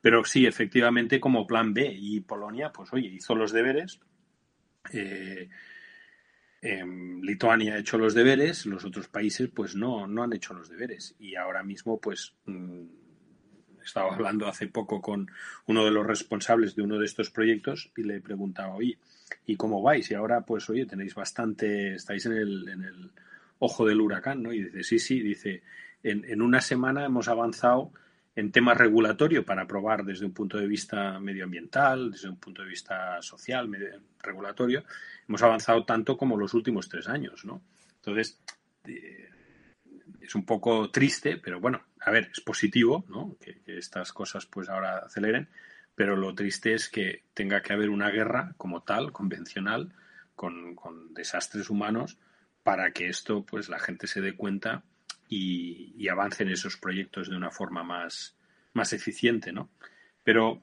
Pero 0.00 0.24
sí, 0.24 0.46
efectivamente, 0.46 1.20
como 1.20 1.46
plan 1.46 1.74
B. 1.74 1.92
Y 1.92 2.20
Polonia, 2.20 2.70
pues 2.72 2.92
oye, 2.92 3.08
hizo 3.08 3.34
los 3.34 3.52
deberes. 3.52 4.00
Eh, 4.92 5.48
em, 6.62 7.20
Lituania 7.22 7.74
ha 7.74 7.78
hecho 7.78 7.98
los 7.98 8.14
deberes, 8.14 8.66
los 8.66 8.84
otros 8.84 9.08
países 9.08 9.48
pues 9.48 9.74
no, 9.74 10.06
no 10.06 10.22
han 10.22 10.32
hecho 10.32 10.54
los 10.54 10.68
deberes. 10.68 11.14
Y 11.18 11.34
ahora 11.34 11.62
mismo 11.62 12.00
pues 12.00 12.34
mm, 12.46 12.84
estaba 13.88 14.14
hablando 14.14 14.46
hace 14.46 14.68
poco 14.68 15.00
con 15.00 15.30
uno 15.66 15.84
de 15.84 15.90
los 15.90 16.06
responsables 16.06 16.76
de 16.76 16.82
uno 16.82 16.98
de 16.98 17.06
estos 17.06 17.30
proyectos 17.30 17.90
y 17.96 18.02
le 18.02 18.20
preguntaba, 18.20 18.74
oye, 18.74 18.98
¿y 19.46 19.56
cómo 19.56 19.82
vais? 19.82 20.10
Y 20.10 20.14
ahora 20.14 20.42
pues 20.42 20.68
oye, 20.70 20.86
tenéis 20.86 21.14
bastante, 21.14 21.94
estáis 21.94 22.26
en 22.26 22.32
el, 22.32 22.68
en 22.68 22.82
el 22.84 23.10
ojo 23.58 23.86
del 23.86 24.00
huracán, 24.00 24.42
¿no? 24.42 24.52
Y 24.52 24.64
dice, 24.64 24.82
sí, 24.84 24.98
sí, 24.98 25.20
dice, 25.20 25.62
en, 26.02 26.42
una 26.42 26.60
semana 26.60 27.04
hemos 27.04 27.28
avanzado 27.28 27.92
en 28.36 28.52
temas 28.52 28.76
regulatorio 28.76 29.44
para 29.44 29.62
aprobar 29.62 30.04
desde 30.04 30.26
un 30.26 30.32
punto 30.32 30.58
de 30.58 30.68
vista 30.68 31.18
medioambiental, 31.18 32.12
desde 32.12 32.28
un 32.28 32.36
punto 32.36 32.62
de 32.62 32.68
vista 32.68 33.20
social, 33.20 33.68
regulatorio, 34.22 34.84
hemos 35.28 35.42
avanzado 35.42 35.84
tanto 35.84 36.16
como 36.16 36.36
los 36.36 36.54
últimos 36.54 36.88
tres 36.88 37.08
años, 37.08 37.44
¿no? 37.44 37.62
Entonces, 37.96 38.40
eh, 38.84 39.28
es 40.20 40.34
un 40.34 40.44
poco 40.44 40.88
triste, 40.90 41.38
pero 41.38 41.58
bueno, 41.58 41.82
a 42.00 42.10
ver, 42.10 42.30
es 42.32 42.40
positivo, 42.40 43.04
¿no? 43.08 43.36
Que, 43.40 43.60
estas 43.66 44.12
cosas 44.12 44.46
pues 44.46 44.68
ahora 44.68 44.98
aceleren, 44.98 45.48
pero 45.94 46.16
lo 46.16 46.34
triste 46.34 46.74
es 46.74 46.88
que 46.88 47.24
tenga 47.34 47.62
que 47.62 47.72
haber 47.72 47.90
una 47.90 48.10
guerra 48.10 48.54
como 48.56 48.82
tal, 48.82 49.12
convencional, 49.12 49.92
con, 50.34 50.74
con 50.74 51.12
desastres 51.14 51.70
humanos, 51.70 52.18
para 52.62 52.92
que 52.92 53.08
esto, 53.08 53.44
pues 53.44 53.68
la 53.68 53.78
gente 53.78 54.06
se 54.06 54.20
dé 54.20 54.36
cuenta 54.36 54.84
y, 55.28 56.08
avancen 56.08 56.48
esos 56.48 56.76
proyectos 56.76 57.28
de 57.28 57.36
una 57.36 57.50
forma 57.50 57.82
más, 57.82 58.36
más 58.72 58.92
eficiente, 58.92 59.52
¿no? 59.52 59.70
Pero 60.24 60.62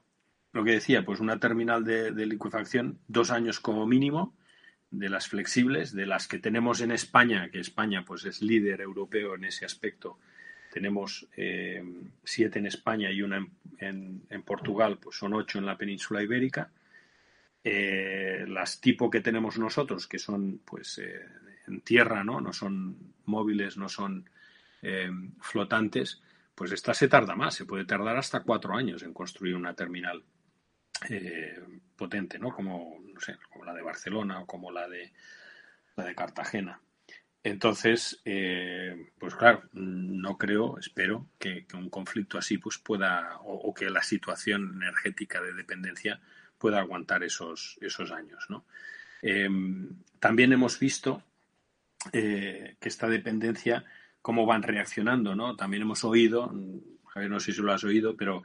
lo 0.52 0.64
que 0.64 0.72
decía, 0.72 1.04
pues 1.04 1.20
una 1.20 1.38
terminal 1.38 1.84
de, 1.84 2.12
liquefacción, 2.26 2.98
dos 3.08 3.30
años 3.30 3.60
como 3.60 3.86
mínimo, 3.86 4.34
de 4.90 5.08
las 5.08 5.28
flexibles, 5.28 5.92
de 5.92 6.06
las 6.06 6.28
que 6.28 6.38
tenemos 6.38 6.80
en 6.80 6.92
España, 6.92 7.50
que 7.50 7.60
España 7.60 8.04
pues 8.04 8.24
es 8.24 8.40
líder 8.40 8.80
europeo 8.80 9.34
en 9.34 9.44
ese 9.44 9.64
aspecto. 9.64 10.18
Tenemos 10.76 11.26
eh, 11.38 11.82
siete 12.22 12.58
en 12.58 12.66
España 12.66 13.10
y 13.10 13.22
una 13.22 13.48
en, 13.78 14.42
Portugal, 14.44 14.98
pues 14.98 15.16
son 15.16 15.32
ocho 15.32 15.58
en 15.58 15.64
la 15.64 15.78
península 15.78 16.22
ibérica. 16.22 16.70
Eh, 17.64 18.44
las 18.46 18.78
tipo 18.78 19.10
que 19.10 19.22
tenemos 19.22 19.58
nosotros, 19.58 20.06
que 20.06 20.18
son 20.18 20.60
pues 20.66 20.98
eh, 20.98 21.28
en 21.66 21.80
tierra, 21.80 22.22
¿no? 22.24 22.42
No 22.42 22.52
son 22.52 23.14
móviles, 23.24 23.78
no 23.78 23.88
son 23.88 24.28
flotantes, 25.40 26.20
pues 26.54 26.72
esta 26.72 26.92
se 26.92 27.08
tarda 27.08 27.34
más, 27.34 27.54
se 27.54 27.64
puede 27.64 27.86
tardar 27.86 28.18
hasta 28.18 28.42
cuatro 28.42 28.76
años 28.76 29.02
en 29.02 29.14
construir 29.14 29.56
una 29.56 29.72
terminal 29.72 30.22
potente, 31.96 32.38
¿no? 32.38 32.50
Como, 32.50 33.02
como 33.48 33.64
la 33.64 33.72
de 33.72 33.82
Barcelona 33.82 34.40
o 34.42 34.46
como 34.46 34.70
la 34.70 34.86
de 34.88 35.10
la 35.96 36.04
de 36.04 36.14
Cartagena. 36.14 36.82
Entonces, 37.46 38.20
eh, 38.24 39.12
pues 39.20 39.36
claro, 39.36 39.62
no 39.72 40.36
creo, 40.36 40.78
espero 40.80 41.28
que, 41.38 41.64
un 41.74 41.88
conflicto 41.90 42.38
así 42.38 42.58
pues 42.58 42.78
pueda, 42.78 43.38
o, 43.44 43.72
que 43.72 43.88
la 43.88 44.02
situación 44.02 44.72
energética 44.74 45.40
de 45.40 45.52
dependencia 45.52 46.20
pueda 46.58 46.80
aguantar 46.80 47.22
esos, 47.22 47.78
esos 47.80 48.10
años, 48.10 48.46
¿no? 48.48 48.64
también 50.20 50.52
hemos 50.52 50.78
visto 50.78 51.22
que 52.12 52.76
esta 52.80 53.08
dependencia 53.08 53.84
cómo 54.22 54.44
van 54.44 54.62
reaccionando, 54.62 55.34
¿no? 55.34 55.56
También 55.56 55.82
hemos 55.82 56.04
oído, 56.04 56.52
Javier, 57.06 57.30
no 57.30 57.40
sé 57.40 57.52
si 57.52 57.62
lo 57.62 57.72
has 57.72 57.82
oído, 57.82 58.16
pero 58.16 58.42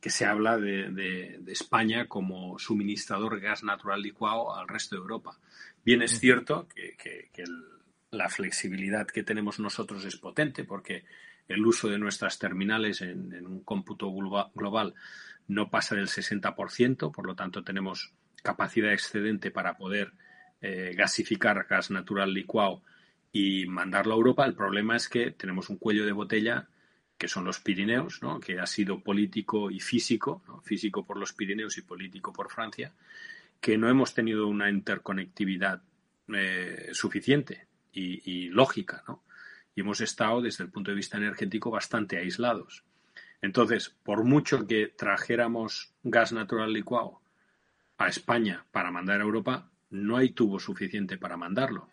que 0.00 0.10
se 0.10 0.26
habla 0.26 0.58
de, 0.58 1.40
España 1.48 2.06
como 2.06 2.58
suministrador 2.58 3.34
de 3.34 3.48
gas 3.48 3.64
natural 3.64 4.00
licuado 4.00 4.54
al 4.54 4.68
resto 4.68 4.94
de 4.94 5.02
Europa. 5.02 5.36
Bien 5.84 6.02
es 6.02 6.18
cierto 6.20 6.68
que, 6.68 6.96
la 8.14 8.28
flexibilidad 8.28 9.06
que 9.06 9.22
tenemos 9.22 9.58
nosotros 9.58 10.04
es 10.04 10.16
potente 10.16 10.64
porque 10.64 11.04
el 11.48 11.64
uso 11.66 11.88
de 11.88 11.98
nuestras 11.98 12.38
terminales 12.38 13.02
en, 13.02 13.46
un 13.46 13.60
cómputo 13.60 14.10
global 14.10 14.94
no 15.48 15.68
pasa 15.70 15.94
del 15.94 16.08
60%, 16.08 17.12
por 17.12 17.26
lo 17.26 17.34
tanto 17.34 17.62
tenemos 17.62 18.12
capacidad 18.42 18.92
excedente 18.92 19.50
para 19.50 19.76
poder 19.76 20.12
eh, 20.60 20.94
gasificar 20.96 21.66
gas 21.68 21.90
natural 21.90 22.32
licuado 22.32 22.82
y 23.32 23.66
mandarlo 23.66 24.14
a 24.14 24.16
Europa. 24.16 24.46
El 24.46 24.54
problema 24.54 24.96
es 24.96 25.08
que 25.08 25.32
tenemos 25.32 25.68
un 25.68 25.76
cuello 25.76 26.06
de 26.06 26.12
botella 26.12 26.68
que 27.18 27.28
son 27.28 27.44
los 27.44 27.60
Pirineos, 27.60 28.20
que 28.44 28.58
ha 28.58 28.66
sido 28.66 29.00
político 29.00 29.70
y 29.70 29.80
físico, 29.80 30.42
físico 30.64 31.06
por 31.06 31.16
los 31.16 31.32
Pirineos 31.32 31.78
y 31.78 31.82
político 31.82 32.32
por 32.32 32.50
Francia, 32.50 32.92
que 33.60 33.78
no 33.78 33.88
hemos 33.88 34.14
tenido 34.14 34.48
una 34.48 34.68
interconectividad 34.68 35.80
eh, 36.28 36.88
suficiente 36.92 37.66
y, 37.94 38.48
lógica, 38.48 39.02
¿no? 39.08 39.22
Y 39.74 39.80
hemos 39.80 40.00
estado, 40.00 40.40
desde 40.42 40.64
el 40.64 40.70
punto 40.70 40.90
de 40.90 40.96
vista 40.96 41.16
energético, 41.16 41.70
bastante 41.70 42.18
aislados. 42.18 42.84
Entonces, 43.42 43.94
por 44.02 44.24
mucho 44.24 44.66
que 44.66 44.88
trajéramos 44.88 45.92
gas 46.02 46.32
natural 46.32 46.72
licuado 46.72 47.20
a 47.98 48.08
España 48.08 48.64
para 48.70 48.90
mandar 48.90 49.20
a 49.20 49.24
Europa, 49.24 49.70
no 49.90 50.16
hay 50.16 50.30
tubo 50.30 50.58
suficiente 50.60 51.18
para 51.18 51.36
mandarlo. 51.36 51.88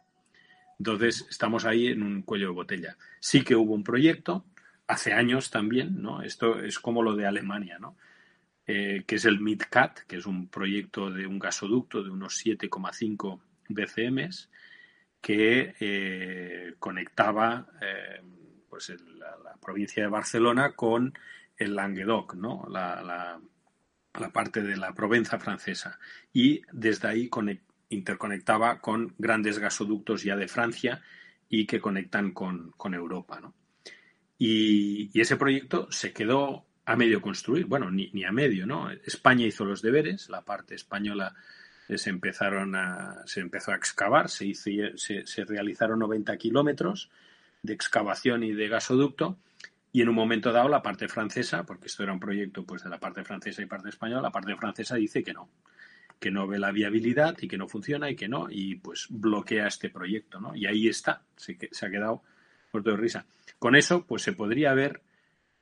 Entonces, 0.77 1.27
estamos 1.29 1.65
ahí 1.65 1.87
en 1.87 2.03
un 2.03 2.21
cuello 2.21 2.47
de 2.47 2.53
botella. 2.53 2.97
Sí 3.19 3.43
que 3.43 3.55
hubo 3.55 3.73
un 3.73 3.83
proyecto, 3.83 4.45
hace 4.87 5.13
años 5.13 5.49
también, 5.49 6.01
¿no? 6.01 6.21
Esto 6.21 6.59
es 6.59 6.79
como 6.79 7.01
lo 7.01 7.15
de 7.15 7.25
Alemania, 7.25 7.77
¿no? 7.79 7.95
Eh, 8.67 9.03
que 9.07 9.15
es 9.15 9.25
el 9.25 9.39
MidCat, 9.39 10.01
que 10.01 10.17
es 10.17 10.25
un 10.25 10.47
proyecto 10.47 11.09
de 11.09 11.25
un 11.25 11.39
gasoducto 11.39 12.03
de 12.03 12.11
unos 12.11 12.45
7,5 12.45 13.39
BCMs 13.69 14.50
que 15.21 15.75
eh, 15.79 16.73
conectaba 16.79 17.67
eh, 17.79 18.21
pues 18.67 18.89
la, 18.89 19.55
provincia 19.61 20.01
de 20.01 20.09
Barcelona 20.09 20.73
con 20.73 21.13
el 21.55 21.75
Languedoc, 21.75 22.33
¿no? 22.33 22.65
la, 22.67 23.03
la, 23.03 24.29
parte 24.31 24.63
de 24.63 24.75
la 24.75 24.93
Provenza 24.93 25.37
francesa. 25.37 25.99
Y 26.33 26.63
desde 26.71 27.07
ahí 27.07 27.29
interconectaba 27.89 28.81
con 28.81 29.13
grandes 29.19 29.59
gasoductos 29.59 30.23
ya 30.23 30.35
de 30.35 30.47
Francia 30.47 31.03
y 31.47 31.67
que 31.67 31.79
conectan 31.79 32.31
con, 32.31 32.73
Europa. 32.91 33.39
¿no? 33.39 33.53
Y, 34.39 35.11
ese 35.19 35.35
proyecto 35.35 35.91
se 35.91 36.11
quedó 36.11 36.65
a 36.85 36.95
medio 36.95 37.21
construir, 37.21 37.67
bueno, 37.67 37.91
ni, 37.91 38.09
ni, 38.13 38.23
a 38.23 38.31
medio, 38.31 38.65
¿no? 38.65 38.89
España 38.89 39.45
hizo 39.45 39.63
los 39.65 39.83
deberes, 39.83 40.29
la 40.29 40.41
parte 40.41 40.73
española 40.73 41.35
se 41.97 42.09
empezaron 42.09 42.75
se 43.25 43.39
empezó 43.39 43.71
a 43.71 43.75
excavar, 43.75 44.29
se, 44.29 44.45
hizo, 44.45 44.69
se, 44.95 45.45
realizaron 45.45 45.99
90 45.99 46.37
kilómetros 46.37 47.09
de 47.61 47.73
excavación 47.73 48.43
y 48.43 48.53
de 48.53 48.67
gasoducto 48.67 49.37
y 49.91 50.01
en 50.01 50.09
un 50.09 50.15
momento 50.15 50.51
dado 50.51 50.69
la 50.69 50.81
parte 50.81 51.07
francesa, 51.07 51.63
porque 51.63 51.87
esto 51.87 52.03
era 52.03 52.13
un 52.13 52.19
proyecto 52.19 52.65
pues 52.65 52.83
de 52.83 52.89
la 52.89 52.99
parte 52.99 53.23
francesa 53.23 53.61
y 53.61 53.65
parte 53.65 53.89
española, 53.89 54.21
la 54.21 54.31
parte 54.31 54.55
francesa 54.55 54.95
dice 54.95 55.23
que 55.23 55.33
no, 55.33 55.49
que 56.19 56.31
no 56.31 56.47
ve 56.47 56.59
la 56.59 56.71
viabilidad 56.71 57.37
y 57.41 57.47
que 57.47 57.57
no 57.57 57.67
funciona 57.67 58.09
y 58.09 58.15
que 58.15 58.27
no, 58.27 58.47
y 58.49 58.75
pues 58.75 59.07
bloquea 59.09 59.67
este 59.67 59.89
proyecto, 59.89 60.39
¿no? 60.39 60.55
Y 60.55 60.65
ahí 60.65 60.87
está, 60.87 61.23
se, 61.35 61.57
se 61.71 61.85
ha 61.85 61.89
quedado 61.89 62.23
muerto 62.71 62.91
de 62.91 62.97
risa. 62.97 63.25
Con 63.59 63.75
eso, 63.75 64.05
pues 64.05 64.21
se 64.21 64.33
podría 64.33 64.71
haber 64.71 65.01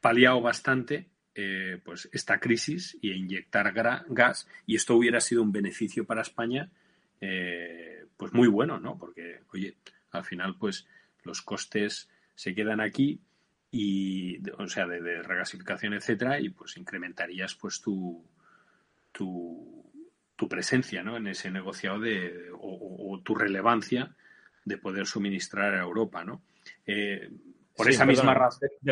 paliado 0.01 0.41
bastante 0.41 1.07
eh, 1.41 1.79
pues 1.85 2.09
esta 2.11 2.37
crisis 2.37 2.97
y 3.01 3.13
inyectar 3.13 3.71
gas 4.09 4.45
y 4.65 4.75
esto 4.75 4.95
hubiera 4.97 5.21
sido 5.21 5.41
un 5.41 5.53
beneficio 5.53 6.03
para 6.03 6.21
España 6.21 6.69
eh, 7.21 8.03
pues 8.17 8.33
muy 8.33 8.49
bueno, 8.49 8.77
¿no? 8.77 8.97
Porque, 8.97 9.39
oye, 9.53 9.77
al 10.11 10.25
final 10.25 10.57
pues 10.59 10.85
los 11.23 11.41
costes 11.41 12.09
se 12.35 12.53
quedan 12.53 12.81
aquí 12.81 13.21
y, 13.71 14.41
o 14.51 14.67
sea, 14.67 14.85
de, 14.85 15.23
regasificación, 15.23 15.93
etcétera, 15.93 16.41
y 16.41 16.49
pues 16.49 16.75
incrementarías 16.75 17.55
pues 17.55 17.79
tu, 17.79 18.21
tu, 19.13 19.85
presencia, 20.49 21.03
¿no? 21.03 21.15
En 21.15 21.27
ese 21.27 21.51
negociado 21.51 22.01
de, 22.01 22.49
o, 22.59 23.21
tu 23.23 23.33
relevancia 23.33 24.13
de 24.65 24.77
poder 24.77 25.05
suministrar 25.05 25.73
a 25.73 25.83
Europa, 25.83 26.25
¿no? 26.25 26.41
Eh, 26.85 27.29
por 27.79 27.89
esa 27.89 28.05
misma 28.05 28.33
razón. 28.33 28.67
De, 28.81 28.91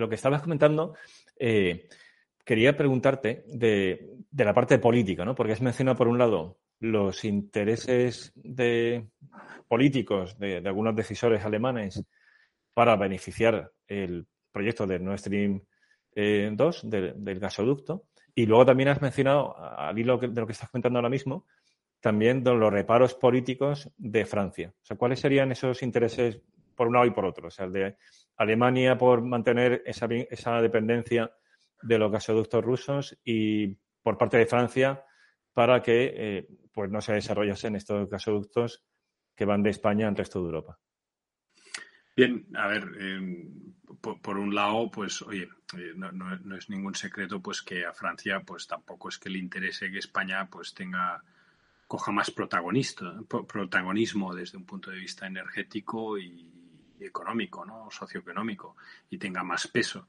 lo, 0.00 0.08
que 0.08 0.14
estabas 0.14 0.40
comentando, 0.40 0.94
eh, 1.38 1.88
quería 2.44 2.76
preguntarte 2.76 3.44
de, 3.46 4.16
la 4.32 4.54
parte 4.54 4.78
política, 4.78 5.24
¿no? 5.24 5.34
Porque 5.34 5.52
has 5.52 5.62
mencionado, 5.62 5.96
por 5.96 6.08
un 6.08 6.18
lado, 6.18 6.58
los 6.80 7.24
intereses 7.24 8.32
de 8.34 9.08
políticos 9.68 10.38
de, 10.38 10.58
algunos 10.58 10.94
decisores 10.94 11.44
alemanes 11.44 12.04
para 12.74 12.96
beneficiar 12.96 13.72
el 13.88 14.26
proyecto 14.52 14.86
de 14.86 14.98
Nord 14.98 15.18
Stream 15.18 15.62
2, 16.14 16.84
eh, 16.84 17.14
del 17.16 17.40
gasoducto. 17.40 18.04
Y 18.34 18.46
luego 18.46 18.66
también 18.66 18.90
has 18.90 19.00
mencionado, 19.00 19.56
al 19.58 19.98
hilo 19.98 20.18
de 20.18 20.28
lo 20.28 20.46
que 20.46 20.52
estás 20.52 20.70
comentando 20.70 20.98
ahora 20.98 21.08
mismo, 21.08 21.46
también 22.00 22.44
de 22.44 22.54
los 22.54 22.72
reparos 22.72 23.14
políticos 23.14 23.90
de 23.96 24.26
Francia. 24.26 24.72
O 24.82 24.84
sea, 24.84 24.96
¿cuáles 24.96 25.20
serían 25.20 25.50
esos 25.50 25.82
intereses 25.82 26.40
por 26.76 26.86
un 26.86 26.94
lado 26.94 27.06
y 27.06 27.10
por 27.10 27.24
otro. 27.24 27.48
O 27.48 27.50
sea, 27.50 27.64
el 27.64 27.72
de 27.72 27.96
Alemania 28.36 28.98
por 28.98 29.22
mantener 29.22 29.82
esa, 29.86 30.06
esa 30.30 30.60
dependencia 30.60 31.32
de 31.82 31.98
los 31.98 32.10
gasoductos 32.10 32.64
rusos 32.64 33.18
y 33.24 33.76
por 34.02 34.18
parte 34.18 34.38
de 34.38 34.46
Francia 34.46 35.04
para 35.52 35.82
que 35.82 36.12
eh, 36.14 36.48
pues 36.72 36.90
no 36.90 37.00
se 37.00 37.14
desarrollasen 37.14 37.76
estos 37.76 38.10
gasoductos 38.10 38.84
que 39.34 39.44
van 39.44 39.62
de 39.62 39.70
España 39.70 40.08
al 40.08 40.16
resto 40.16 40.40
de 40.40 40.46
Europa. 40.46 40.78
Bien, 42.16 42.46
a 42.54 42.66
ver, 42.66 42.84
eh, 42.98 43.48
por, 44.00 44.38
un 44.38 44.54
lado, 44.54 44.90
pues, 44.90 45.20
oye, 45.22 45.48
eh, 45.76 45.92
no, 45.96 46.12
no, 46.12 46.56
es 46.56 46.70
ningún 46.70 46.94
secreto, 46.94 47.42
pues, 47.42 47.60
que 47.60 47.84
a 47.84 47.92
Francia, 47.92 48.40
pues, 48.40 48.66
tampoco 48.66 49.10
es 49.10 49.18
que 49.18 49.28
le 49.28 49.38
interese 49.38 49.90
que 49.90 49.98
España, 49.98 50.48
pues, 50.48 50.72
tenga, 50.72 51.22
coja 51.86 52.12
más 52.12 52.30
protagonista, 52.30 53.14
protagonismo 53.46 54.34
desde 54.34 54.56
un 54.56 54.64
punto 54.64 54.90
de 54.90 54.98
vista 54.98 55.26
energético 55.26 56.18
y, 56.18 56.55
económico, 57.00 57.64
¿no? 57.64 57.88
socioeconómico, 57.90 58.76
y 59.10 59.18
tenga 59.18 59.42
más 59.42 59.68
peso. 59.68 60.06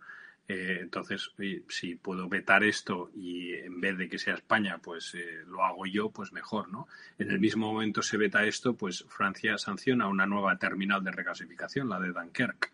Eh, 0.47 0.79
entonces, 0.81 1.31
si 1.67 1.95
puedo 1.95 2.29
vetar 2.29 2.63
esto 2.63 3.11
y 3.13 3.53
en 3.53 3.81
vez 3.81 3.97
de 3.97 4.07
que 4.07 4.17
sea 4.17 4.35
España, 4.35 4.79
pues 4.81 5.13
eh, 5.15 5.43
lo 5.45 5.63
hago 5.63 5.85
yo, 5.85 6.09
pues 6.09 6.31
mejor, 6.31 6.69
¿no? 6.69 6.87
En 7.19 7.31
el 7.31 7.39
mismo 7.39 7.71
momento 7.73 8.01
se 8.01 8.15
veta 8.15 8.45
esto, 8.45 8.73
pues 8.73 9.03
Francia 9.09 9.57
sanciona 9.57 10.07
una 10.07 10.25
nueva 10.25 10.57
terminal 10.57 11.03
de 11.03 11.11
regasificación, 11.11 11.89
la 11.89 11.99
de 11.99 12.13
Dunkerque. 12.13 12.69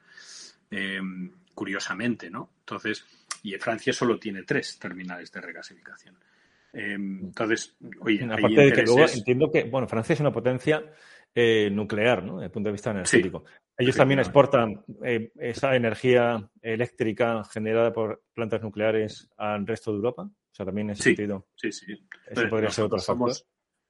Em, 0.69 1.31
curiosamente, 1.55 2.29
¿no? 2.29 2.49
Entonces, 2.59 3.05
y 3.41 3.53
Francia 3.57 3.91
solo 3.91 4.19
tiene 4.19 4.43
tres 4.43 4.77
terminales 4.77 5.31
de 5.31 5.41
regasificación. 5.41 6.15
Em, 6.73 7.25
entonces, 7.25 7.75
oye, 7.99 8.23
aparte 8.23 8.61
de 8.61 8.73
que 8.73 8.81
luego 8.83 9.05
entiendo 9.07 9.51
que, 9.51 9.63
bueno, 9.63 9.87
Francia 9.87 10.13
es 10.13 10.19
una 10.19 10.31
potencia 10.31 10.83
eh, 11.35 11.69
nuclear, 11.71 12.23
¿no? 12.23 12.35
Desde 12.35 12.45
el 12.45 12.51
punto 12.51 12.69
de 12.69 12.73
vista 12.73 12.91
energético. 12.91 13.43
Ellos 13.77 13.95
también 13.95 14.19
exportan 14.19 14.83
eh, 15.03 15.31
esa 15.39 15.75
energía 15.75 16.47
eléctrica 16.61 17.43
generada 17.45 17.91
por 17.91 18.23
plantas 18.33 18.61
nucleares 18.61 19.29
al 19.37 19.65
resto 19.65 19.91
de 19.91 19.97
Europa. 19.97 20.23
O 20.23 20.55
sea, 20.55 20.65
también 20.65 20.87
en 20.87 20.93
ese 20.93 21.03
sentido. 21.03 21.47
Sí, 21.55 21.71
sí. 21.71 21.85
Eso 22.27 22.47
podría 22.49 22.69
ser 22.69 22.85
otro 22.85 22.99
factor. 22.99 23.31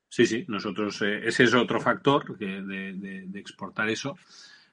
Sí, 0.08 0.26
sí, 0.26 0.46
nosotros, 0.48 1.02
eh, 1.02 1.22
ese 1.28 1.44
es 1.44 1.54
otro 1.54 1.82
factor 1.82 2.38
de, 2.38 3.28
exportar 3.34 3.90
eso. 3.90 4.16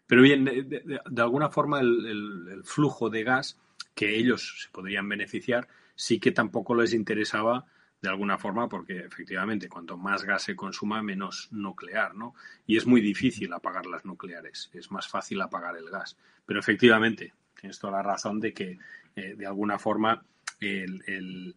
Pero 0.07 0.23
bien, 0.23 0.45
de, 0.45 1.23
alguna 1.23 1.49
forma 1.49 1.81
el, 1.81 2.61
flujo 2.62 3.11
de 3.11 3.25
gas 3.25 3.59
que 3.95 4.14
ellos 4.16 4.62
se 4.62 4.68
podrían 4.71 5.09
beneficiar 5.09 5.66
sí 5.95 6.21
que 6.21 6.31
tampoco 6.31 6.75
les 6.75 6.95
interesaba 6.95 7.64
de 8.03 8.09
alguna 8.09 8.38
forma, 8.38 8.68
porque 8.68 8.98
efectivamente 9.01 9.68
cuanto 9.68 9.96
más 9.96 10.24
gas 10.24 10.42
se 10.42 10.57
consuma, 10.57 11.03
menos 11.03 11.48
nuclear, 11.51 12.14
¿no? 12.14 12.34
Y 12.66 12.76
es 12.76 12.86
muy 12.86 13.01
difícil 13.01 13.53
apagar 13.53 13.86
las 13.86 14.05
nucleares, 14.05 14.70
es 14.72 14.90
más 14.90 15.07
fácil 15.09 15.40
apagar 15.40 15.76
el 15.76 15.90
gas. 15.90 16.16
Pero 16.46 16.61
efectivamente, 16.61 17.34
tienes 17.61 17.78
toda 17.78 17.94
la 17.94 18.03
razón 18.03 18.40
de 18.40 18.55
que 18.55 18.78
eh, 19.16 19.34
de 19.36 19.46
alguna 19.46 19.78
forma 19.78 20.24
el, 20.61 21.03
el, 21.07 21.55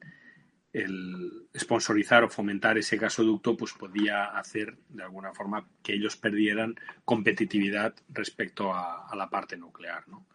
sponsorizar 1.55 2.23
o 2.23 2.29
fomentar 2.29 2.79
ese 2.79 2.97
gasoducto 2.97 3.55
pues 3.55 3.73
podía 3.73 4.25
hacer 4.25 4.75
de 4.89 5.03
alguna 5.03 5.31
forma 5.31 5.67
que 5.83 5.93
ellos 5.93 6.17
perdieran 6.17 6.75
competitividad 7.05 7.93
respecto 8.09 8.73
a, 8.73 9.07
la 9.15 9.29
parte 9.29 9.55
nuclear, 9.55 10.07
¿no? 10.07 10.25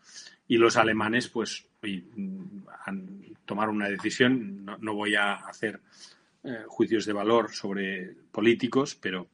Y 0.47 0.57
los 0.57 0.77
alemanes, 0.77 1.29
pues, 1.29 1.67
han, 2.87 3.37
tomaron 3.45 3.77
una 3.77 3.89
decisión. 3.89 4.65
No, 4.65 4.95
voy 4.95 5.17
a 5.17 5.35
hacer 5.35 5.81
eh, 6.45 6.65
juicios 6.69 7.05
de 7.05 7.13
valor 7.13 7.53
sobre 7.53 8.15
políticos, 8.31 8.95
pero 8.95 9.29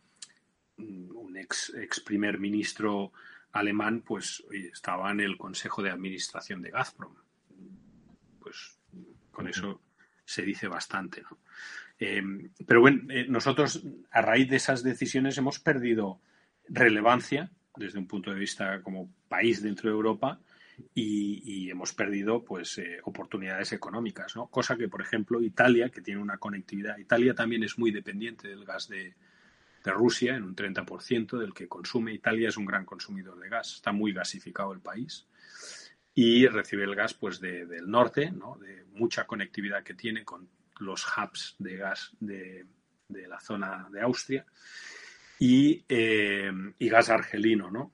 mm, 0.78 1.14
un 1.14 1.36
ex, 1.36 1.72
ex 1.76 2.00
primer 2.00 2.38
ministro 2.38 3.12
alemán, 3.52 4.02
pues, 4.04 4.42
estaba 4.50 5.12
en 5.12 5.20
el 5.20 5.36
Consejo 5.36 5.82
de 5.82 5.90
Administración 5.90 6.62
de 6.62 6.70
Gazprom. 6.70 7.14
Pues, 8.40 8.78
con 9.30 9.46
eso 9.46 9.83
se 10.24 10.42
dice 10.42 10.68
bastante, 10.68 11.22
¿no? 11.22 11.38
Em, 11.98 12.50
pero 12.66 12.80
bueno, 12.80 13.02
eh, 13.10 13.26
nosotros 13.28 13.82
a 14.10 14.20
raíz 14.20 14.48
de 14.50 14.56
esas 14.56 14.82
decisiones 14.82 15.38
hemos 15.38 15.60
perdido 15.60 16.20
relevancia 16.68 17.50
desde 17.76 17.98
un 17.98 18.06
punto 18.06 18.32
de 18.32 18.38
vista 18.38 18.82
como 18.82 19.12
país 19.28 19.62
dentro 19.62 19.90
de 19.90 19.94
Europa 19.94 20.40
y, 20.94 21.70
hemos 21.70 21.92
perdido 21.92 22.44
pues 22.44 22.78
eh, 22.78 22.98
oportunidades 23.04 23.72
económicas, 23.72 24.36
¿no? 24.36 24.46
Cosa 24.48 24.76
que, 24.76 24.88
por 24.88 25.00
ejemplo, 25.00 25.40
Italia, 25.40 25.88
que 25.88 26.00
tiene 26.00 26.20
una 26.20 26.38
conectividad, 26.38 26.98
Italia 26.98 27.34
también 27.34 27.64
es 27.64 27.78
muy 27.78 27.90
dependiente 27.90 28.48
del 28.48 28.64
gas 28.64 28.88
de, 28.88 29.14
Rusia, 29.84 30.34
en 30.36 30.44
un 30.44 30.56
30% 30.56 31.38
del 31.38 31.52
que 31.52 31.68
consume. 31.68 32.14
Italia 32.14 32.48
es 32.48 32.56
un 32.56 32.64
gran 32.64 32.86
consumidor 32.86 33.38
de 33.38 33.50
gas, 33.50 33.74
está 33.74 33.92
muy 33.92 34.14
gasificado 34.14 34.72
el 34.72 34.80
país. 34.80 35.26
Y 36.14 36.46
recibe 36.46 36.84
el 36.84 36.94
gas 36.94 37.14
pues 37.14 37.40
del 37.40 37.90
norte, 37.90 38.30
¿no? 38.30 38.56
de 38.56 38.84
mucha 38.92 39.26
conectividad 39.26 39.82
que 39.82 39.94
tiene 39.94 40.24
con 40.24 40.48
los 40.80 41.04
hubs 41.06 41.56
de 41.58 41.76
gas 41.76 42.12
de, 42.20 42.66
la 43.08 43.40
zona 43.40 43.88
de 43.90 44.00
Austria 44.00 44.44
y, 45.38 45.84
eh, 45.88 46.52
y, 46.78 46.88
gas 46.88 47.10
argelino, 47.10 47.70
¿no? 47.70 47.92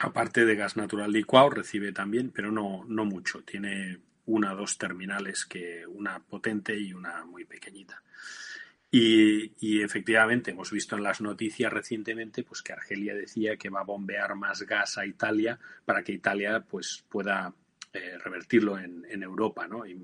Aparte 0.00 0.44
de 0.44 0.56
gas 0.56 0.76
natural 0.76 1.12
licuado, 1.12 1.50
recibe 1.50 1.92
también, 1.92 2.30
pero 2.30 2.52
no, 2.52 2.84
no 2.86 3.04
mucho. 3.04 3.42
Tiene 3.42 3.98
una 4.26 4.52
o 4.52 4.56
dos 4.56 4.78
terminales, 4.78 5.44
que 5.44 5.84
una 5.86 6.20
potente 6.20 6.78
y 6.78 6.92
una 6.92 7.24
muy 7.24 7.44
pequeñita. 7.44 8.02
Y, 8.90 9.82
efectivamente 9.82 10.52
hemos 10.52 10.70
visto 10.70 10.96
en 10.96 11.02
las 11.02 11.20
noticias 11.20 11.70
recientemente 11.72 12.42
pues 12.42 12.62
que 12.62 12.72
Argelia 12.72 13.14
decía 13.14 13.56
que 13.56 13.68
va 13.68 13.80
a 13.80 13.84
bombear 13.84 14.34
más 14.34 14.62
gas 14.62 14.96
a 14.96 15.04
Italia 15.04 15.58
para 15.84 16.02
que 16.02 16.12
Italia 16.12 16.64
pues 16.66 17.04
pueda 17.08 17.52
eh, 17.92 18.16
revertirlo 18.18 18.78
en, 18.78 19.04
en, 19.10 19.22
Europa, 19.22 19.68
¿no? 19.68 19.86
Y 19.86 19.94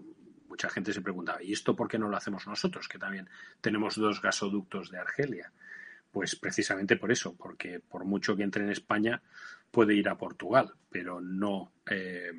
mucha 0.48 0.68
gente 0.68 0.92
se 0.92 1.00
preguntaba, 1.00 1.42
¿y 1.42 1.52
esto 1.52 1.74
por 1.74 1.88
qué 1.88 1.98
no 1.98 2.08
lo 2.08 2.16
hacemos 2.16 2.46
nosotros? 2.46 2.86
Que 2.86 2.98
también 2.98 3.28
tenemos 3.60 3.96
dos 3.96 4.20
gasoductos 4.20 4.90
de 4.90 4.98
Argelia. 4.98 5.50
Pues 6.12 6.36
precisamente 6.36 6.96
por 6.96 7.10
eso, 7.10 7.34
porque 7.34 7.80
por 7.80 8.04
mucho 8.04 8.36
que 8.36 8.44
entre 8.44 8.62
en 8.62 8.70
España 8.70 9.22
puede 9.70 9.94
ir 9.94 10.08
a 10.08 10.16
Portugal, 10.16 10.74
pero 10.90 11.20
no 11.20 11.72
eh, 11.90 12.32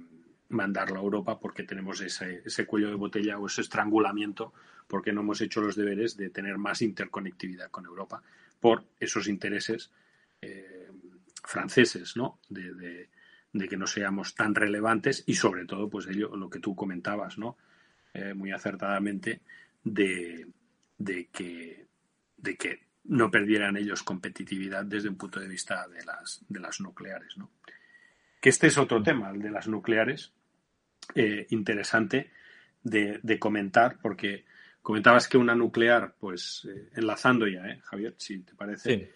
mandarlo 0.55 0.99
a 0.99 1.03
Europa 1.03 1.39
porque 1.39 1.63
tenemos 1.63 2.01
ese, 2.01 2.41
ese 2.45 2.65
cuello 2.65 2.89
de 2.89 2.95
botella 2.95 3.37
o 3.37 3.47
ese 3.47 3.61
estrangulamiento 3.61 4.53
porque 4.87 5.11
no 5.11 5.21
hemos 5.21 5.41
hecho 5.41 5.61
los 5.61 5.75
deberes 5.75 6.17
de 6.17 6.29
tener 6.29 6.57
más 6.57 6.81
interconectividad 6.81 7.69
con 7.69 7.85
Europa 7.85 8.21
por 8.59 8.85
esos 8.99 9.27
intereses 9.27 9.91
eh, 10.41 10.89
franceses, 11.43 12.15
¿no? 12.17 12.39
De, 12.49 13.09
que 13.69 13.77
no 13.77 13.87
seamos 13.87 14.35
tan 14.35 14.53
relevantes 14.53 15.23
y 15.25 15.35
sobre 15.35 15.65
todo, 15.65 15.89
pues 15.89 16.07
ello, 16.07 16.35
lo 16.35 16.49
que 16.49 16.59
tú 16.59 16.75
comentabas, 16.75 17.37
¿no? 17.37 17.57
Eh, 18.13 18.33
muy 18.33 18.51
acertadamente, 18.51 19.41
de, 19.83 20.47
que, 21.31 21.87
de 22.37 22.57
que 22.57 22.81
no 23.05 23.31
perdieran 23.31 23.77
ellos 23.77 24.03
competitividad 24.03 24.83
desde 24.83 25.09
un 25.09 25.15
punto 25.15 25.39
de 25.39 25.47
vista 25.47 25.87
de 25.87 26.03
las, 26.03 26.43
de 26.49 26.59
las 26.59 26.81
nucleares, 26.81 27.37
¿no? 27.37 27.49
Que 28.41 28.49
este 28.49 28.67
es 28.67 28.77
otro 28.77 29.01
tema, 29.01 29.29
el 29.31 29.41
de 29.41 29.51
las 29.51 29.67
nucleares, 29.67 30.33
eh, 31.13 31.47
interesante 31.49 32.31
de, 32.83 33.19
de, 33.21 33.39
comentar, 33.39 33.97
porque 34.01 34.45
Comentabas 34.85 35.27
que 35.27 35.39
una 35.39 35.55
nuclear, 35.55 36.13
pues 36.19 36.67
eh, 36.69 36.89
enlazando 36.93 37.47
ya, 37.47 37.65
¿eh, 37.65 37.79
Javier, 37.85 38.13
si 38.19 38.43
te 38.43 38.53
parece, 38.53 39.11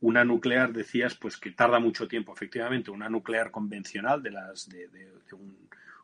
una 0.00 0.24
nuclear 0.24 0.72
decías 0.72 1.14
pues 1.14 1.36
que 1.36 1.50
tarda 1.50 1.78
mucho 1.78 2.08
tiempo, 2.08 2.32
efectivamente, 2.32 2.90
una 2.90 3.10
nuclear 3.10 3.50
convencional 3.50 4.22
de 4.22 4.30
las 4.30 4.66
de, 4.70 4.88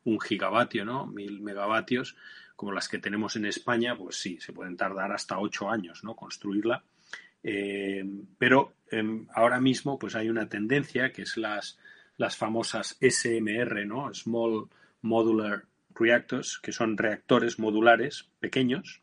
un, 0.04 0.20
gigavatio, 0.20 0.84
¿no? 0.84 1.06
Mil 1.06 1.40
megavatios, 1.40 2.14
como 2.54 2.72
las 2.72 2.90
que 2.90 2.98
tenemos 2.98 3.36
en 3.36 3.46
España, 3.46 3.96
pues 3.96 4.16
sí, 4.16 4.38
se 4.38 4.52
pueden 4.52 4.76
tardar 4.76 5.12
hasta 5.12 5.38
ocho 5.38 5.70
años, 5.70 6.04
¿no? 6.04 6.14
Construirla. 6.14 6.84
Pero 7.42 8.74
em, 8.90 9.26
ahora 9.32 9.60
mismo, 9.60 9.98
pues 9.98 10.14
hay 10.14 10.28
una 10.28 10.50
tendencia 10.50 11.10
que 11.10 11.22
es 11.22 11.38
las, 11.38 11.78
las 12.16 12.36
famosas 12.36 12.98
SMR, 13.00 13.86
¿no? 13.86 14.12
Small 14.14 14.68
Modular 15.02 15.64
reactors, 15.94 16.58
que 16.58 16.72
son 16.72 16.96
reactores 16.96 17.58
modulares 17.58 18.30
pequeños, 18.40 19.02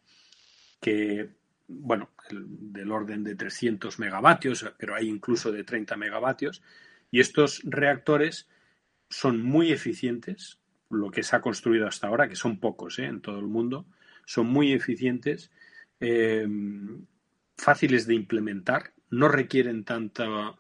que, 0.82 1.30
bueno, 1.68 2.10
del 2.30 2.92
orden 2.92 3.24
de 3.24 3.36
300 3.36 4.00
megavatios, 4.00 4.66
pero 4.78 4.96
hay 4.96 5.08
incluso 5.08 5.52
de 5.52 5.64
30 5.64 5.98
megavatios, 5.98 6.62
y 7.12 7.20
estos 7.20 7.62
reactores 7.64 8.48
son 9.10 9.44
muy 9.44 9.72
eficientes, 9.72 10.60
lo 10.90 11.12
que 11.12 11.24
se 11.24 11.36
ha 11.36 11.42
construido 11.42 11.88
hasta 11.88 12.08
ahora, 12.08 12.28
que 12.28 12.36
son 12.36 12.60
pocos 12.60 13.00
¿eh? 13.00 13.06
en 13.06 13.22
todo 13.22 13.40
el 13.40 13.48
mundo, 13.48 13.86
son 14.26 14.48
muy 14.48 14.74
eficientes, 14.74 15.52
eh, 16.00 16.48
fáciles 17.58 18.08
de 18.08 18.16
implementar, 18.16 18.94
no 19.10 19.28
requieren 19.28 19.84
tanta, 19.84 20.56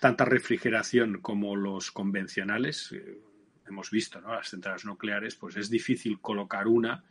tanta 0.00 0.24
refrigeración 0.24 1.20
como 1.20 1.54
los 1.54 1.92
convencionales. 1.92 2.90
Eh, 2.92 3.20
hemos 3.68 3.90
visto, 3.90 4.20
¿no? 4.20 4.34
Las 4.34 4.48
centrales 4.48 4.84
nucleares, 4.84 5.36
pues 5.36 5.56
es 5.56 5.70
difícil 5.70 6.20
colocar 6.20 6.66
una 6.66 7.04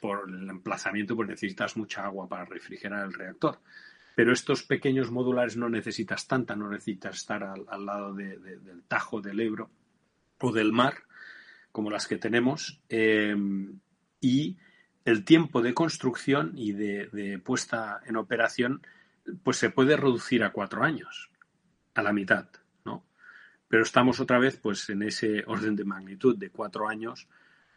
por 0.00 0.28
el 0.28 0.48
emplazamiento, 0.48 1.16
pues 1.16 1.28
necesitas 1.28 1.76
mucha 1.76 2.04
agua 2.04 2.28
para 2.28 2.44
refrigerar 2.44 3.06
el 3.06 3.14
reactor. 3.14 3.58
Pero 4.14 4.32
estos 4.32 4.62
pequeños 4.62 5.10
modulares 5.10 5.56
no 5.56 5.68
necesitas 5.68 6.28
tanta, 6.28 6.54
no 6.54 6.70
necesitas 6.70 7.16
estar 7.16 7.42
al, 7.42 7.86
lado 7.86 8.14
del 8.14 8.84
Tajo, 8.86 9.20
del 9.20 9.40
Ebro 9.40 9.70
o 10.38 10.52
del 10.52 10.72
mar, 10.72 10.98
como 11.72 11.90
las 11.90 12.06
que 12.06 12.18
tenemos. 12.18 12.80
Eh, 12.90 13.34
y 14.20 14.58
el 15.04 15.24
tiempo 15.24 15.62
de 15.62 15.74
construcción 15.74 16.52
y 16.54 16.72
de, 16.72 17.08
de, 17.08 17.38
puesta 17.38 18.00
en 18.06 18.16
operación, 18.16 18.86
pues 19.42 19.56
se 19.56 19.70
puede 19.70 19.96
reducir 19.96 20.44
a 20.44 20.52
cuatro 20.52 20.84
años, 20.84 21.30
a 21.94 22.02
la 22.02 22.12
mitad 22.12 22.48
pero 23.74 23.82
estamos 23.82 24.20
otra 24.20 24.38
vez 24.38 24.56
pues 24.56 24.88
en 24.90 25.02
ese 25.02 25.42
orden 25.48 25.74
de 25.74 25.84
magnitud 25.84 26.36
de 26.36 26.50
cuatro 26.50 26.88
años 26.88 27.26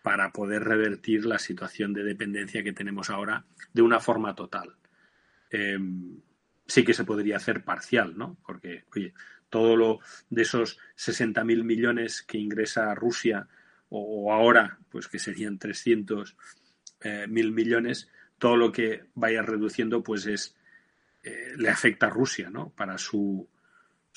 para 0.04 0.32
poder 0.32 0.64
revertir 0.64 1.26
la 1.26 1.40
situación 1.40 1.92
de 1.92 2.04
dependencia 2.04 2.64
que 2.64 2.72
tenemos 2.72 3.10
ahora 3.10 3.46
de 3.74 3.82
una 3.82 4.00
forma 4.00 4.36
total. 4.36 4.76
Em, 5.50 6.22
sí 6.68 6.84
que 6.84 6.94
se 6.94 7.04
podría 7.04 7.38
hacer 7.38 7.64
parcial, 7.64 8.16
¿no? 8.16 8.38
Porque, 8.46 8.86
oye, 8.96 9.16
todo 9.50 9.76
lo 9.76 10.00
de 10.30 10.44
esos 10.44 10.78
60.000 10.96 11.64
millones 11.64 12.22
que 12.22 12.38
ingresa 12.38 12.94
Rusia 12.94 13.48
o, 13.90 14.32
ahora, 14.32 14.78
pues 14.90 15.08
que 15.08 15.18
serían 15.18 15.58
300.000 15.58 16.36
eh, 17.02 17.26
mil 17.28 17.54
millones, 17.54 18.08
todo 18.38 18.56
lo 18.56 18.72
que 18.72 19.06
vaya 19.16 19.42
reduciendo, 19.42 20.04
pues 20.04 20.28
es 20.28 20.56
eh, 21.24 21.54
le 21.58 21.70
afecta 21.70 22.06
a 22.06 22.12
Rusia, 22.12 22.52
¿no? 22.52 22.70
Para 22.70 23.00
su 23.00 23.50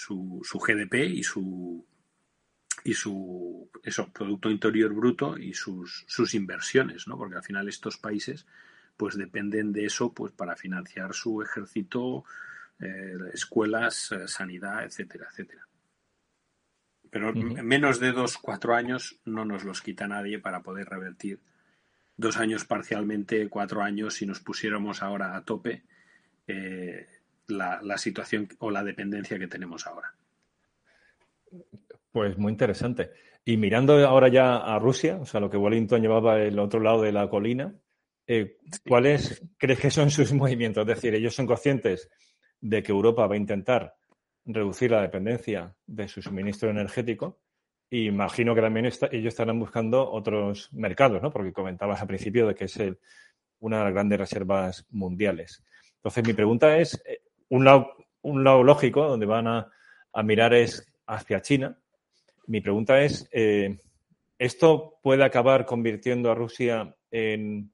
su, 0.00 0.40
su 0.42 0.58
GDP 0.58 0.94
y 1.10 1.22
su 1.22 1.86
y 2.82 2.94
su 2.94 3.70
eso, 3.82 4.10
Producto 4.10 4.50
Interior 4.50 4.94
Bruto 4.94 5.36
y 5.36 5.52
sus, 5.52 6.04
sus 6.08 6.34
inversiones, 6.34 7.06
¿no? 7.06 7.18
Porque 7.18 7.36
al 7.36 7.42
final 7.42 7.68
estos 7.68 7.98
países 7.98 8.46
pues 8.96 9.16
dependen 9.16 9.72
de 9.72 9.84
eso 9.84 10.12
pues 10.14 10.32
para 10.32 10.56
financiar 10.56 11.12
su 11.12 11.42
ejército, 11.42 12.24
eh, 12.80 13.16
escuelas, 13.34 14.12
eh, 14.12 14.26
sanidad, 14.26 14.84
etcétera, 14.84 15.26
etcétera. 15.30 15.66
Pero 17.10 17.34
menos 17.34 18.00
de 18.00 18.12
dos, 18.12 18.38
cuatro 18.38 18.74
años 18.74 19.20
no 19.26 19.44
nos 19.44 19.64
los 19.64 19.82
quita 19.82 20.08
nadie 20.08 20.38
para 20.38 20.62
poder 20.62 20.88
revertir 20.88 21.40
dos 22.16 22.38
años 22.38 22.64
parcialmente, 22.64 23.48
cuatro 23.48 23.82
años, 23.82 24.14
si 24.14 24.26
nos 24.26 24.40
pusiéramos 24.40 25.02
ahora 25.02 25.36
a 25.36 25.44
tope, 25.44 25.82
eh, 26.46 27.06
la, 27.50 27.98
situación 27.98 28.48
o 28.58 28.70
la 28.70 28.84
dependencia 28.84 29.38
que 29.38 29.48
tenemos 29.48 29.86
ahora. 29.86 30.14
Pues 32.12 32.36
muy 32.38 32.52
interesante. 32.52 33.10
Y 33.44 33.56
mirando 33.56 33.94
ahora 34.06 34.28
ya 34.28 34.56
a 34.56 34.78
Rusia, 34.78 35.18
o 35.20 35.26
sea, 35.26 35.40
lo 35.40 35.50
que 35.50 35.56
Wellington 35.56 36.02
llevaba 36.02 36.40
el 36.40 36.58
otro 36.58 36.80
lado 36.80 37.02
de 37.02 37.12
la 37.12 37.28
colina, 37.28 37.74
eh, 38.26 38.58
¿cuáles 38.86 39.42
crees 39.56 39.80
que 39.80 39.90
son 39.90 40.10
sus 40.10 40.32
movimientos? 40.32 40.82
Es 40.82 40.96
decir, 40.96 41.14
ellos 41.14 41.34
son 41.34 41.46
conscientes 41.46 42.08
de 42.60 42.82
que 42.82 42.92
Europa 42.92 43.26
va 43.26 43.34
a 43.34 43.38
intentar 43.38 43.94
reducir 44.44 44.90
la 44.90 45.02
dependencia 45.02 45.74
de 45.86 46.08
su 46.08 46.22
suministro 46.22 46.70
energético 46.70 47.40
y 47.90 48.06
imagino 48.06 48.54
que 48.54 48.60
también 48.60 48.86
ellos 48.86 49.04
estarán 49.12 49.58
buscando 49.58 50.08
otros 50.08 50.72
mercados, 50.72 51.20
¿no? 51.20 51.30
Porque 51.30 51.52
comentabas 51.52 52.00
al 52.00 52.06
principio 52.06 52.46
de 52.46 52.54
que 52.54 52.66
es 52.66 52.78
una 53.58 53.78
de 53.78 53.84
las 53.84 53.92
grandes 53.92 54.18
reservas 54.18 54.86
mundiales. 54.90 55.64
Entonces, 55.96 56.24
mi 56.24 56.32
pregunta 56.32 56.78
es, 56.78 57.02
eh, 57.04 57.19
un 57.50 57.64
lado, 57.64 57.94
un 58.22 58.42
lado 58.42 58.62
lógico 58.62 59.06
donde 59.06 59.26
van 59.26 59.46
a, 59.46 59.70
mirar 60.24 60.54
es 60.54 60.90
hacia 61.06 61.42
China. 61.42 61.78
Mi 62.46 62.60
pregunta 62.60 63.02
es, 63.02 63.28
eh, 63.32 63.78
¿esto 64.38 64.98
puede 65.02 65.24
acabar 65.24 65.66
convirtiendo 65.66 66.30
a 66.30 66.34
Rusia 66.34 66.96
en 67.10 67.70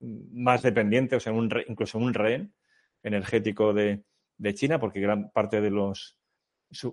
más 0.00 0.62
dependiente, 0.62 1.16
o 1.16 1.20
sea, 1.20 1.32
un 1.32 1.50
incluso 1.66 1.98
en 1.98 2.04
un 2.04 2.14
rehén 2.14 2.54
energético 3.02 3.72
de, 3.72 4.02
China? 4.54 4.78
Porque 4.78 5.00
gran 5.00 5.30
parte 5.30 5.60
de 5.60 5.70
los, 5.70 6.18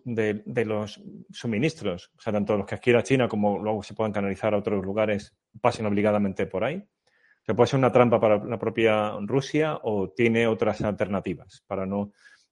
de, 0.05 0.65
los 0.65 1.01
suministros, 1.31 2.11
o 2.17 2.21
sea, 2.21 2.33
tanto 2.33 2.57
los 2.57 2.65
que 2.65 2.75
adquiera 2.75 3.03
China 3.03 3.27
como 3.27 3.59
luego 3.59 3.83
se 3.83 3.93
puedan 3.93 4.13
canalizar 4.13 4.53
a 4.53 4.57
otros 4.57 4.83
lugares, 4.83 5.35
pasen 5.61 5.85
obligadamente 5.85 6.47
por 6.47 6.63
ahí. 6.63 6.83
¿Se 7.45 7.53
puede 7.53 7.67
ser 7.67 7.79
una 7.79 7.91
trampa 7.91 8.19
para 8.19 8.43
la 8.43 8.57
propia 8.57 9.11
Rusia 9.21 9.79
o 9.83 10.09
tiene 10.09 10.47
otras 10.47 10.81
alternativas 10.81 11.63
para 11.67 11.85
no, 11.85 12.11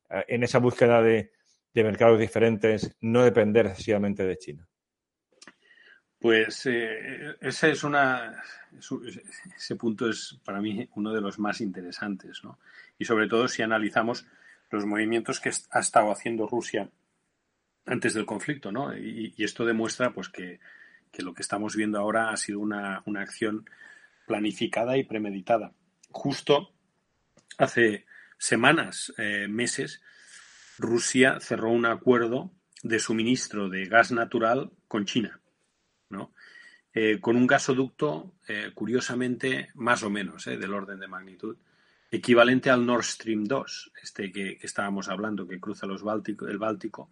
eh, 0.09 0.23
en 0.27 0.43
esa 0.43 0.59
búsqueda 0.59 1.01
de, 1.01 1.31
mercados 1.73 2.19
diferentes, 2.19 2.95
no 3.01 3.23
depender 3.23 3.65
excesivamente 3.65 4.23
de 4.23 4.37
China? 4.37 4.67
Pues 6.19 6.67
eh, 6.67 7.35
ese 7.41 7.71
es 7.71 7.83
una 7.83 8.41
ese 9.55 9.75
punto 9.75 10.09
es 10.09 10.39
para 10.45 10.61
mí 10.61 10.87
uno 10.95 11.11
de 11.11 11.21
los 11.21 11.37
más 11.39 11.59
interesantes, 11.61 12.41
¿no? 12.43 12.59
Y 12.97 13.05
sobre 13.05 13.27
todo 13.27 13.47
si 13.47 13.61
analizamos 13.61 14.25
los 14.69 14.85
movimientos 14.85 15.39
que 15.39 15.51
ha 15.71 15.79
estado 15.79 16.11
haciendo 16.11 16.47
Rusia 16.47 16.89
antes 17.85 18.13
del 18.13 18.25
conflicto, 18.25 18.71
¿no? 18.71 18.95
Y, 18.95 19.33
y 19.35 19.43
esto 19.43 19.65
demuestra 19.65 20.11
pues 20.11 20.29
que 20.29 20.59
que 21.13 21.21
lo 21.21 21.33
que 21.33 21.43
estamos 21.43 21.75
viendo 21.75 21.99
ahora 21.99 22.31
ha 22.31 22.37
sido 22.37 22.59
una, 22.59 23.03
una 23.05 23.21
acción 23.21 23.69
planificada 24.26 24.97
y 24.97 25.03
premeditada. 25.03 25.74
Justo 26.09 26.71
hace 27.57 28.05
semanas, 28.38 29.13
eh, 29.17 29.47
meses, 29.47 30.01
Rusia 30.78 31.39
cerró 31.39 31.69
un 31.71 31.86
acuerdo 31.86 32.51
de 32.82 32.99
suministro 32.99 33.69
de 33.69 33.86
gas 33.86 34.11
natural 34.11 34.71
con 34.88 35.05
China, 35.05 35.39
¿no? 36.09 36.34
Eh, 36.93 37.19
con 37.19 37.36
un 37.36 37.47
gasoducto, 37.47 38.36
eh, 38.47 38.71
curiosamente, 38.74 39.69
más 39.76 40.03
o 40.03 40.09
menos, 40.09 40.45
del 40.45 40.74
orden 40.74 40.99
de 40.99 41.07
magnitud, 41.07 41.57
equivalente 42.11 42.69
al 42.69 42.86
Nord 42.86 43.03
Stream 43.03 43.45
2, 43.45 43.91
este 44.03 44.32
que, 44.32 44.59
estábamos 44.61 45.09
hablando, 45.09 45.47
que 45.47 45.59
cruza 45.59 45.88
los 45.88 46.03
Báltico, 46.03 46.47
el 46.47 46.59
Báltico, 46.59 47.09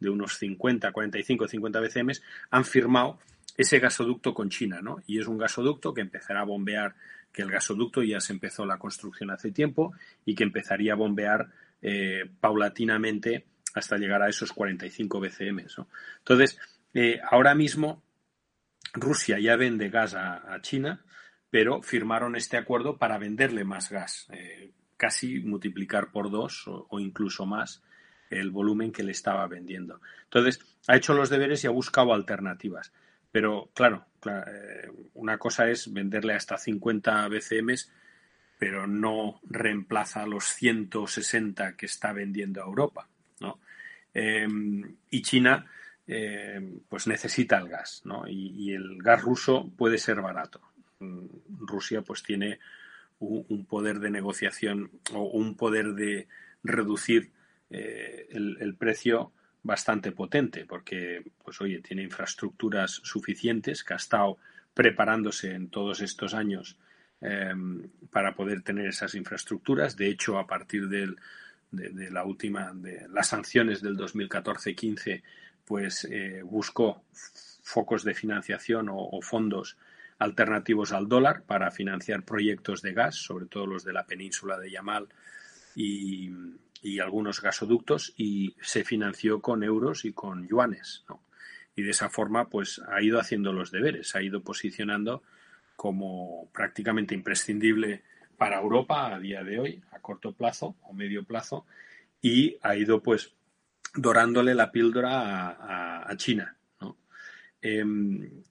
de 0.00 0.10
unos 0.10 0.38
50, 0.38 0.90
45, 0.90 1.46
50 1.46 1.80
BCM, 1.80 2.10
han 2.50 2.64
firmado 2.64 3.20
ese 3.56 3.78
gasoducto 3.78 4.34
con 4.34 4.48
China, 4.48 4.80
¿no? 4.82 4.98
Y 5.06 5.18
es 5.18 5.26
un 5.26 5.38
gasoducto 5.38 5.92
que 5.94 6.00
empezará 6.00 6.40
a 6.40 6.44
bombear, 6.44 6.94
que 7.32 7.42
el 7.42 7.50
gasoducto 7.50 8.02
ya 8.02 8.20
se 8.20 8.32
empezó 8.32 8.66
la 8.66 8.78
construcción 8.78 9.30
hace 9.30 9.52
tiempo 9.52 9.92
y 10.24 10.34
que 10.34 10.44
empezaría 10.44 10.92
a 10.92 10.96
bombear 10.96 11.48
eh, 11.82 12.28
paulatinamente 12.40 13.46
hasta 13.74 13.96
llegar 13.96 14.22
a 14.22 14.28
esos 14.28 14.52
45 14.52 15.20
BCM. 15.20 15.66
Entonces, 16.18 16.58
eh, 16.94 17.20
ahora 17.30 17.54
mismo 17.54 18.02
Rusia 18.92 19.38
ya 19.38 19.56
vende 19.56 19.88
gas 19.88 20.14
a, 20.14 20.58
China, 20.62 21.04
pero 21.50 21.82
firmaron 21.82 22.36
este 22.36 22.56
acuerdo 22.56 22.96
para 22.96 23.18
venderle 23.18 23.64
más 23.64 23.90
gas, 23.90 24.26
eh, 24.32 24.72
casi 24.96 25.40
multiplicar 25.40 26.10
por 26.10 26.30
dos 26.30 26.64
o, 26.66 27.00
incluso 27.00 27.46
más 27.46 27.82
el 28.28 28.50
volumen 28.50 28.92
que 28.92 29.02
le 29.02 29.12
estaba 29.12 29.46
vendiendo. 29.46 30.00
Entonces, 30.24 30.60
ha 30.86 30.96
hecho 30.96 31.14
los 31.14 31.30
deberes 31.30 31.64
y 31.64 31.66
ha 31.66 31.70
buscado 31.70 32.12
alternativas. 32.12 32.92
Pero 33.32 33.70
claro, 33.74 34.06
eh, 34.26 34.90
una 35.14 35.38
cosa 35.38 35.68
es 35.68 35.92
venderle 35.92 36.34
hasta 36.34 36.58
50 36.58 37.28
BCM, 37.28 37.74
pero 38.58 38.86
no 38.86 39.40
reemplaza 39.48 40.26
los 40.26 40.44
160 40.44 41.76
que 41.76 41.86
está 41.86 42.12
vendiendo 42.12 42.62
a 42.62 42.66
Europa. 42.66 43.08
¿no? 43.40 43.60
Em, 44.12 44.96
y 45.10 45.22
China 45.22 45.66
em, 46.06 46.80
pues 46.88 47.06
necesita 47.06 47.58
el 47.58 47.68
gas, 47.68 48.02
¿no? 48.04 48.24
Y, 48.26 48.72
el 48.72 48.98
gas 49.00 49.22
ruso 49.22 49.70
puede 49.76 49.96
ser 49.98 50.20
barato. 50.20 50.60
Mm, 50.98 51.26
Rusia 51.60 52.02
pues 52.02 52.22
tiene 52.22 52.58
un, 53.20 53.64
poder 53.66 54.00
de 54.00 54.10
negociación 54.10 54.90
o 55.12 55.22
un 55.22 55.56
poder 55.56 55.94
de 55.94 56.26
reducir 56.62 57.30
eh, 57.70 58.26
el, 58.30 58.74
precio 58.76 59.32
bastante 59.62 60.12
potente, 60.12 60.64
porque, 60.64 61.22
pues 61.44 61.60
oye, 61.60 61.80
tiene 61.80 62.02
infraestructuras 62.02 63.00
suficientes, 63.02 63.84
que 63.84 63.94
ha 63.94 63.96
estado 63.98 64.38
preparándose 64.74 65.54
en 65.54 65.68
todos 65.68 66.00
estos 66.00 66.34
años 66.34 66.76
em, 67.20 67.88
para 68.10 68.34
poder 68.34 68.62
tener 68.62 68.86
esas 68.86 69.14
infraestructuras. 69.14 69.96
De 69.96 70.08
hecho, 70.08 70.38
a 70.38 70.46
partir 70.46 70.88
del, 70.88 71.16
de, 71.70 72.10
la 72.10 72.24
última, 72.24 72.72
de 72.74 73.06
las 73.08 73.28
sanciones 73.28 73.82
del 73.82 73.96
2014-15, 73.96 75.22
pues 75.64 76.04
eh, 76.10 76.42
buscó 76.42 77.04
focos 77.62 78.02
de 78.04 78.14
financiación 78.14 78.88
o, 78.90 79.20
fondos 79.22 79.76
alternativos 80.18 80.92
al 80.92 81.08
dólar 81.08 81.42
para 81.44 81.70
financiar 81.70 82.24
proyectos 82.24 82.82
de 82.82 82.92
gas, 82.92 83.16
sobre 83.16 83.46
todo 83.46 83.66
los 83.66 83.84
de 83.84 83.92
la 83.92 84.04
península 84.04 84.58
de 84.58 84.70
Yamal 84.70 85.08
y, 85.74 86.30
algunos 86.98 87.40
gasoductos, 87.40 88.12
y 88.16 88.56
se 88.60 88.84
financió 88.84 89.40
con 89.40 89.62
euros 89.62 90.04
y 90.04 90.12
con 90.12 90.48
yuanes. 90.48 91.04
Y 91.76 91.82
de 91.82 91.90
esa 91.90 92.08
forma, 92.08 92.48
pues 92.48 92.80
ha 92.88 93.02
ido 93.02 93.20
haciendo 93.20 93.52
los 93.52 93.70
deberes, 93.70 94.14
ha 94.14 94.22
ido 94.22 94.42
posicionando 94.42 95.22
como 95.76 96.50
prácticamente 96.52 97.14
imprescindible 97.14 98.02
para 98.36 98.60
Europa 98.60 99.14
a 99.14 99.18
día 99.18 99.42
de 99.44 99.58
hoy, 99.58 99.82
a 99.92 100.00
corto 100.00 100.32
plazo 100.32 100.76
o 100.82 100.92
medio 100.92 101.24
plazo, 101.24 101.66
y 102.22 102.56
ha 102.62 102.76
ido 102.76 103.02
pues 103.02 103.34
dorándole 103.94 104.54
la 104.54 104.72
píldora 104.72 106.04
a, 106.08 106.16
China. 106.16 106.56
Em, 107.62 108.42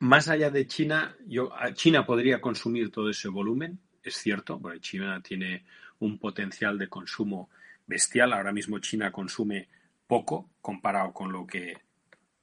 más 0.00 0.28
allá 0.28 0.50
de 0.50 0.66
China, 0.66 1.16
yo, 1.26 1.50
China 1.74 2.04
podría 2.04 2.40
consumir 2.40 2.90
todo 2.90 3.10
ese 3.10 3.28
volumen, 3.28 3.78
es 4.02 4.16
cierto, 4.16 4.60
porque 4.60 4.80
China 4.80 5.22
tiene 5.22 5.64
un 6.00 6.18
potencial 6.18 6.78
de 6.78 6.88
consumo 6.88 7.50
bestial. 7.86 8.32
Ahora 8.32 8.52
mismo 8.52 8.78
China 8.78 9.12
consume 9.12 9.68
poco 10.06 10.50
comparado 10.60 11.12
con 11.12 11.32
lo 11.32 11.46
que 11.46 11.78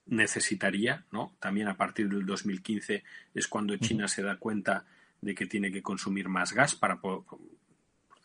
necesitaría, 0.07 1.05
¿no? 1.11 1.33
También 1.39 1.67
a 1.67 1.77
partir 1.77 2.09
del 2.09 2.25
2015 2.25 3.03
es 3.33 3.47
cuando 3.47 3.75
China 3.77 4.07
se 4.07 4.23
da 4.23 4.37
cuenta 4.37 4.85
de 5.21 5.35
que 5.35 5.45
tiene 5.45 5.71
que 5.71 5.81
consumir 5.81 6.27
más 6.27 6.53
gas 6.53 6.75
para, 6.75 6.99
por 6.99 7.23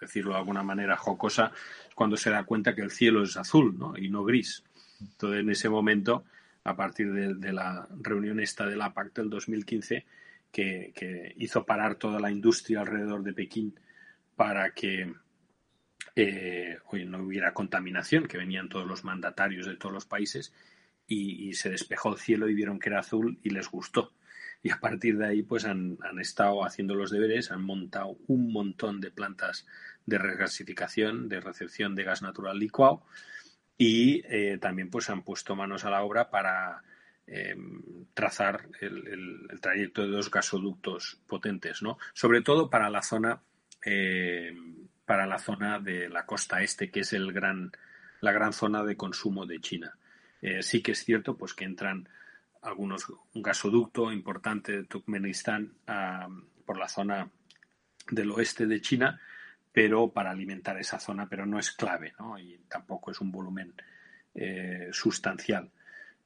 decirlo 0.01 0.33
de 0.33 0.39
alguna 0.39 0.63
manera 0.63 0.97
jocosa, 0.97 1.53
cuando 1.95 2.17
se 2.17 2.31
da 2.31 2.45
cuenta 2.45 2.75
que 2.75 2.83
el 2.83 2.91
cielo 2.91 3.23
es 3.23 3.37
azul 3.37 3.79
¿no? 3.79 3.97
y 3.97 4.09
no 4.09 4.25
gris. 4.25 4.65
Entonces, 5.01 5.41
en 5.41 5.51
ese 5.51 5.69
momento, 5.69 6.25
a 6.65 6.75
partir 6.75 7.13
de, 7.13 7.53
la 7.53 7.87
reunión 8.01 8.41
esta 8.41 8.67
de 8.67 8.77
la 8.77 8.93
PAC 8.93 9.15
del 9.15 9.31
2015, 9.31 10.05
que, 10.51 11.35
hizo 11.37 11.65
parar 11.65 11.97
toda 11.97 12.19
la 12.19 12.31
industria 12.31 12.81
alrededor 12.81 13.23
de 13.23 13.33
Pekín 13.33 13.79
para 14.37 14.73
que 14.73 15.13
eh, 16.15 16.79
no 17.07 17.19
hubiera 17.19 17.53
contaminación, 17.53 18.27
que 18.27 18.39
venían 18.39 18.69
todos 18.69 18.87
los 18.87 19.05
mandatarios 19.05 19.67
de 19.67 19.77
todos 19.77 19.93
los 19.93 20.07
países, 20.07 20.53
y, 21.07 21.55
se 21.55 21.71
despejó 21.71 22.13
el 22.13 22.19
cielo 22.19 22.49
y 22.49 22.55
vieron 22.55 22.79
que 22.79 22.89
era 22.89 23.01
azul 23.01 23.39
y 23.43 23.51
les 23.51 23.69
gustó 23.69 24.13
y 24.63 24.71
a 24.71 24.81
partir 24.81 25.17
de 25.17 25.27
ahí 25.27 25.43
pues 25.43 25.65
han, 25.65 25.99
estado 26.21 26.65
haciendo 26.65 26.97
los 26.97 27.11
deberes, 27.11 27.53
han 27.53 27.63
montado 27.63 28.17
un 28.27 28.53
montón 28.53 29.01
de 29.01 29.13
plantas 29.13 29.67
de 30.07 30.19
regasificación, 30.19 31.29
de 31.29 31.41
recepción 31.41 31.95
de 31.95 32.03
gas 32.03 32.23
natural 32.23 32.59
licuado 32.59 33.05
y 33.79 34.23
eh, 34.27 34.59
también 34.61 34.91
pues 34.91 35.09
han 35.11 35.23
puesto 35.23 35.55
manos 35.55 35.85
a 35.85 35.91
la 35.91 36.03
obra 36.03 36.31
para 36.31 36.83
em, 37.29 38.07
trazar 38.15 38.69
el, 38.81 39.47
trayecto 39.61 40.03
de 40.03 40.09
dos 40.09 40.31
gasoductos 40.31 41.21
potentes, 41.29 41.83
¿no? 41.83 41.99
Sobre 42.13 42.41
todo 42.43 42.69
para 42.69 42.91
la 42.91 43.03
zona 43.03 43.43
em, 43.83 44.89
para 45.05 45.27
la 45.27 45.39
zona 45.39 45.79
de 45.79 46.09
la 46.09 46.27
costa 46.27 46.63
este, 46.63 46.91
que 46.91 47.01
es 47.01 47.13
el 47.13 47.33
gran, 47.33 47.73
la 48.21 48.33
gran 48.33 48.53
zona 48.53 48.83
de 48.85 48.97
consumo 48.97 49.47
de 49.47 49.61
China. 49.61 49.97
Eh, 50.43 50.63
sí 50.63 50.83
que 50.83 50.93
es 50.93 51.05
cierto 51.05 51.37
pues 51.37 51.55
que 51.55 51.65
entran 51.65 52.09
algunos, 52.63 53.07
un 53.35 53.43
gasoducto 53.43 54.13
importante 54.13 54.73
de 54.73 54.85
Turkmenistán 54.85 55.75
por 56.65 56.79
la 56.79 56.89
zona 56.89 57.31
del 58.11 58.31
oeste 58.33 58.67
de 58.67 58.81
China, 58.81 59.21
pero 59.73 60.11
para 60.11 60.31
alimentar 60.31 60.79
esa 60.79 60.99
zona, 60.99 61.29
pero 61.29 61.47
no 61.47 61.59
es 61.59 61.71
clave, 61.73 62.13
¿no? 62.19 62.39
Y 62.39 62.59
tampoco 62.69 63.11
es 63.11 63.21
un 63.21 63.31
volumen 63.31 63.75
eh, 64.35 64.89
sustancial. 64.93 65.71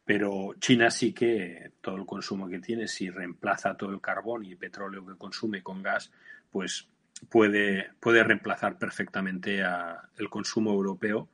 Pero 0.05 0.55
China 0.59 0.91
sí 0.91 1.13
que 1.13 1.73
todo 1.81 1.97
el 1.97 2.07
consumo 2.07 2.49
que 2.49 2.59
tiene, 2.59 2.89
si 2.89 3.11
reemplaza 3.11 3.77
todo 3.77 3.91
el 3.91 4.01
carbón 4.01 4.45
y 4.45 4.57
petróleo 4.57 5.07
que 5.07 5.17
consume 5.17 5.63
con 5.63 5.83
gas, 5.83 6.11
pues 6.51 6.89
puede, 7.29 7.91
puede 8.01 8.25
reemplazar 8.25 8.79
perfectamente 8.79 9.63
a 9.63 10.09
el 10.17 10.29
consumo 10.31 10.73
europeo 10.73 11.29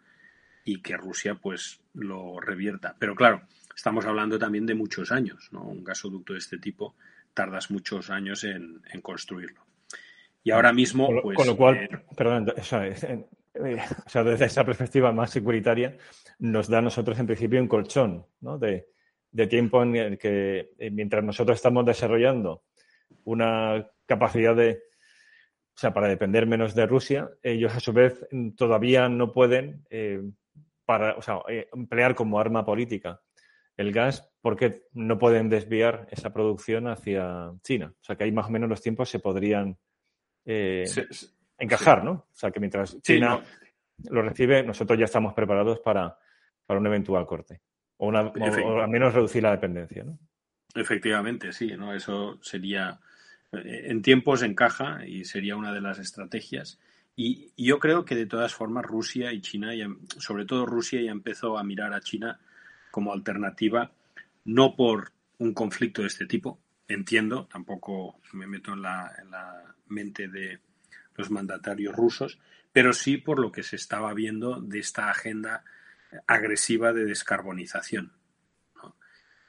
y 0.64 0.82
que 0.82 0.97
Rusia 0.97 1.37
pues 1.37 1.80
lo 1.95 2.41
revierta. 2.41 2.97
Pero 2.99 3.14
claro, 3.14 3.43
estamos 3.74 4.05
hablando 4.05 4.39
también 4.39 4.66
de 4.66 4.74
muchos 4.74 5.12
años, 5.12 5.49
¿no? 5.53 5.62
Un 5.62 5.84
gasoducto 5.84 6.32
de 6.32 6.41
este 6.41 6.59
tipo 6.59 6.97
tardas 7.34 7.70
muchos 7.70 8.11
años 8.11 8.45
en, 8.45 8.80
construirlo. 9.03 9.61
Y 10.43 10.51
ahora 10.51 10.72
mismo, 10.72 11.07
con 11.07 11.16
lo, 11.16 11.22
pues, 11.22 11.51
cual, 11.53 11.76
eh, 11.76 11.89
perdón, 12.16 12.49
o 12.57 12.62
sea, 12.62 14.24
desde 14.24 14.45
esa 14.47 14.64
perspectiva 14.64 15.12
más 15.12 15.30
securitaria, 15.30 15.97
nos 16.39 16.68
da 16.68 16.78
a 16.78 16.82
nosotros 16.82 17.18
en 17.18 17.26
principio 17.26 17.61
un 17.61 17.68
colchón 17.68 18.26
¿no? 18.41 18.59
de, 18.59 18.87
tiempo 19.49 19.82
en 19.82 19.97
el 19.97 20.18
que 20.18 20.70
eh, 20.78 20.91
mientras 20.91 21.22
nosotros 21.22 21.57
estamos 21.57 21.84
desarrollando 21.84 22.62
una 23.24 23.87
capacidad 24.07 24.57
de, 24.57 24.82
o 25.77 25.79
sea, 25.79 25.93
para 25.93 26.09
depender 26.09 26.47
menos 26.47 26.74
de 26.74 26.87
Rusia, 26.87 27.31
ellos 27.43 27.74
a 27.74 27.81
su 27.81 27.93
vez 27.93 28.27
todavía 28.57 29.11
no 29.11 29.33
pueden 29.33 29.85
eh, 29.91 30.22
para, 30.87 31.16
o 31.16 31.22
sea, 31.22 31.41
emplear 31.72 32.14
como 32.14 32.41
arma 32.41 32.64
política 32.64 33.20
el 33.77 33.93
gas 33.93 34.27
porque 34.41 34.85
no 34.95 35.18
pueden 35.18 35.51
desviar 35.51 36.07
esa 36.11 36.33
producción 36.33 36.89
hacia 36.89 37.53
China. 37.62 37.93
O 38.01 38.05
sea 38.05 38.16
que 38.16 38.24
ahí 38.24 38.33
más 38.33 38.47
o 38.47 38.51
menos 38.51 38.70
los 38.70 38.81
tiempos 38.81 39.11
se 39.11 39.18
podrían 39.18 39.77
eh, 40.47 40.85
encajar, 41.59 42.05
¿no? 42.05 42.12
O 42.12 42.29
sea 42.33 42.51
que 42.51 42.61
mientras 42.61 43.01
China 43.03 43.43
lo 44.11 44.22
recibe, 44.22 44.62
nosotros 44.62 44.99
ya 44.99 45.05
estamos 45.05 45.35
preparados 45.35 45.81
para, 45.81 46.16
un 46.68 46.87
eventual 46.87 47.27
corte. 47.27 47.61
O, 47.99 48.09
una, 48.09 48.20
al 48.20 48.89
menos 48.89 49.12
reducir 49.12 49.43
la 49.43 49.51
dependencia, 49.51 50.05
¿no? 50.05 50.18
Efectivamente, 50.74 51.53
sí, 51.53 51.77
¿no? 51.77 51.95
Eso 51.95 52.39
sería. 52.43 52.99
Eh, 53.53 53.86
en 53.90 54.03
tiempos 54.03 54.42
encaja 54.42 55.07
y 55.07 55.24
sería 55.24 55.57
una 55.57 55.72
de 55.72 55.80
las 55.80 55.99
estrategias. 55.99 56.78
Y, 57.14 57.53
yo 57.57 57.78
creo 57.78 58.05
que 58.05 58.14
de 58.14 58.26
todas 58.26 58.55
formas 58.55 58.84
Rusia 58.84 59.32
y 59.32 59.40
China, 59.40 59.72
sobre 60.18 60.44
todo 60.44 60.66
Rusia, 60.66 61.01
ya 61.01 61.11
empezó 61.11 61.59
a 61.59 61.64
mirar 61.64 61.94
a 61.94 62.01
China 62.01 62.40
como 62.90 63.12
alternativa, 63.12 63.92
no 64.44 64.76
por 64.76 65.12
un 65.38 65.55
conflicto 65.55 66.03
de 66.03 66.09
este 66.09 66.26
tipo. 66.26 66.61
Entiendo, 66.88 67.47
tampoco 67.47 68.20
me 68.32 68.47
meto 68.47 68.74
en 68.74 68.82
la 68.82 69.74
mente 69.88 70.28
de 70.28 70.61
los 71.16 71.30
mandatarios 71.30 71.94
rusos, 71.94 72.38
pero 72.72 72.92
sí 72.92 73.16
por 73.16 73.38
lo 73.38 73.51
que 73.51 73.62
se 73.62 73.76
estaba 73.76 74.12
viendo 74.14 74.61
de 74.61 74.78
esta 74.78 75.11
agenda 75.11 75.64
agresiva 76.26 76.92
de 76.92 77.05
descarbonización. 77.05 78.12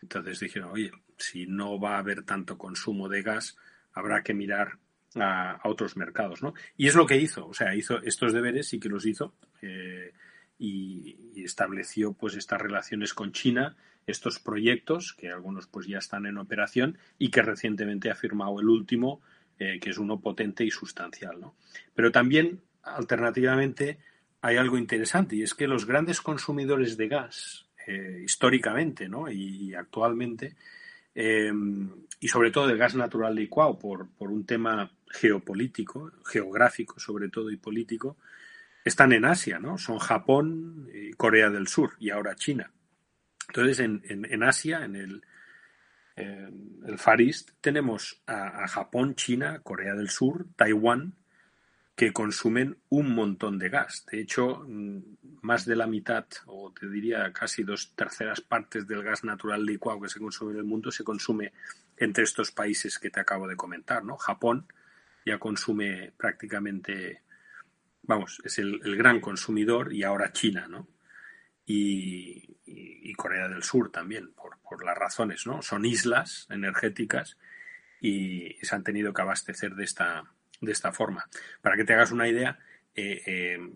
Entonces 0.01 0.39
dijeron, 0.39 0.71
oye, 0.71 0.91
si 1.17 1.47
no 1.47 1.79
va 1.79 1.95
a 1.95 1.99
haber 1.99 2.23
tanto 2.23 2.57
consumo 2.57 3.09
de 3.09 3.23
gas, 3.23 3.57
habrá 3.97 4.23
que 4.23 4.33
mirar 4.33 4.77
a, 5.15 5.59
otros 5.63 5.97
mercados, 5.97 6.43
¿no? 6.43 6.53
Y 6.75 6.87
es 6.87 6.95
lo 6.95 7.05
que 7.05 7.17
hizo, 7.17 7.47
o 7.47 7.53
sea, 7.53 7.75
hizo 7.75 8.01
estos 8.03 8.33
deberes, 8.33 8.67
sí 8.67 8.79
que 8.79 8.89
los 8.89 9.05
hizo, 9.05 9.33
eh, 9.61 10.13
y, 10.59 11.43
estableció 11.43 12.11
pues 12.13 12.35
estas 12.35 12.61
relaciones 12.61 13.13
con 13.13 13.31
China, 13.31 13.77
estos 14.05 14.39
proyectos, 14.39 15.13
que 15.13 15.31
algunos 15.31 15.67
pues 15.67 15.87
ya 15.87 15.99
están 15.99 16.25
en 16.25 16.37
operación, 16.37 16.97
y 17.17 17.29
que 17.29 17.41
recientemente 17.41 18.09
ha 18.11 18.15
firmado 18.15 18.59
el 18.59 18.67
último, 18.67 19.21
eh, 19.59 19.79
que 19.79 19.91
es 19.91 19.97
uno 19.97 20.19
potente 20.19 20.65
y 20.65 20.71
sustancial, 20.71 21.39
¿no? 21.39 21.55
Pero 21.95 22.11
también, 22.11 22.61
alternativamente, 22.83 23.99
hay 24.41 24.57
algo 24.57 24.77
interesante, 24.77 25.37
y 25.37 25.43
es 25.43 25.53
que 25.53 25.67
los 25.67 25.85
grandes 25.85 26.21
consumidores 26.21 26.97
de 26.97 27.07
gas, 27.07 27.67
eh, 27.87 28.23
históricamente 28.25 29.07
¿no? 29.07 29.31
y, 29.31 29.73
actualmente, 29.73 30.57
em, 31.19 31.89
y 32.19 32.27
sobre 32.27 32.51
todo 32.51 32.67
del 32.67 32.77
gas 32.77 32.93
natural 32.93 33.33
licuado, 33.33 33.79
por, 33.79 34.07
por 34.11 34.29
un 34.31 34.45
tema 34.45 34.91
geopolítico, 35.09 36.11
geográfico 36.23 36.99
sobre 36.99 37.29
todo 37.29 37.49
y 37.49 37.57
político, 37.57 38.17
están 38.85 39.13
en 39.13 39.25
Asia, 39.25 39.57
¿no? 39.57 39.79
Son 39.79 39.97
Japón, 39.97 40.87
y 40.93 41.11
Corea 41.13 41.49
del 41.49 41.67
Sur 41.67 41.93
y 41.99 42.11
ahora 42.11 42.35
China. 42.35 42.71
Entonces, 43.47 43.79
en, 43.79 44.01
en, 44.05 44.43
Asia, 44.43 44.85
en 44.85 44.95
el, 44.95 45.23
el 46.15 46.97
Far 46.99 47.19
East, 47.19 47.51
tenemos 47.61 48.21
a, 48.27 48.67
Japón, 48.67 49.15
China, 49.15 49.61
Corea 49.63 49.95
del 49.95 50.09
Sur, 50.09 50.45
Taiwán, 50.55 51.15
que 51.97 52.13
consumen 52.13 52.77
un 52.89 53.15
montón 53.15 53.57
de 53.57 53.69
gas. 53.69 54.05
De 54.05 54.21
hecho, 54.21 54.63
mm, 54.67 54.99
más 55.41 55.65
de 55.65 55.75
la 55.75 55.87
mitad, 55.87 56.27
o 56.45 56.71
te 56.71 56.87
diría 56.87 57.33
casi 57.33 57.63
dos 57.63 57.95
terceras 57.95 58.39
partes 58.39 58.87
del 58.87 59.01
gas 59.01 59.23
natural 59.23 59.65
licuado 59.65 60.01
que 60.01 60.09
se 60.09 60.19
consume 60.19 60.51
en 60.51 60.57
el 60.59 60.63
mundo 60.63 60.91
se 60.91 61.03
consume 61.03 61.53
entre 61.97 62.23
estos 62.23 62.51
países 62.51 62.99
que 62.99 63.09
te 63.09 63.19
acabo 63.19 63.47
de 63.47 63.55
comentar, 63.55 64.03
¿no? 64.03 64.15
Japón 64.15 64.67
ya 65.25 65.39
consume 65.39 66.13
prácticamente, 66.15 67.23
vamos, 68.03 68.41
es 68.45 68.59
el, 68.59 68.79
gran 68.95 69.19
consumidor 69.19 69.91
y 69.91 70.03
ahora 70.03 70.31
China, 70.31 70.67
¿no? 70.67 70.87
Y, 71.65 72.53
Corea 73.15 73.47
del 73.47 73.63
Sur 73.63 73.91
también, 73.91 74.31
por, 74.33 74.59
por 74.59 74.85
las 74.85 74.95
razones, 74.95 75.47
¿no? 75.47 75.63
Son 75.63 75.83
islas 75.85 76.45
energéticas 76.51 77.39
y 77.99 78.55
se 78.61 78.75
han 78.75 78.83
tenido 78.83 79.11
que 79.11 79.23
abastecer 79.23 79.73
de 79.73 79.83
esta, 79.83 80.23
de 80.61 80.71
esta 80.71 80.91
forma. 80.91 81.25
Para 81.61 81.75
que 81.75 81.83
te 81.83 81.93
hagas 81.93 82.11
una 82.11 82.27
idea, 82.27 82.57
eh, 82.95 83.21
eh, 83.25 83.71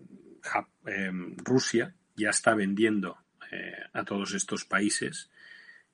eh, 0.88 1.12
Rusia 1.38 1.94
ya 2.16 2.30
está 2.30 2.56
vendiendo 2.56 3.18
a 3.92 4.06
todos 4.06 4.34
estos 4.34 4.64
países 4.64 5.30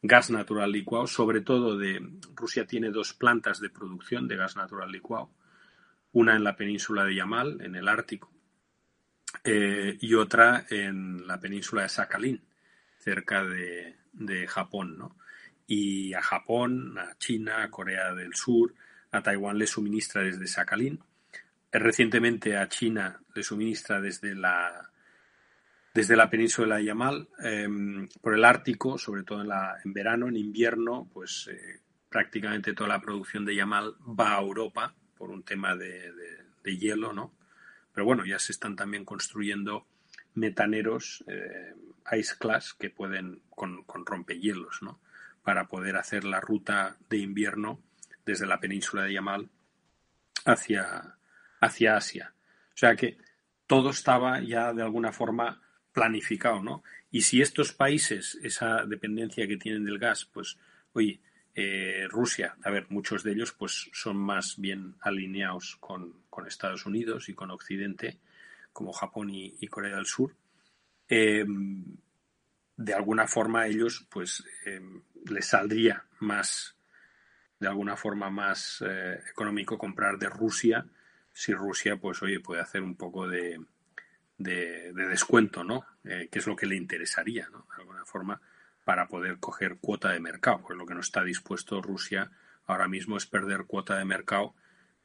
gas 0.04 0.30
natural 0.30 0.72
licuado, 0.72 1.08
sobre 1.08 1.42
todo 1.42 1.76
de 1.76 2.00
Rusia 2.36 2.68
tiene 2.68 2.92
dos 2.92 3.16
plantas 3.16 3.60
de 3.60 3.72
producción 3.72 4.28
de 4.28 4.36
gas 4.36 4.56
natural 4.56 4.92
licuado, 4.92 5.32
una 6.12 6.36
en 6.36 6.44
la 6.44 6.56
península 6.56 7.04
de 7.04 7.16
Yamal, 7.16 7.60
en 7.62 7.76
el 7.76 7.88
Ártico, 7.88 8.32
y 9.44 10.14
otra 10.14 10.68
en 10.70 11.26
la 11.26 11.40
península 11.40 11.82
de 11.82 11.90
Sakhalin, 11.90 12.44
cerca 13.00 13.44
de, 13.44 13.96
de 14.14 14.46
Japón, 14.46 14.96
¿no? 14.96 15.18
Y 15.66 16.14
a 16.14 16.22
Japón, 16.22 17.00
a 17.00 17.18
China, 17.18 17.64
a 17.64 17.72
Corea 17.72 18.14
del 18.14 18.36
Sur, 18.36 18.76
Taiwán 19.22 19.57
le 19.57 19.68
suministra 19.68 20.24
desde 20.24 20.47
Sakhalin. 20.47 20.99
Recientemente 21.72 22.57
a 22.57 22.68
China 22.68 23.20
le 23.36 23.43
suministra 23.43 23.99
desde 24.01 24.34
la, 24.36 24.89
desde 25.93 26.15
la 26.15 26.30
península 26.30 26.78
de 26.78 26.86
Yamal. 26.86 27.28
Em, 27.39 28.07
por 28.22 28.34
el 28.34 28.45
Ártico, 28.45 28.97
sobre 28.97 29.24
todo 29.24 29.41
en 29.41 29.93
verano, 29.93 30.28
en 30.28 30.38
invierno, 30.38 31.09
pues 31.13 31.49
eh, 31.51 31.82
prácticamente 32.09 32.74
toda 32.74 32.89
la 32.89 33.01
producción 33.01 33.45
de 33.45 33.55
Yamal 33.55 33.95
va 34.01 34.36
a 34.36 34.41
Europa 34.41 34.93
por 35.18 35.30
un 35.30 35.43
tema 35.43 35.76
de, 35.76 36.13
hielo, 36.63 37.13
¿no? 37.13 37.34
Pero 37.93 38.05
bueno, 38.05 38.26
ya 38.26 38.39
se 38.39 38.51
están 38.51 38.76
también 38.76 39.05
construyendo 39.05 39.88
metaneros 40.36 41.24
eh, 41.28 41.74
Ice 42.18 42.36
Class 42.38 42.74
que 42.74 42.89
pueden 42.89 43.41
con, 43.49 43.84
con 43.84 44.05
rompehielos, 44.05 44.82
¿no? 44.82 44.99
Para 45.43 45.68
poder 45.68 45.95
hacer 45.95 46.26
la 46.26 46.41
ruta 46.41 46.97
de 47.09 47.18
invierno 47.18 47.80
desde 48.28 48.45
la 48.45 48.59
península 48.59 49.03
de 49.03 49.13
Yamal 49.13 49.49
hacia, 50.45 51.17
hacia 51.61 51.95
Asia. 51.95 52.34
O 52.69 52.78
sea 52.78 52.95
que 52.95 53.17
todo 53.65 53.89
estaba 53.89 54.41
ya 54.41 54.73
de 54.73 54.84
alguna 54.84 55.11
forma 55.11 55.61
planificado, 55.93 56.61
¿no? 56.61 56.84
Y 57.09 57.21
si 57.21 57.41
estos 57.41 57.71
países, 57.71 58.38
esa 58.43 58.86
dependencia 58.86 59.47
que 59.47 59.57
tienen 59.57 59.86
del 59.86 59.97
gas, 59.97 60.25
pues, 60.32 60.57
oye, 60.93 61.21
eh, 61.55 62.05
Rusia, 62.09 62.55
a 62.63 62.69
ver, 62.69 62.86
muchos 62.89 63.23
de 63.23 63.32
ellos 63.32 63.51
pues 63.51 63.89
son 63.91 64.17
más 64.17 64.55
bien 64.59 64.95
alineados 65.01 65.78
con, 65.80 66.28
Estados 66.47 66.86
Unidos 66.86 67.30
y 67.30 67.34
con 67.34 67.49
Occidente, 67.49 68.19
como 68.71 68.93
Japón 68.93 69.32
y, 69.32 69.67
Corea 69.67 69.95
del 69.95 70.05
Sur. 70.05 70.36
Em, 71.09 71.84
de 72.75 72.93
alguna 72.93 73.25
forma 73.25 73.65
ellos 73.65 74.05
pues 74.07 74.43
em, 74.65 75.01
les 75.25 75.47
saldría 75.47 76.05
más 76.19 76.76
de 77.60 77.68
alguna 77.68 77.97
forma 77.97 78.30
más 78.30 78.84
eh, 78.86 79.20
económico 79.30 79.78
comprar 79.78 80.18
de 80.18 80.30
Rusia 80.30 80.86
si 81.38 81.53
Rusia, 81.53 81.97
pues 81.97 82.24
oye, 82.24 82.39
puede 82.39 82.62
hacer 82.62 82.82
un 82.82 82.95
poco 82.95 83.28
de, 83.28 83.60
de, 84.39 84.91
descuento, 84.91 85.64
¿no? 85.64 85.86
Eh, 86.03 86.30
que 86.32 86.39
es 86.39 86.47
lo 86.47 86.55
que 86.55 86.66
le 86.66 86.76
interesaría, 86.76 87.47
¿no? 87.51 87.68
De 87.76 87.82
alguna 87.84 88.03
forma, 88.05 88.41
para 88.84 89.08
poder 89.08 89.38
coger 89.38 89.78
cuota 89.80 90.12
de 90.12 90.20
mercado. 90.20 90.64
Pues 90.64 90.76
lo 90.76 90.88
que 90.88 90.95
no 90.95 90.99
está 91.01 91.24
dispuesto 91.24 91.80
Rusia 91.80 92.32
ahora 92.66 92.88
mismo 92.88 93.18
es 93.18 93.28
perder 93.28 93.66
cuota 93.66 93.99
de 93.99 94.05
mercado. 94.05 94.55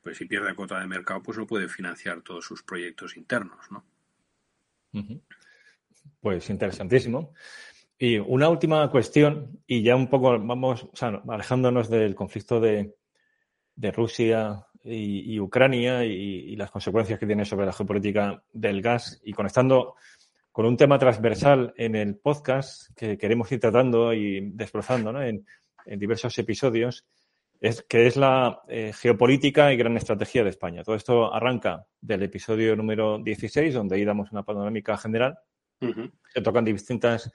Pues 0.03 0.17
si 0.17 0.25
pierde 0.25 0.55
cuota 0.55 0.81
de 0.81 0.87
mercado, 0.87 1.23
pues 1.23 1.37
no 1.37 1.47
puede 1.47 1.69
financiar 1.69 2.23
todos 2.23 2.47
sus 2.47 2.63
proyectos 2.63 3.19
internos, 3.19 3.71
¿no? 3.71 3.85
Pues 6.23 6.49
interesantísimo. 6.49 7.35
Y 8.05 8.19
una 8.19 8.49
última 8.49 8.91
cuestión, 8.91 9.61
y 9.65 9.85
ya 9.85 9.95
un 9.95 10.09
poco 10.09 10.37
vamos 10.37 10.89
alejándonos 11.29 11.89
del 11.89 12.17
conflicto 12.17 12.59
de, 12.59 12.97
Rusia 13.77 14.67
y, 14.83 15.39
Ucrania 15.39 16.05
y, 16.05 16.57
las 16.57 16.73
consecuencias 16.73 17.21
que 17.21 17.27
tiene 17.27 17.45
sobre 17.45 17.65
la 17.65 17.73
geopolítica 17.73 18.43
del 18.53 18.83
gas 18.83 19.21
y 19.23 19.33
conectando 19.33 19.95
con 20.51 20.67
un 20.67 20.77
tema 20.77 20.99
transversal 20.99 21.75
en 21.77 21.95
el 21.95 22.17
podcast 22.17 22.93
que 22.97 23.17
queremos 23.17 23.53
ir 23.53 23.61
tratando 23.61 24.13
y 24.13 24.51
desplazando 24.51 25.23
en, 25.23 25.47
diversos 25.87 26.37
episodios, 26.39 27.07
es, 27.61 27.83
que 27.83 28.09
es 28.09 28.17
la 28.17 28.63
eh, 28.67 28.93
geopolítica 28.93 29.73
y 29.73 29.77
gran 29.77 29.97
estrategia 29.97 30.43
de 30.43 30.51
España. 30.51 30.83
Todo 30.83 30.97
esto 30.97 31.33
arranca 31.33 31.87
del 32.01 32.25
episodio 32.25 32.75
número 32.75 33.21
16, 33.23 33.73
donde 33.73 33.95
ahí 33.95 34.05
damos 34.05 34.33
una 34.33 34.43
panorámica 34.43 34.99
general. 34.99 35.39
Se 36.33 36.43
tocan 36.43 36.65
distintas 36.65 37.33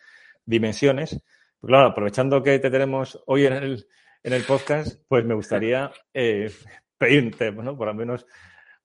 dimensiones. 0.47 1.21
Pues 1.59 1.69
claro, 1.69 1.87
aprovechando 1.87 2.41
que 2.41 2.57
te 2.57 2.71
tenemos 2.71 3.21
hoy 3.27 3.45
en 3.45 3.53
el, 3.53 3.87
en 4.23 4.33
el 4.33 4.43
podcast, 4.43 4.99
pues 5.07 5.23
me 5.25 5.35
gustaría 5.35 5.91
eh, 6.13 6.51
pedirte, 6.97 7.51
bueno, 7.51 7.77
por 7.77 7.87
lo 7.87 7.93
menos 7.93 8.25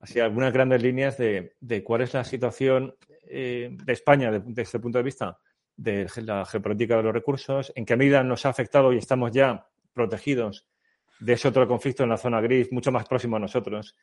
así 0.00 0.20
algunas 0.20 0.52
grandes 0.52 0.82
líneas 0.82 1.16
de, 1.16 1.54
de 1.60 1.82
cuál 1.82 2.02
es 2.02 2.12
la 2.12 2.24
situación 2.24 2.94
eh, 3.28 3.70
de 3.72 3.92
España 3.92 4.30
desde 4.30 4.62
este 4.62 4.80
punto 4.80 4.98
de 4.98 5.04
vista 5.04 5.38
de 5.76 6.06
la 6.16 6.44
geopolítica 6.44 6.96
de 6.96 7.04
los 7.04 7.14
recursos, 7.14 7.72
en 7.74 7.86
qué 7.86 7.96
medida 7.96 8.22
nos 8.22 8.44
ha 8.44 8.50
afectado 8.50 8.92
y 8.92 8.98
estamos 8.98 9.32
ya 9.32 9.66
protegidos 9.94 10.66
de 11.20 11.34
ese 11.34 11.48
otro 11.48 11.66
conflicto 11.66 12.02
en 12.02 12.10
la 12.10 12.16
zona 12.16 12.40
gris, 12.40 12.72
mucho 12.72 12.92
más 12.92 13.06
próximo 13.06 13.36
a 13.36 13.40
nosotros 13.40 13.96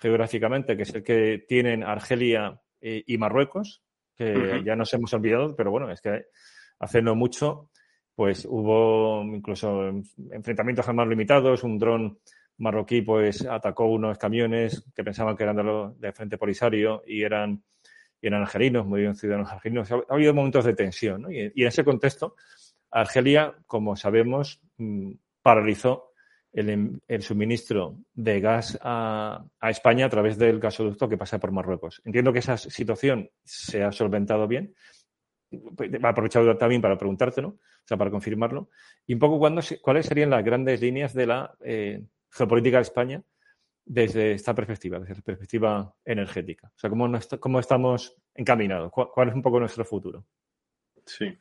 geográficamente, 0.00 0.76
que 0.76 0.82
es 0.82 0.94
el 0.94 1.02
que 1.02 1.44
tienen 1.48 1.82
Argelia 1.82 2.60
eh, 2.80 3.02
y 3.06 3.18
Marruecos, 3.18 3.82
que 4.14 4.62
ya 4.64 4.76
nos 4.76 4.92
hemos 4.94 5.12
olvidado, 5.12 5.54
pero 5.56 5.70
bueno, 5.70 5.90
es 5.90 6.00
que 6.00 6.26
hace 6.78 7.02
no 7.02 7.14
mucho, 7.14 7.70
pues 8.14 8.46
hubo 8.48 9.22
incluso 9.22 9.88
enfrentamientos 10.30 10.86
jamás 10.86 11.08
limitados, 11.08 11.64
un 11.64 11.78
dron 11.78 12.18
marroquí 12.58 13.02
pues 13.02 13.44
atacó 13.46 13.86
unos 13.86 14.16
camiones 14.18 14.84
que 14.94 15.04
pensaban 15.04 15.36
que 15.36 15.42
eran 15.42 15.56
de, 15.56 15.92
de 15.98 16.12
Frente 16.12 16.38
Polisario 16.38 17.02
y 17.06 17.22
eran, 17.22 17.62
y 18.20 18.26
eran 18.26 18.42
argelinos, 18.42 18.86
murieron 18.86 19.14
ciudadanos 19.14 19.52
argelinos. 19.52 19.92
Ha, 19.92 20.00
habido 20.08 20.32
momentos 20.32 20.64
de 20.64 20.74
tensión, 20.74 21.22
¿no? 21.22 21.30
y, 21.30 21.40
en 21.40 21.66
ese 21.66 21.84
contexto, 21.84 22.36
Argelia, 22.90 23.54
como 23.66 23.96
sabemos, 23.96 24.60
mm, 24.78 25.12
paralizó 25.42 26.12
el, 26.56 27.22
suministro 27.22 27.98
de 28.14 28.40
gas 28.40 28.78
a, 28.80 29.44
España 29.62 30.06
a 30.06 30.08
través 30.08 30.38
del 30.38 30.58
gasoducto 30.58 31.08
que 31.08 31.18
pasa 31.18 31.38
por 31.38 31.52
Marruecos. 31.52 32.00
Entiendo 32.04 32.32
que 32.32 32.38
esa 32.38 32.56
situación 32.56 33.30
se 33.44 33.82
ha 33.82 33.92
solventado 33.92 34.48
bien, 34.48 34.74
he 35.80 36.06
aprovechado 36.06 36.56
también 36.56 36.80
para 36.80 36.98
preguntarte, 36.98 37.42
¿no? 37.42 37.48
o 37.86 37.88
sea, 37.88 37.96
para 37.96 38.10
confirmarlo. 38.10 38.70
Y 39.06 39.14
un 39.14 39.20
poco 39.20 39.38
cuáles 39.38 40.06
serían 40.06 40.30
las 40.30 40.44
grandes 40.44 40.80
líneas 40.80 41.14
de 41.14 41.26
la 41.26 41.56
eh, 41.64 42.02
geopolítica 42.30 42.78
de 42.78 42.82
España 42.82 43.22
desde 43.84 44.32
esta 44.32 44.54
perspectiva, 44.54 44.98
desde 44.98 45.14
la 45.14 45.20
perspectiva 45.20 45.94
energética. 46.04 46.66
O 46.74 46.78
sea, 46.78 46.90
cómo, 46.90 47.08
cómo 47.38 47.60
estamos 47.60 48.16
encaminados, 48.34 48.90
¿Cuál, 48.90 49.28
es 49.28 49.34
un 49.34 49.42
poco 49.42 49.60
nuestro 49.60 49.84
futuro. 49.84 50.26
Sí, 51.04 51.38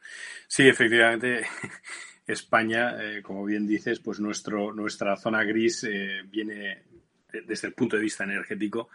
sí, 0.48 0.68
efectivamente. 0.68 1.46
España, 2.28 2.96
eh, 3.02 3.22
como 3.24 3.44
bien 3.46 3.66
dices, 3.66 4.00
pues 4.00 4.20
nuestro, 4.20 4.72
nuestra 4.72 5.16
zona 5.18 5.44
gris 5.44 5.84
eh, 5.84 6.22
viene 6.26 6.84
desde 7.48 7.68
el 7.68 7.74
punto 7.74 7.96
de 7.96 8.04
vista 8.04 8.24
energético. 8.24 8.90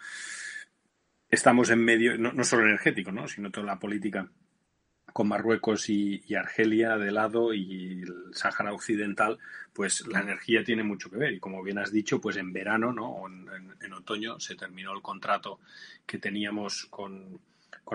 Estamos 1.28 1.70
en 1.70 1.84
medio, 1.84 2.16
no, 2.16 2.32
no 2.32 2.44
solo 2.44 2.62
energético, 2.62 3.10
¿no? 3.10 3.26
sino 3.26 3.50
toda 3.50 3.66
la 3.66 3.78
política 3.78 4.28
con 5.12 5.28
Marruecos 5.28 5.88
y, 5.88 6.22
Argelia 6.34 6.96
de 6.96 7.10
lado 7.10 7.52
y 7.54 8.02
el 8.02 8.34
Sáhara 8.34 8.72
Occidental, 8.72 9.38
pues 9.72 10.06
la 10.06 10.20
energía 10.20 10.64
tiene 10.64 10.82
mucho 10.82 11.10
que 11.10 11.16
ver. 11.16 11.32
Y 11.32 11.40
como 11.40 11.62
bien 11.62 11.78
has 11.78 11.92
dicho, 11.92 12.20
pues 12.20 12.36
en 12.36 12.52
verano, 12.52 12.92
¿no? 12.92 13.08
O 13.08 13.28
en, 13.28 13.92
otoño 13.92 14.38
se 14.38 14.54
terminó 14.54 14.92
el 14.94 15.02
contrato 15.02 15.60
que 16.06 16.18
teníamos 16.18 16.86
con, 16.86 17.40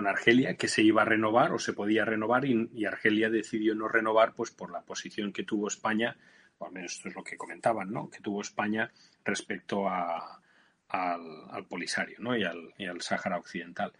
Argelia, 0.06 0.56
que 0.56 0.68
se 0.68 0.82
iba 0.82 1.02
a 1.02 1.06
renovar 1.06 1.52
o 1.52 1.58
se 1.58 1.72
podía 1.72 2.04
renovar 2.04 2.44
y, 2.44 2.84
Argelia 2.84 3.30
decidió 3.30 3.74
no 3.74 3.88
renovar, 3.88 4.34
pues 4.34 4.50
por 4.50 4.70
la 4.70 4.82
posición 4.82 5.32
que 5.32 5.42
tuvo 5.42 5.68
España, 5.68 6.16
o 6.58 6.66
al 6.66 6.72
menos 6.72 6.92
esto 6.92 7.08
es 7.08 7.14
lo 7.14 7.24
que 7.24 7.36
comentaban, 7.36 7.90
¿no? 7.90 8.10
Que 8.10 8.20
tuvo 8.20 8.42
España 8.42 8.90
respecto 9.24 9.88
a, 9.88 10.40
al, 10.88 11.64
Polisario, 11.68 12.18
¿no? 12.20 12.36
Y 12.36 12.44
al, 12.44 12.74
y 12.76 12.86
al 12.86 13.00
Sáhara 13.00 13.38
Occidental. 13.38 13.92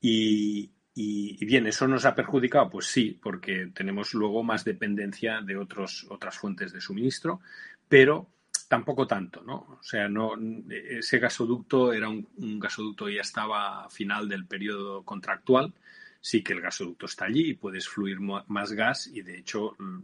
Y, 0.00 0.70
y, 0.98 1.44
bien, 1.44 1.66
¿eso 1.66 1.86
nos 1.86 2.06
ha 2.06 2.14
perjudicado? 2.14 2.70
Pues 2.70 2.86
sí, 2.86 3.18
porque 3.22 3.70
tenemos 3.74 4.14
luego 4.14 4.42
más 4.42 4.64
dependencia 4.64 5.42
de 5.42 5.58
otros, 5.58 6.06
otras 6.08 6.38
fuentes 6.38 6.72
de 6.72 6.80
suministro, 6.80 7.42
pero 7.86 8.30
tampoco 8.66 9.06
tanto, 9.06 9.42
¿no? 9.42 9.76
O 9.78 9.82
sea, 9.82 10.08
no, 10.08 10.32
ese 10.70 11.18
gasoducto 11.18 11.92
era 11.92 12.08
un, 12.08 12.58
gasoducto 12.58 13.10
ya 13.10 13.20
estaba 13.20 13.84
a 13.84 13.90
final 13.90 14.26
del 14.26 14.46
periodo 14.46 15.04
contractual, 15.04 15.74
sí 16.18 16.42
que 16.42 16.54
el 16.54 16.62
gasoducto 16.62 17.04
está 17.04 17.26
allí 17.26 17.50
y 17.50 17.54
puedes 17.54 17.86
fluir 17.86 18.18
más 18.20 18.72
gas 18.72 19.06
y 19.06 19.20
de 19.20 19.36
hecho 19.36 19.76
mm, 19.78 20.00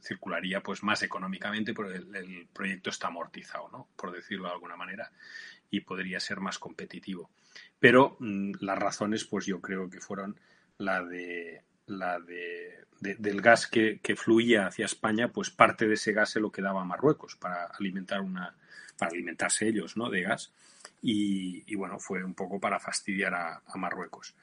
circularía 0.00 0.64
pues 0.64 0.82
más 0.82 1.04
económicamente 1.04 1.74
porque 1.74 1.98
el, 1.98 2.16
el 2.16 2.48
proyecto 2.52 2.90
está 2.90 3.06
amortizado, 3.06 3.68
¿no? 3.70 3.88
Por 3.94 4.10
decirlo 4.10 4.48
de 4.48 4.54
alguna 4.54 4.74
manera, 4.74 5.12
y 5.72 5.80
podría 5.80 6.20
ser 6.20 6.38
más 6.38 6.60
competitivo. 6.60 7.30
Pero 7.80 8.16
mm, 8.20 8.52
las 8.60 8.78
razones, 8.78 9.24
pues 9.24 9.46
yo 9.46 9.60
creo 9.60 9.90
que 9.90 10.00
fueron 10.00 10.38
la 10.78 11.02
de 11.02 11.64
la 11.86 12.20
de, 12.20 12.84
del 13.00 13.40
gas 13.40 13.66
que, 13.66 13.98
fluía 14.16 14.66
hacia 14.66 14.84
España, 14.84 15.32
pues 15.32 15.50
parte 15.50 15.88
de 15.88 15.94
ese 15.94 16.12
gas 16.12 16.30
se 16.30 16.40
lo 16.40 16.52
quedaba 16.52 16.82
a 16.82 16.84
Marruecos 16.84 17.36
para 17.36 17.64
alimentar 17.64 18.20
una, 18.20 18.54
para 18.96 19.10
alimentarse 19.10 19.66
ellos, 19.66 19.96
¿no? 19.96 20.10
De 20.10 20.22
gas. 20.22 20.52
Y, 21.00 21.74
bueno, 21.74 21.98
fue 21.98 22.22
un 22.22 22.34
poco 22.34 22.60
para 22.60 22.78
fastidiar 22.78 23.34
a, 23.34 23.62
Marruecos. 23.74 24.36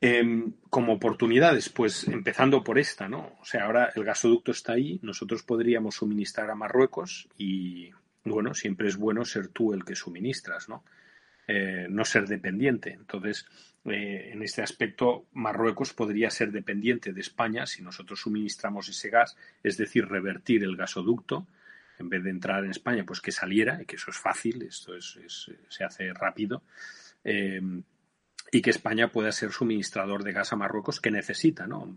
Em, 0.00 0.52
como 0.70 0.94
oportunidades, 0.94 1.68
pues 1.68 2.06
empezando 2.08 2.62
por 2.62 2.78
esta, 2.78 3.08
¿no? 3.08 3.36
O 3.40 3.44
sea, 3.44 3.64
ahora 3.64 3.92
el 3.94 4.04
gasoducto 4.04 4.52
está 4.52 4.72
ahí, 4.72 4.98
nosotros 5.02 5.42
podríamos 5.42 5.96
suministrar 5.96 6.50
a 6.50 6.54
Marruecos 6.54 7.28
y, 7.36 7.90
bueno, 8.26 8.54
siempre 8.54 8.88
es 8.88 8.96
bueno 8.96 9.24
ser 9.24 9.48
tú 9.48 9.72
el 9.72 9.84
que 9.84 9.94
suministras, 9.94 10.68
¿no? 10.68 10.84
Eh, 11.48 11.86
no 11.88 12.04
ser 12.04 12.26
dependiente. 12.26 12.92
Entonces, 12.92 13.46
eh, 13.84 14.30
en 14.32 14.42
este 14.42 14.62
aspecto, 14.62 15.26
Marruecos 15.32 15.92
podría 15.92 16.28
ser 16.30 16.50
dependiente 16.50 17.12
de 17.12 17.20
España 17.20 17.66
si 17.66 17.82
nosotros 17.82 18.20
suministramos 18.20 18.88
ese 18.88 19.10
gas, 19.10 19.36
es 19.62 19.76
decir, 19.76 20.08
revertir 20.08 20.64
el 20.64 20.76
gasoducto, 20.76 21.46
en 21.98 22.08
vez 22.08 22.24
de 22.24 22.30
entrar 22.30 22.64
en 22.64 22.70
España, 22.70 23.04
pues 23.06 23.20
que 23.20 23.30
saliera, 23.30 23.80
y 23.80 23.86
que 23.86 23.96
eso 23.96 24.10
es 24.10 24.18
fácil, 24.18 24.62
esto 24.62 24.94
es, 24.94 25.18
se 25.68 25.84
hace 25.84 26.12
rápido, 26.12 26.62
eh, 27.24 27.60
y 28.50 28.60
que 28.60 28.70
España 28.70 29.12
pueda 29.12 29.32
ser 29.32 29.52
suministrador 29.52 30.24
de 30.24 30.32
gas 30.32 30.52
a 30.52 30.56
Marruecos 30.56 31.00
que 31.00 31.10
necesita, 31.10 31.66
¿no? 31.66 31.96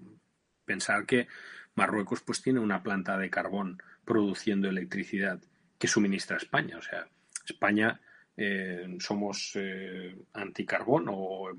Pensar 0.66 1.06
que 1.06 1.28
Marruecos 1.76 2.22
pues 2.22 2.42
tiene 2.42 2.60
una 2.60 2.84
planta 2.84 3.18
de 3.18 3.30
carbón 3.30 3.82
produciendo 4.06 4.70
electricidad 4.70 5.40
que 5.80 5.88
suministra 5.88 6.38
España. 6.38 6.78
O 6.78 6.82
sea, 6.82 7.08
España 7.46 8.00
eh, 8.38 8.98
somos 9.00 9.54
eh, 9.56 10.16
anticarbón 10.34 11.06
o 11.10 11.50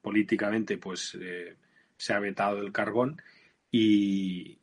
políticamente 0.00 0.78
pues 0.78 1.18
eh, 1.20 1.56
se 1.96 2.12
ha 2.12 2.18
vetado 2.18 2.58
el 2.60 2.72
carbón 2.72 3.20
y, 3.70 4.58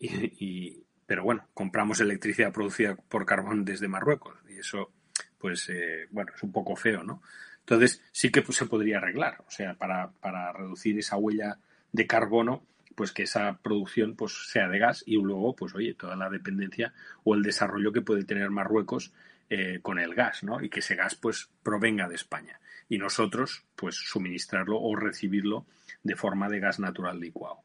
pero 1.06 1.24
bueno, 1.24 1.48
compramos 1.54 2.00
electricidad 2.00 2.52
producida 2.52 2.96
por 2.96 3.26
carbón 3.26 3.64
desde 3.64 3.88
Marruecos 3.88 4.36
y 4.50 4.60
eso 4.60 4.92
pues 5.38 5.72
bueno, 6.10 6.32
es 6.36 6.42
un 6.42 6.52
poco 6.52 6.76
feo, 6.76 7.04
¿no? 7.04 7.22
Entonces 7.60 8.02
sí 8.12 8.32
que 8.32 8.42
pues, 8.42 8.58
se 8.58 8.66
podría 8.66 8.98
arreglar, 8.98 9.44
o 9.48 9.52
sea, 9.52 9.76
para, 9.76 10.10
para 10.20 10.52
reducir 10.52 10.98
esa 10.98 11.18
huella 11.18 11.60
de 11.92 12.08
carbono 12.08 12.64
pues 12.98 13.12
que 13.12 13.24
esa 13.24 13.60
producción 13.62 14.16
pues 14.16 14.50
sea 14.50 14.68
de 14.68 14.80
gas 14.80 15.04
y 15.06 15.22
luego 15.22 15.56
pues 15.56 15.76
oye 15.76 15.94
toda 15.94 16.16
la 16.16 16.32
dependencia 16.32 16.96
o 17.24 17.36
el 17.36 17.44
desarrollo 17.44 17.92
que 17.92 18.02
puede 18.02 18.24
tener 18.24 18.50
Marruecos 18.50 19.14
eh, 19.52 19.82
con 19.84 20.00
el 20.00 20.16
gas, 20.16 20.44
¿no? 20.44 20.64
Y 20.64 20.70
que 20.70 20.80
ese 20.80 20.96
gas 20.96 21.14
pues 21.14 21.52
provenga 21.62 22.10
de 22.10 22.16
España 22.16 22.60
y 22.90 22.98
nosotros 22.98 23.66
pues 23.76 23.96
suministrarlo 23.98 24.82
o 24.82 24.96
recibirlo 24.96 25.68
de 26.02 26.16
forma 26.16 26.50
de 26.50 26.60
gas 26.60 26.80
natural 26.80 27.20
licuado. 27.20 27.60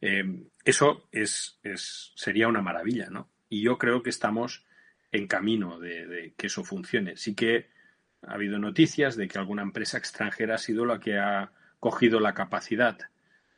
Eh, 0.00 0.24
eso 0.64 1.06
es, 1.12 1.60
es, 1.62 2.10
sería 2.16 2.48
una 2.48 2.60
maravilla, 2.60 3.08
¿no? 3.08 3.28
Y 3.48 3.62
yo 3.62 3.78
creo 3.78 4.02
que 4.02 4.10
estamos 4.10 4.66
en 5.12 5.28
camino 5.28 5.78
de, 5.78 6.08
de, 6.08 6.34
que 6.36 6.48
eso 6.48 6.64
funcione. 6.64 7.16
Sí 7.16 7.36
que 7.36 7.68
ha 8.22 8.32
habido 8.32 8.58
noticias 8.58 9.14
de 9.14 9.28
que 9.28 9.38
alguna 9.38 9.62
empresa 9.62 9.96
extranjera 9.96 10.56
ha 10.56 10.58
sido 10.58 10.86
la 10.86 10.98
que 10.98 11.20
ha 11.20 11.52
cogido 11.78 12.18
la 12.18 12.34
capacidad 12.34 12.98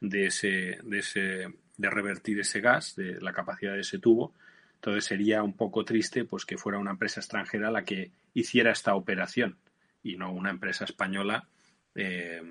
de 0.09 0.27
ese, 0.27 0.79
de 0.83 0.99
ese, 0.99 1.49
de 1.77 1.91
revertir 1.91 2.41
ese 2.41 2.61
gas, 2.61 2.97
de 2.97 3.21
la 3.21 3.33
capacidad 3.33 3.73
de 3.73 3.81
ese 3.81 3.99
tubo. 3.99 4.35
Entonces 4.77 5.05
sería 5.05 5.43
un 5.43 5.55
poco 5.55 5.85
triste 5.85 6.25
pues 6.25 6.45
que 6.45 6.59
fuera 6.59 6.79
una 6.79 6.91
empresa 6.91 7.21
extranjera 7.21 7.71
la 7.71 7.85
que 7.85 8.11
hiciera 8.35 8.71
esta 8.71 8.95
operación 8.95 9.57
y 10.03 10.17
no 10.17 10.33
una 10.33 10.51
empresa 10.51 10.85
española 10.85 11.49
eh, 11.95 12.43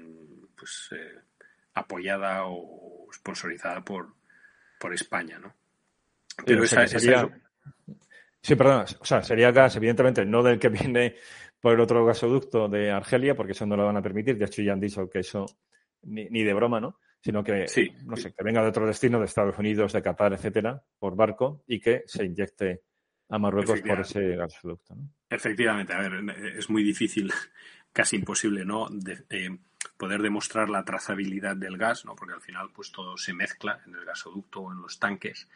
pues 0.55 0.89
eh, 0.91 1.19
apoyada 1.75 2.45
o 2.45 3.07
sponsorizada 3.13 3.81
por, 3.81 4.13
por 4.79 4.93
España, 4.93 5.37
¿no? 5.39 5.53
Pero 6.45 6.63
esa, 6.63 6.87
sería... 6.87 7.29
Sí, 8.41 8.55
perdón. 8.55 8.85
O 8.99 9.05
sea, 9.05 9.21
sería 9.21 9.51
gas, 9.51 9.75
evidentemente, 9.75 10.25
no 10.25 10.43
del 10.43 10.59
que 10.59 10.69
viene 10.69 11.15
por 11.59 11.73
el 11.73 11.79
otro 11.79 12.05
gasoducto 12.05 12.67
de 12.67 12.91
Argelia, 12.91 13.35
porque 13.35 13.53
eso 13.53 13.65
no 13.65 13.77
lo 13.77 13.85
van 13.85 13.97
a 13.97 14.01
permitir. 14.01 14.37
De 14.37 14.45
hecho, 14.45 14.61
ya 14.61 14.73
han 14.73 14.79
dicho 14.79 15.09
que 15.09 15.19
eso 15.19 15.45
ni, 16.03 16.25
ni 16.29 16.43
de 16.43 16.53
broma, 16.53 16.81
¿no? 16.81 16.99
Sino 17.23 17.41
que, 17.41 17.65
no 18.05 18.17
sé, 18.17 18.33
que 18.33 18.43
venga 18.43 18.61
de 18.61 18.67
otro 18.67 18.85
destino, 18.85 19.17
de 19.17 19.25
Estados 19.25 19.57
Unidos, 19.57 19.93
de 19.93 20.01
Qatar, 20.01 20.33
etcétera, 20.33 20.83
por 20.99 21.15
barco 21.15 21.63
y 21.65 21.79
que 21.79 22.03
se 22.05 22.25
inyecte 22.25 22.81
a 23.29 23.39
Marruecos 23.39 23.79
por 23.79 24.01
ese 24.01 24.35
gasoducto. 24.35 24.93
¿no? 24.93 25.09
Efectivamente, 25.29 25.93
a 25.93 25.99
ver, 25.99 26.55
es 26.57 26.69
muy 26.69 26.83
difícil, 26.83 27.31
casi 27.93 28.17
imposible, 28.17 28.65
¿no? 28.65 28.89
Eh, 29.29 29.57
poder 29.95 30.21
demostrar 30.21 30.69
la 30.69 30.83
trazabilidad 30.83 31.55
del 31.55 31.77
gas, 31.77 32.03
¿no? 32.03 32.13
Porque 32.13 32.33
al 32.33 32.41
final, 32.41 32.71
pues 32.75 32.91
todo 32.91 33.15
se 33.15 33.33
mezcla 33.33 33.79
en 33.87 33.95
el 33.95 34.03
gasoducto 34.03 34.59
o 34.59 34.73
en 34.73 34.81
los 34.81 34.99
tanques. 34.99 35.47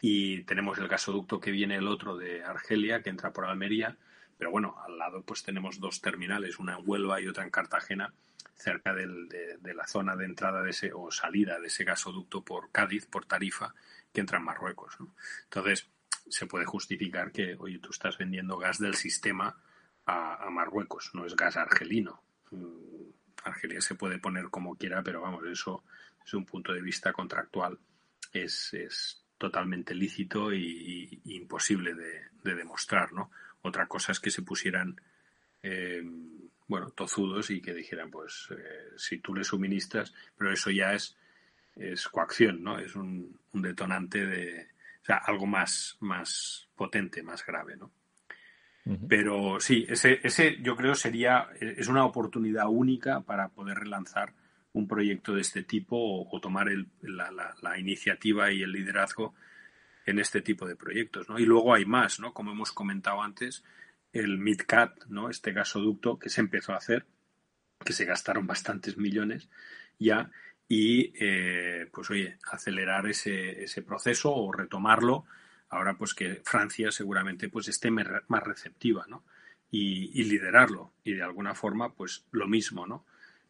Y 0.00 0.42
tenemos 0.42 0.76
el 0.78 0.88
gasoducto 0.88 1.38
que 1.38 1.52
viene 1.52 1.76
el 1.76 1.86
otro 1.86 2.16
de 2.16 2.42
Argelia, 2.42 3.00
que 3.00 3.10
entra 3.10 3.32
por 3.32 3.44
Almería, 3.44 3.96
pero 4.38 4.50
bueno, 4.50 4.76
al 4.84 4.98
lado 4.98 5.22
pues 5.22 5.42
tenemos 5.42 5.80
dos 5.80 6.00
terminales, 6.00 6.58
una 6.58 6.76
en 6.76 6.82
Huelva 6.84 7.20
y 7.20 7.28
otra 7.28 7.44
en 7.44 7.50
Cartagena, 7.50 8.12
cerca 8.54 8.94
de, 8.94 9.58
la 9.62 9.86
zona 9.86 10.16
de 10.16 10.24
entrada 10.24 10.62
de 10.62 10.70
ese 10.70 10.92
o 10.94 11.10
salida 11.10 11.58
de 11.60 11.66
ese 11.66 11.84
gasoducto 11.84 12.42
por 12.42 12.70
Cádiz, 12.70 13.06
por 13.06 13.26
Tarifa, 13.26 13.74
que 14.12 14.20
entra 14.20 14.38
en 14.38 14.44
Marruecos. 14.44 14.96
Entonces, 15.44 15.88
se 16.28 16.46
puede 16.46 16.64
justificar 16.64 17.32
que, 17.32 17.56
oye, 17.58 17.78
tú 17.78 17.90
estás 17.90 18.18
vendiendo 18.18 18.58
gas 18.58 18.78
del 18.78 18.94
sistema 18.94 19.56
a, 20.06 20.48
Marruecos, 20.50 21.10
no 21.14 21.26
es 21.26 21.36
gas 21.36 21.56
argelino. 21.56 22.22
Mm, 22.50 23.10
Argelia 23.44 23.80
se 23.80 23.94
puede 23.94 24.18
poner 24.18 24.50
como 24.50 24.76
quiera, 24.76 25.02
pero 25.02 25.20
vamos, 25.20 25.44
eso 25.46 25.84
desde 26.24 26.38
un 26.38 26.46
punto 26.46 26.72
de 26.72 26.80
vista 26.80 27.12
contractual 27.12 27.78
es, 28.32 28.72
es 28.74 29.26
totalmente 29.38 29.94
lícito 29.94 30.52
y, 30.52 31.20
imposible 31.24 31.94
de, 31.94 32.54
demostrar, 32.54 33.12
¿no? 33.12 33.30
Otra 33.66 33.86
cosa 33.86 34.12
es 34.12 34.20
que 34.20 34.30
se 34.30 34.42
pusieran 34.42 35.00
eh, 35.62 36.02
bueno, 36.68 36.90
tozudos 36.90 37.50
y 37.50 37.60
que 37.60 37.74
dijeran, 37.74 38.10
pues, 38.10 38.48
eh, 38.50 38.94
si 38.96 39.18
tú 39.18 39.34
le 39.34 39.44
suministras, 39.44 40.12
pero 40.36 40.52
eso 40.52 40.70
ya 40.70 40.94
es, 40.94 41.16
es 41.76 42.08
coacción, 42.08 42.62
¿no? 42.62 42.78
Es 42.78 42.96
un, 42.96 43.38
detonante 43.52 44.26
de, 44.26 44.68
o 45.02 45.04
sea, 45.04 45.16
algo 45.16 45.46
más, 45.46 45.96
más 46.00 46.68
potente, 46.76 47.22
más 47.22 47.44
grave, 47.44 47.76
¿no? 47.76 47.90
Pero 49.08 49.58
sí, 49.58 49.84
ese, 49.88 50.20
ese 50.22 50.58
yo 50.62 50.76
creo 50.76 50.94
sería, 50.94 51.48
es 51.58 51.88
una 51.88 52.04
oportunidad 52.04 52.68
única 52.68 53.20
para 53.20 53.48
poder 53.48 53.78
relanzar 53.78 54.32
un 54.74 54.86
proyecto 54.86 55.34
de 55.34 55.40
este 55.40 55.64
tipo 55.64 55.96
o, 56.30 56.40
tomar 56.40 56.68
la, 57.00 57.78
iniciativa 57.78 58.52
y 58.52 58.62
el 58.62 58.70
liderazgo 58.70 59.34
en 60.06 60.18
este 60.18 60.40
tipo 60.40 60.66
de 60.66 60.76
proyectos. 60.76 61.28
¿no? 61.28 61.38
Y 61.38 61.44
luego 61.44 61.74
hay 61.74 61.84
más, 61.84 62.20
¿no? 62.20 62.32
como 62.32 62.52
hemos 62.52 62.72
comentado 62.72 63.22
antes, 63.22 63.64
el 64.12 64.38
MidCat, 64.38 65.06
¿no? 65.06 65.28
este 65.28 65.52
gasoducto 65.52 66.18
que 66.18 66.30
se 66.30 66.40
empezó 66.40 66.72
a 66.72 66.78
hacer, 66.78 67.04
que 67.84 67.92
se 67.92 68.06
gastaron 68.06 68.46
bastantes 68.46 68.96
millones 68.96 69.50
ya, 69.98 70.30
y 70.68 71.12
eh, 71.20 71.88
pues 71.92 72.10
oye, 72.10 72.38
acelerar 72.50 73.06
ese, 73.06 73.62
ese 73.62 73.82
proceso 73.82 74.34
o 74.34 74.50
retomarlo 74.52 75.26
ahora 75.68 75.96
pues 75.96 76.14
que 76.14 76.42
Francia 76.44 76.90
seguramente 76.90 77.48
pues 77.48 77.68
esté 77.68 77.90
más 77.90 78.42
receptiva, 78.42 79.06
¿no? 79.08 79.24
Y, 79.70 80.24
liderarlo. 80.24 80.92
Y 81.04 81.14
de 81.14 81.22
alguna 81.22 81.54
forma, 81.54 81.92
pues 81.92 82.24
lo 82.30 82.46
mismo, 82.46 82.86
¿no? 82.86 83.04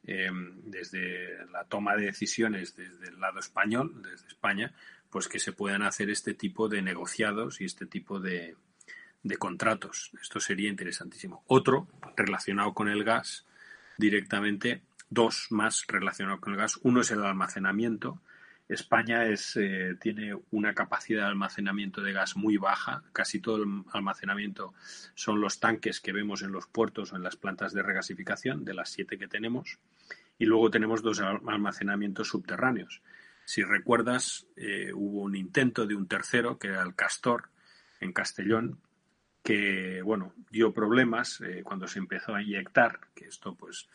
Eh, 0.04 0.30
desde 0.64 1.46
la 1.52 1.64
toma 1.64 1.94
de 1.94 2.06
decisiones 2.06 2.74
desde 2.74 3.08
el 3.08 3.20
lado 3.20 3.38
español, 3.38 4.02
desde 4.02 4.26
España, 4.26 4.74
pues 5.10 5.28
que 5.28 5.38
se 5.38 5.52
puedan 5.52 5.82
hacer 5.82 6.10
este 6.10 6.34
tipo 6.34 6.68
de 6.68 6.82
negociados 6.82 7.60
y 7.60 7.64
este 7.64 7.86
tipo 7.86 8.20
de, 8.20 8.56
de 9.22 9.36
contratos. 9.36 10.10
Esto 10.20 10.40
sería 10.40 10.68
interesantísimo. 10.68 11.44
Otro 11.46 11.88
relacionado 12.16 12.74
con 12.74 12.88
el 12.88 13.04
gas 13.04 13.46
directamente, 13.98 14.82
dos 15.08 15.46
más 15.50 15.84
relacionados 15.88 16.40
con 16.40 16.52
el 16.52 16.58
gas. 16.58 16.78
Uno 16.82 17.00
es 17.00 17.10
el 17.10 17.24
almacenamiento 17.24 18.20
España 18.68 19.26
es, 19.26 19.56
eh, 19.56 19.96
tiene 20.00 20.36
una 20.50 20.74
capacidad 20.74 21.22
de 21.22 21.28
almacenamiento 21.28 22.02
de 22.02 22.12
gas 22.12 22.36
muy 22.36 22.56
baja. 22.56 23.04
Casi 23.12 23.40
todo 23.40 23.62
el 23.62 23.84
almacenamiento 23.92 24.74
son 25.14 25.40
los 25.40 25.60
tanques 25.60 26.00
que 26.00 26.12
vemos 26.12 26.42
en 26.42 26.50
los 26.50 26.66
puertos 26.66 27.12
o 27.12 27.16
en 27.16 27.22
las 27.22 27.36
plantas 27.36 27.72
de 27.72 27.82
regasificación, 27.82 28.64
de 28.64 28.74
las 28.74 28.90
siete 28.90 29.18
que 29.18 29.28
tenemos. 29.28 29.78
Y 30.38 30.46
luego 30.46 30.70
tenemos 30.70 31.02
dos 31.02 31.20
almacenamientos 31.20 32.28
subterráneos. 32.28 33.02
Si 33.46 33.62
recuerdas, 33.62 34.44
eh, 34.56 34.92
hubo 34.92 35.22
un 35.22 35.36
intento 35.36 35.86
de 35.86 35.94
un 35.94 36.08
tercero, 36.08 36.58
que 36.58 36.66
era 36.66 36.82
el 36.82 36.96
Castor, 36.96 37.48
en 38.00 38.12
Castellón, 38.12 38.80
que, 39.40 40.02
bueno, 40.02 40.34
dio 40.50 40.74
problemas 40.74 41.40
eh, 41.40 41.62
cuando 41.62 41.86
se 41.86 42.00
empezó 42.00 42.34
a 42.34 42.42
inyectar, 42.42 42.98
que 43.14 43.26
esto, 43.26 43.54
pues, 43.54 43.88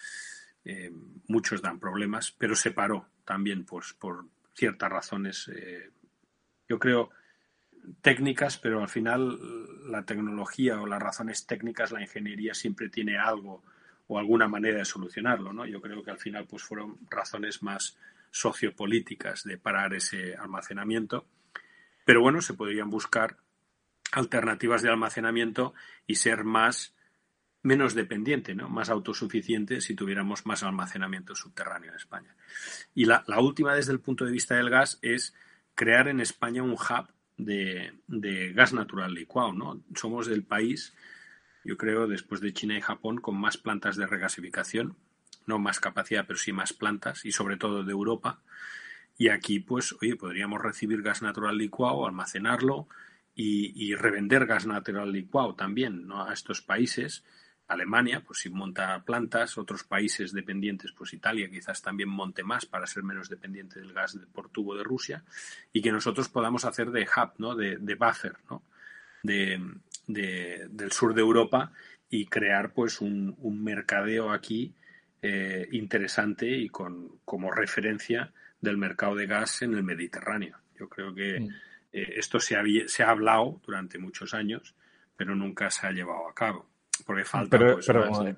muchos 1.27 1.61
dan 1.61 1.79
problemas, 1.79 2.31
pero 2.31 2.55
se 2.55 2.71
paró 2.71 3.07
también, 3.25 3.65
pues, 3.65 3.93
por 3.93 4.25
ciertas 4.53 4.89
razones, 4.89 5.51
eh, 5.53 5.89
yo 6.69 6.79
creo, 6.79 7.09
técnicas, 8.01 8.57
pero 8.57 8.81
al 8.81 8.87
final 8.87 9.37
la 9.91 10.05
tecnología 10.05 10.79
o 10.79 10.87
las 10.87 11.01
razones 11.01 11.45
técnicas, 11.45 11.91
la 11.91 12.01
ingeniería 12.01 12.53
siempre 12.53 12.87
tiene 12.87 13.17
algo 13.17 13.63
o 14.07 14.17
alguna 14.17 14.47
manera 14.47 14.77
de 14.77 14.85
solucionarlo, 14.85 15.51
¿no? 15.51 15.65
Yo 15.65 15.81
creo 15.81 16.03
que 16.03 16.11
al 16.11 16.19
final 16.19 16.45
pues 16.47 16.63
fueron 16.63 16.97
razones 17.09 17.61
más 17.63 17.97
sociopolíticas 18.31 19.43
de 19.43 19.57
parar 19.57 19.93
ese 19.93 20.35
almacenamiento, 20.35 21.27
pero 22.05 22.21
bueno, 22.21 22.41
se 22.41 22.53
podrían 22.53 22.89
buscar 22.89 23.37
alternativas 24.11 24.81
de 24.81 24.89
almacenamiento 24.89 25.73
y 26.07 26.15
ser 26.15 26.43
más 26.43 26.95
menos 27.63 27.93
dependiente, 27.93 28.55
¿no? 28.55 28.69
más 28.69 28.89
autosuficiente 28.89 29.81
si 29.81 29.95
tuviéramos 29.95 30.45
más 30.45 30.63
almacenamiento 30.63 31.35
subterráneo 31.35 31.91
en 31.91 31.97
España. 31.97 32.35
Y 32.95 33.05
la, 33.05 33.23
última 33.39 33.75
desde 33.75 33.91
el 33.91 33.99
punto 33.99 34.25
de 34.25 34.31
vista 34.31 34.55
del 34.55 34.69
gas 34.69 34.97
es 35.01 35.35
crear 35.75 36.07
en 36.07 36.19
España 36.19 36.63
un 36.63 36.71
hub 36.71 37.07
de, 37.37 38.53
gas 38.55 38.73
natural 38.73 39.13
licuado. 39.13 39.53
¿no? 39.53 39.81
Somos 39.95 40.27
el 40.27 40.43
país, 40.43 40.95
yo 41.63 41.77
creo, 41.77 42.07
después 42.07 42.41
de 42.41 42.53
China 42.53 42.77
y 42.77 42.81
Japón, 42.81 43.17
con 43.17 43.39
más 43.39 43.57
plantas 43.57 43.95
de 43.95 44.07
regasificación, 44.07 44.97
no 45.45 45.59
más 45.59 45.79
capacidad, 45.79 46.25
pero 46.25 46.37
sí 46.37 46.53
más 46.53 46.73
plantas, 46.73 47.25
y 47.25 47.31
sobre 47.31 47.57
todo 47.57 47.83
de 47.83 47.91
Europa. 47.91 48.39
Y 49.17 49.29
aquí, 49.29 49.59
pues, 49.59 49.93
oye, 50.01 50.15
podríamos 50.15 50.61
recibir 50.61 51.01
gas 51.01 51.21
natural 51.21 51.57
licuado, 51.57 52.05
almacenarlo 52.05 52.87
y, 53.35 53.95
revender 53.95 54.45
gas 54.45 54.65
natural 54.65 55.11
licuado 55.11 55.55
también 55.55 56.07
¿no? 56.07 56.23
a 56.27 56.33
estos 56.33 56.61
países 56.61 57.23
Alemania, 57.71 58.21
pues 58.25 58.39
si 58.39 58.49
monta 58.49 59.01
plantas, 59.05 59.57
otros 59.57 59.83
países 59.83 60.33
dependientes, 60.33 60.91
pues 60.91 61.13
Italia 61.13 61.49
quizás 61.49 61.81
también 61.81 62.09
monte 62.09 62.43
más 62.43 62.65
para 62.65 62.85
ser 62.85 63.03
menos 63.03 63.29
dependiente 63.29 63.79
del 63.79 63.93
gas 63.93 64.19
por 64.33 64.49
tubo 64.49 64.75
de 64.75 64.83
Rusia 64.83 65.23
y 65.71 65.81
que 65.81 65.91
nosotros 65.91 66.27
podamos 66.27 66.65
hacer 66.65 66.91
de 66.91 67.03
hub, 67.03 67.31
¿no? 67.37 67.55
de, 67.55 67.77
buffer, 67.95 68.35
¿no? 68.49 68.63
De, 69.23 69.61
del 70.07 70.91
sur 70.91 71.13
de 71.13 71.21
Europa 71.21 71.71
y 72.09 72.25
crear 72.25 72.73
pues 72.73 72.99
un, 72.99 73.35
mercadeo 73.63 74.31
aquí 74.31 74.73
eh, 75.21 75.67
interesante 75.71 76.47
y 76.47 76.69
con 76.69 77.19
como 77.25 77.51
referencia 77.51 78.31
del 78.59 78.77
mercado 78.77 79.15
de 79.15 79.27
gas 79.27 79.61
en 79.61 79.73
el 79.73 79.83
Mediterráneo. 79.83 80.57
Yo 80.79 80.89
creo 80.89 81.13
que 81.13 81.39
mm. 81.39 81.49
eh, 81.93 82.13
esto 82.17 82.39
se 82.39 82.55
se 82.87 83.03
ha 83.03 83.09
hablado 83.09 83.61
durante 83.65 83.97
muchos 83.97 84.33
años, 84.33 84.75
pero 85.15 85.35
nunca 85.35 85.69
se 85.69 85.87
ha 85.87 85.91
llevado 85.91 86.27
a 86.27 86.33
cabo 86.33 86.71
porque 87.03 87.23
falta. 87.23 87.57
Pero, 87.57 87.75
pues, 87.75 88.35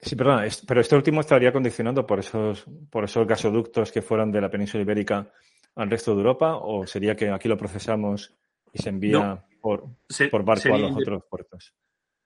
sí, 0.00 0.16
perdón, 0.16 0.48
pero 0.66 0.80
este 0.80 0.96
último 0.96 1.20
estaría 1.20 1.52
condicionando 1.52 2.06
por 2.06 2.18
esos, 2.18 2.64
por 2.90 3.04
esos 3.04 3.26
gasoductos 3.26 3.92
que 3.92 4.02
fueran 4.02 4.30
de 4.30 4.40
la 4.40 4.50
península 4.50 4.82
ibérica 4.82 5.30
al 5.76 5.90
resto 5.90 6.12
de 6.12 6.18
Europa, 6.18 6.56
o 6.56 6.86
sería 6.86 7.14
que 7.14 7.30
aquí 7.30 7.48
lo 7.48 7.56
procesamos 7.56 8.34
y 8.72 8.82
se 8.82 8.88
envía 8.88 9.44
por, 9.60 9.84
por 10.30 10.44
barco 10.44 10.74
a 10.74 10.78
los 10.78 10.96
otros 10.96 11.24
puertos. 11.28 11.74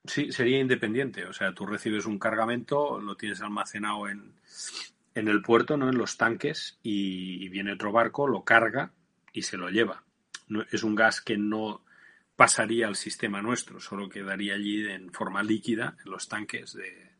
Sí, 0.05 0.33
sería 0.33 0.61
independiente. 0.61 1.25
O 1.25 1.33
sea, 1.33 1.53
tú 1.55 1.67
recibes 1.67 2.07
un 2.07 2.19
cargamento, 2.19 3.01
lo 3.01 3.17
tienes 3.17 3.41
almacenado 3.41 4.09
en, 4.09 4.33
en 5.15 5.29
el 5.29 5.43
puerto, 5.43 5.77
¿no? 5.77 5.89
En 5.89 5.97
los 5.97 6.17
tanques, 6.17 6.79
y, 6.83 7.49
viene 7.49 7.73
otro 7.73 7.93
barco, 7.93 8.27
lo 8.27 8.45
carga 8.45 8.93
y 9.33 9.43
se 9.43 9.57
lo 9.57 9.71
lleva. 9.71 10.03
Es 10.71 10.83
un 10.83 10.95
gas 10.95 11.21
que 11.21 11.39
no 11.39 11.83
pasaría 12.37 12.89
al 12.89 12.97
sistema 12.97 13.41
nuestro, 13.41 13.81
solo 13.81 14.09
quedaría 14.09 14.55
allí 14.55 14.87
en 14.89 15.13
forma 15.13 15.43
líquida 15.43 15.97
en 16.05 16.11
los 16.11 16.29
tanques 16.29 16.75
de, 16.75 17.13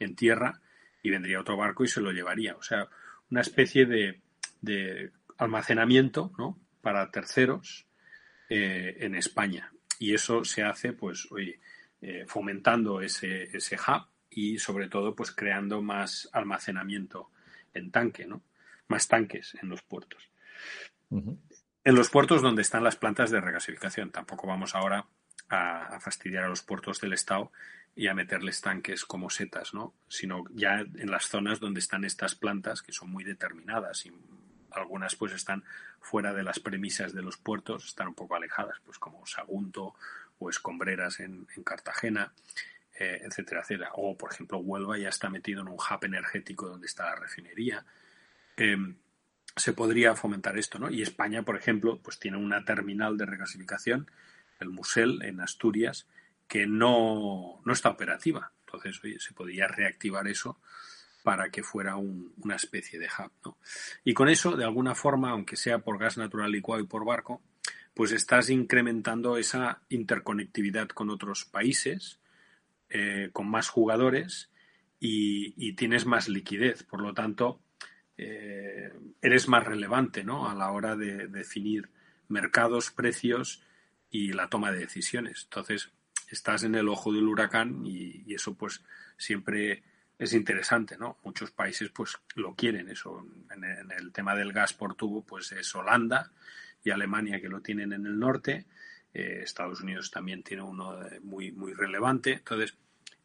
en 0.00 0.16
tierra 0.16 0.60
y 1.02 1.10
vendría 1.10 1.40
otro 1.40 1.56
barco 1.56 1.84
y 1.84 1.88
se 1.88 2.00
lo 2.00 2.10
llevaría. 2.10 2.56
O 2.56 2.62
sea, 2.62 2.88
una 3.30 3.42
especie 3.42 3.84
de, 3.84 4.20
de 4.62 5.12
almacenamiento 5.36 6.32
¿no? 6.38 6.58
para 6.80 7.10
terceros 7.10 7.86
eh, 8.48 8.96
en 9.00 9.14
España. 9.14 9.72
Y 9.98 10.14
eso 10.14 10.44
se 10.44 10.62
hace, 10.62 10.92
pues, 10.92 11.30
oye, 11.30 11.60
eh, 12.02 12.24
fomentando 12.28 13.00
ese, 13.00 13.44
ese 13.56 13.76
hub 13.76 14.06
y 14.28 14.58
sobre 14.58 14.88
todo, 14.88 15.14
pues, 15.14 15.32
creando 15.32 15.80
más 15.80 16.28
almacenamiento 16.32 17.30
en 17.72 17.90
tanque, 17.90 18.26
¿no? 18.26 18.42
Más 18.88 19.08
tanques 19.08 19.56
en 19.62 19.70
los 19.70 19.82
puertos 19.82 20.28
en 21.84 21.94
los 21.94 22.10
puertos 22.10 22.42
donde 22.42 22.62
están 22.62 22.84
las 22.84 22.96
plantas 22.96 23.30
de 23.30 23.40
regasificación. 23.40 24.10
Tampoco 24.10 24.46
vamos 24.46 24.74
ahora 24.74 25.06
a, 25.48 25.98
fastidiar 26.00 26.44
a 26.44 26.48
los 26.48 26.62
puertos 26.62 27.00
del 27.00 27.12
Estado 27.12 27.50
y 27.94 28.06
a 28.06 28.14
meterles 28.14 28.60
tanques 28.60 29.04
como 29.04 29.30
setas, 29.30 29.74
¿no? 29.74 29.94
Sino 30.08 30.44
ya 30.52 30.80
en 30.80 31.10
las 31.10 31.26
zonas 31.26 31.60
donde 31.60 31.80
están 31.80 32.04
estas 32.04 32.34
plantas 32.34 32.82
que 32.82 32.92
son 32.92 33.10
muy 33.10 33.24
determinadas 33.24 34.06
y 34.06 34.12
algunas 34.70 35.14
pues 35.16 35.32
están 35.32 35.64
fuera 36.00 36.32
de 36.32 36.42
las 36.42 36.58
premisas 36.58 37.12
de 37.12 37.22
los 37.22 37.36
puertos, 37.36 37.84
están 37.84 38.08
un 38.08 38.14
poco 38.14 38.34
alejadas, 38.34 38.80
pues 38.84 38.98
como 38.98 39.26
Sagunto 39.26 39.94
o 40.42 40.50
Escombreras 40.50 41.20
en, 41.20 41.46
Cartagena, 41.64 42.32
eh, 42.98 43.22
etcétera, 43.24 43.62
etcétera. 43.62 43.90
O, 43.94 44.16
por 44.16 44.32
ejemplo, 44.32 44.58
Huelva 44.58 44.98
ya 44.98 45.08
está 45.08 45.30
metido 45.30 45.62
en 45.62 45.68
un 45.68 45.74
hub 45.74 46.04
energético 46.04 46.68
donde 46.68 46.86
está 46.86 47.04
la 47.04 47.16
refinería. 47.16 47.84
Em, 48.56 48.96
se 49.56 49.72
podría 49.72 50.14
fomentar 50.14 50.58
esto, 50.58 50.78
¿no? 50.78 50.90
Y 50.90 51.02
España, 51.02 51.42
por 51.42 51.56
ejemplo, 51.56 52.00
pues 52.02 52.18
tiene 52.18 52.38
una 52.38 52.64
terminal 52.64 53.16
de 53.18 53.26
regasificación, 53.26 54.10
el 54.60 54.70
Musel, 54.70 55.22
en 55.22 55.40
Asturias, 55.40 56.06
que 56.48 56.66
no, 56.66 57.60
no 57.64 57.72
está 57.72 57.90
operativa. 57.90 58.52
Entonces, 58.66 59.00
se 59.22 59.34
podría 59.34 59.68
reactivar 59.68 60.26
eso 60.28 60.58
para 61.22 61.50
que 61.50 61.62
fuera 61.62 61.96
una 61.96 62.56
especie 62.56 62.98
de 62.98 63.06
hub, 63.06 63.30
¿no? 63.44 63.58
Y 64.04 64.14
con 64.14 64.28
eso, 64.28 64.56
de 64.56 64.64
alguna 64.64 64.94
forma, 64.94 65.30
aunque 65.30 65.56
sea 65.56 65.78
por 65.78 65.98
gas 65.98 66.18
natural 66.18 66.50
licuado 66.50 66.82
y 66.82 66.86
por 66.86 67.04
barco, 67.04 67.42
pues 67.94 68.12
estás 68.12 68.50
incrementando 68.50 69.36
esa 69.36 69.82
interconectividad 69.88 70.88
con 70.88 71.10
otros 71.10 71.44
países, 71.44 72.20
eh, 72.88 73.30
con 73.32 73.48
más 73.48 73.68
jugadores 73.68 74.50
y, 74.98 75.54
y 75.56 75.74
tienes 75.74 76.06
más 76.06 76.28
liquidez. 76.28 76.82
Por 76.84 77.02
lo 77.02 77.12
tanto, 77.12 77.60
eh, 78.16 78.92
eres 79.20 79.48
más 79.48 79.64
relevante 79.64 80.22
¿no? 80.22 80.48
a 80.48 80.54
la 80.54 80.70
hora 80.70 80.96
de 80.96 81.28
definir 81.28 81.90
mercados, 82.28 82.90
precios 82.90 83.62
y 84.10 84.32
la 84.32 84.48
toma 84.48 84.70
de 84.70 84.80
decisiones. 84.80 85.42
Entonces, 85.44 85.90
estás 86.28 86.64
en 86.64 86.74
el 86.74 86.88
ojo 86.88 87.12
del 87.12 87.26
huracán 87.26 87.84
y, 87.84 88.32
eso 88.34 88.54
pues 88.54 88.82
siempre 89.16 89.82
es 90.18 90.34
interesante, 90.34 90.96
¿no? 90.96 91.18
Muchos 91.24 91.50
países 91.50 91.90
pues 91.90 92.16
lo 92.34 92.54
quieren 92.54 92.88
eso. 92.88 93.26
En, 93.50 93.64
el 93.64 94.12
tema 94.12 94.34
del 94.34 94.52
gas 94.52 94.72
por 94.72 94.94
tubo 94.94 95.24
pues 95.24 95.52
es 95.52 95.74
Holanda 95.74 96.30
y 96.84 96.90
Alemania 96.90 97.40
que 97.40 97.48
lo 97.48 97.60
tienen 97.60 97.92
en 97.92 98.06
el 98.06 98.18
norte. 98.18 98.66
Eh, 99.14 99.40
Estados 99.42 99.80
Unidos 99.80 100.10
también 100.10 100.42
tiene 100.42 100.62
uno 100.62 100.98
muy, 101.22 101.52
muy 101.52 101.72
relevante. 101.74 102.32
Entonces, 102.32 102.76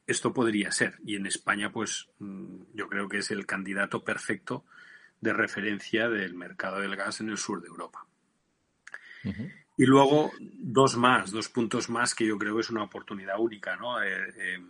esto 0.05 0.33
podría 0.33 0.71
ser. 0.71 0.95
Y 1.05 1.15
en 1.15 1.25
España, 1.25 1.71
pues 1.71 2.09
mm, 2.19 2.61
yo 2.73 2.87
creo 2.87 3.09
que 3.09 3.19
es 3.19 3.31
el 3.31 3.45
candidato 3.45 4.03
perfecto 4.03 4.65
de 5.19 5.33
referencia 5.33 6.09
del 6.09 6.33
mercado 6.33 6.79
del 6.79 6.95
gas 6.95 7.19
en 7.19 7.29
el 7.29 7.37
sur 7.37 7.61
de 7.61 7.67
Europa. 7.67 8.05
Y 9.75 9.85
luego 9.85 10.31
dos 10.39 10.95
más, 10.95 11.31
dos 11.31 11.49
puntos 11.49 11.89
más 11.89 12.15
que 12.15 12.25
yo 12.25 12.37
creo 12.37 12.55
que 12.55 12.61
es 12.61 12.69
una 12.69 12.83
oportunidad 12.83 13.39
única, 13.39 13.75
¿no? 13.75 14.01
Eh, 14.01 14.33
eh, 14.37 14.65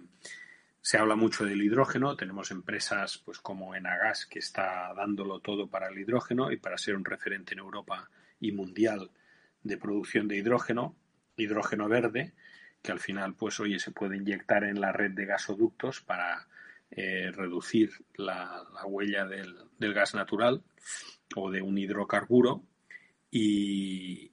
se 0.81 0.97
habla 0.97 1.15
mucho 1.15 1.45
del 1.45 1.61
hidrógeno, 1.61 2.15
tenemos 2.15 2.49
empresas 2.49 3.21
pues 3.23 3.39
como 3.39 3.75
Enagas 3.75 4.25
que 4.25 4.39
está 4.39 4.91
dándolo 4.95 5.39
todo 5.39 5.69
para 5.69 5.89
el 5.89 5.99
hidrógeno 5.99 6.51
y 6.51 6.57
para 6.57 6.77
ser 6.77 6.95
un 6.95 7.05
referente 7.05 7.53
en 7.53 7.59
Europa 7.59 8.09
y 8.39 8.51
mundial 8.51 9.11
de 9.63 9.77
producción 9.77 10.27
de 10.27 10.37
hidrógeno, 10.37 10.95
hidrógeno 11.35 11.87
verde, 11.87 12.33
que 12.81 12.91
al 12.91 12.99
final 12.99 13.35
pues 13.35 13.59
oye 13.59 13.79
se 13.79 13.91
puede 13.91 14.17
inyectar 14.17 14.63
en 14.63 14.79
la 14.79 14.91
red 14.91 15.11
de 15.11 15.25
gasoductos 15.25 16.01
para 16.01 16.47
eh, 16.91 17.31
reducir 17.33 17.91
la, 18.15 18.63
huella 18.85 19.25
del, 19.25 19.93
gas 19.93 20.15
natural 20.15 20.63
o 21.35 21.51
de 21.51 21.61
un 21.61 21.77
hidrocarburo 21.77 22.63
y, 23.29 24.31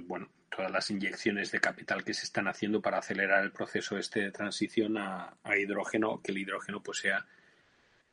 bueno, 0.00 0.30
todas 0.48 0.70
las 0.70 0.90
inyecciones 0.90 1.52
de 1.52 1.60
capital 1.60 2.02
que 2.02 2.14
se 2.14 2.24
están 2.24 2.48
haciendo 2.48 2.80
para 2.80 2.98
acelerar 2.98 3.44
el 3.44 3.52
proceso 3.52 3.98
este 3.98 4.20
de 4.20 4.30
transición 4.30 4.96
a, 4.96 5.36
hidrógeno, 5.56 6.22
que 6.22 6.32
el 6.32 6.38
hidrógeno 6.38 6.82
pues 6.82 6.98
sea 6.98 7.26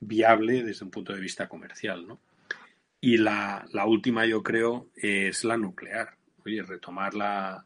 viable 0.01 0.63
desde 0.63 0.83
un 0.83 0.91
punto 0.91 1.13
de 1.13 1.21
vista 1.21 1.47
comercial, 1.47 2.05
¿no? 2.05 2.19
Y 3.05 3.17
la, 3.17 3.67
la 3.73 3.85
última, 3.85 4.25
yo 4.25 4.41
creo, 4.43 4.89
es 4.95 5.43
la 5.43 5.57
nuclear. 5.57 6.15
Oye, 6.45 6.63
retomar 6.63 7.13
la, 7.13 7.65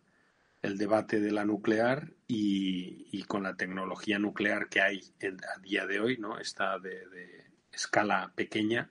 el 0.63 0.79
debate 0.79 1.19
de 1.19 1.31
la 1.31 1.45
nuclear 1.45 2.11
y, 2.25 3.21
con 3.27 3.43
la 3.43 3.55
tecnología 3.55 4.17
nuclear 4.17 4.67
que 4.67 4.81
hay 4.81 4.99
a 5.21 5.59
día 5.59 5.85
de 5.85 5.99
hoy, 5.99 6.17
¿no? 6.17 6.39
Está 6.39 6.79
de, 6.79 7.03
escala 7.71 8.33
pequeña, 8.33 8.89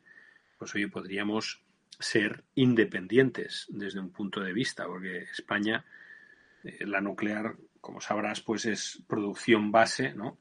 pues 0.56 0.72
hoy 0.76 0.86
podríamos 0.86 1.64
ser 1.98 2.44
independientes 2.54 3.66
desde 3.68 3.98
un 3.98 4.12
punto 4.12 4.40
de 4.40 4.52
vista, 4.52 4.86
porque 4.86 5.22
España, 5.22 5.84
eh, 6.62 6.86
la 6.86 7.00
nuclear, 7.00 7.56
como 7.80 8.00
sabrás, 8.00 8.40
pues 8.40 8.66
es 8.66 9.02
producción 9.08 9.72
base, 9.72 10.14
¿no? 10.14 10.38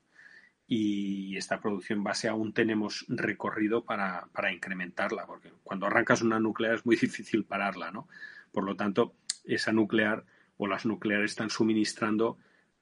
Y 0.67 1.37
esta 1.37 1.59
producción 1.59 2.03
base 2.03 2.27
aún 2.27 2.53
tenemos 2.53 3.05
recorrido 3.07 3.83
para, 3.83 4.27
para 4.33 4.51
incrementarla, 4.51 5.27
porque 5.27 5.51
cuando 5.63 5.85
arrancas 5.85 6.21
una 6.21 6.39
nuclear 6.39 6.75
es 6.75 6.85
muy 6.85 6.95
difícil 7.01 7.45
pararla, 7.45 7.91
¿no? 7.91 8.07
Por 8.51 8.63
lo 8.63 8.75
tanto, 8.75 9.13
esa 9.43 9.71
nuclear 9.71 10.25
o 10.57 10.67
las 10.67 10.85
nucleares 10.85 11.31
están 11.31 11.49
suministrando 11.49 12.37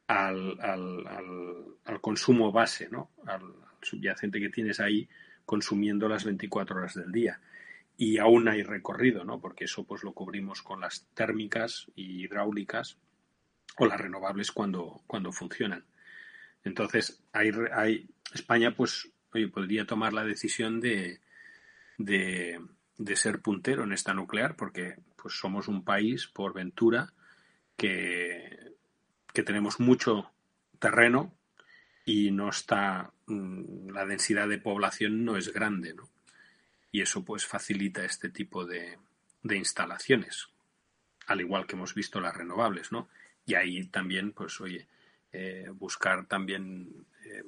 al, 0.07 0.59
al, 0.61 2.01
consumo 2.01 2.51
base, 2.51 2.89
¿no? 2.89 3.11
Al, 3.25 3.41
subyacente 3.81 4.39
que 4.39 4.49
tienes 4.49 4.79
ahí 4.79 5.09
consumiendo 5.45 6.07
las 6.07 6.23
24 6.23 6.77
horas 6.77 6.93
del 6.93 7.11
día. 7.11 7.41
Y 7.97 8.17
aún 8.17 8.47
hay 8.47 8.63
recorrido, 8.63 9.25
¿no? 9.25 9.41
Porque 9.41 9.65
eso 9.65 9.83
pues 9.83 10.03
lo 10.03 10.13
cubrimos 10.13 10.61
con 10.61 10.79
las 10.79 11.05
térmicas 11.13 11.91
y 11.95 12.23
hidráulicas 12.23 12.97
o 13.77 13.85
las 13.85 13.99
renovables 13.99 14.51
cuando, 14.51 15.01
cuando 15.05 15.33
funcionan. 15.33 15.83
Entonces, 16.63 17.21
hay, 17.33 17.51
hay, 17.73 18.09
España 18.33 18.75
pues 18.75 19.09
oye, 19.33 19.47
podría 19.47 19.85
tomar 19.85 20.13
la 20.13 20.23
decisión 20.23 20.79
de, 20.79 21.19
de, 21.97 22.59
de 22.97 23.15
ser 23.15 23.41
puntero 23.41 23.83
en 23.83 23.93
esta 23.93 24.13
nuclear 24.13 24.55
porque 24.55 24.95
pues 25.21 25.35
somos 25.35 25.67
un 25.67 25.83
país 25.83 26.27
por 26.27 26.53
ventura 26.53 27.13
que, 27.77 28.73
tenemos 29.33 29.79
mucho 29.79 30.31
terreno 30.79 31.33
y 32.05 32.31
no 32.31 32.49
está 32.49 33.11
mm, 33.25 33.89
la 33.89 34.05
densidad 34.05 34.47
de 34.47 34.57
población 34.57 35.25
no 35.25 35.37
es 35.37 35.51
grande, 35.51 35.93
¿no? 35.93 36.09
Y 36.91 37.01
eso 37.01 37.25
pues 37.25 37.45
facilita 37.45 38.05
este 38.05 38.29
tipo 38.29 38.65
de, 38.65 38.99
de 39.41 39.57
instalaciones, 39.57 40.49
al 41.25 41.41
igual 41.41 41.65
que 41.65 41.75
hemos 41.75 41.95
visto 41.95 42.21
las 42.21 42.37
renovables, 42.37 42.91
¿no? 42.91 43.09
Y 43.45 43.55
ahí 43.55 43.85
también, 43.87 44.31
pues 44.33 44.61
oye, 44.61 44.87
eh, 45.33 45.67
buscar 45.73 46.25
también 46.27 47.05
eh, 47.25 47.43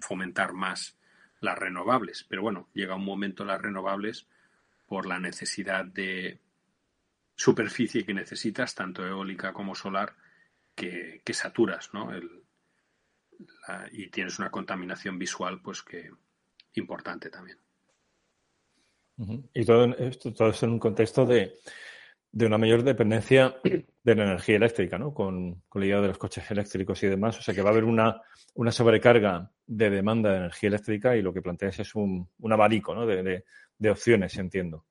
fomentar 0.00 0.52
más 0.52 0.96
las 1.40 1.58
renovables. 1.58 2.24
Pero 2.28 2.42
bueno, 2.42 2.68
llega 2.74 2.94
un 2.94 3.04
momento 3.04 3.44
las 3.44 3.60
renovables 3.60 4.26
por 4.86 5.06
la 5.06 5.18
necesidad 5.18 5.84
de 5.84 6.38
superficie 7.34 8.04
que 8.04 8.14
necesitas, 8.14 8.74
tanto 8.74 9.06
eólica 9.06 9.52
como 9.52 9.74
solar, 9.74 10.14
que, 10.74 11.22
saturas, 11.32 11.90
¿no? 11.92 12.10
y 13.92 14.08
tienes 14.08 14.38
una 14.38 14.50
contaminación 14.50 15.18
visual, 15.18 15.60
pues 15.62 15.82
que 15.82 16.10
importante 16.74 17.30
también. 17.30 17.58
Y 19.54 19.64
todo 19.64 19.84
esto, 19.96 20.32
todo 20.32 20.52
en 20.62 20.70
un 20.70 20.78
contexto 20.78 21.26
de, 21.26 21.54
una 22.32 22.58
mayor 22.58 22.82
dependencia 22.82 23.54
de 24.02 24.14
la 24.14 24.24
energía 24.24 24.56
eléctrica, 24.56 24.98
¿no? 24.98 25.12
Con, 25.12 25.62
con 25.68 25.80
la 25.80 25.86
idea 25.86 26.00
de 26.00 26.08
los 26.08 26.18
coches 26.18 26.50
eléctricos 26.50 27.02
y 27.02 27.08
demás. 27.08 27.38
O 27.38 27.42
sea 27.42 27.54
que 27.54 27.62
va 27.62 27.70
a 27.70 27.72
haber 27.72 27.84
una, 27.84 28.20
una 28.54 28.72
sobrecarga 28.72 29.50
de 29.66 29.90
demanda 29.90 30.30
de 30.30 30.38
energía 30.38 30.68
eléctrica 30.68 31.16
y 31.16 31.22
lo 31.22 31.32
que 31.32 31.42
planteas 31.42 31.78
es 31.80 31.94
un, 31.94 32.28
un 32.38 32.52
abanico 32.52 32.94
¿no? 32.94 33.06
de, 33.06 33.44
de 33.78 33.90
opciones, 33.90 34.36
entiendo 34.38 34.86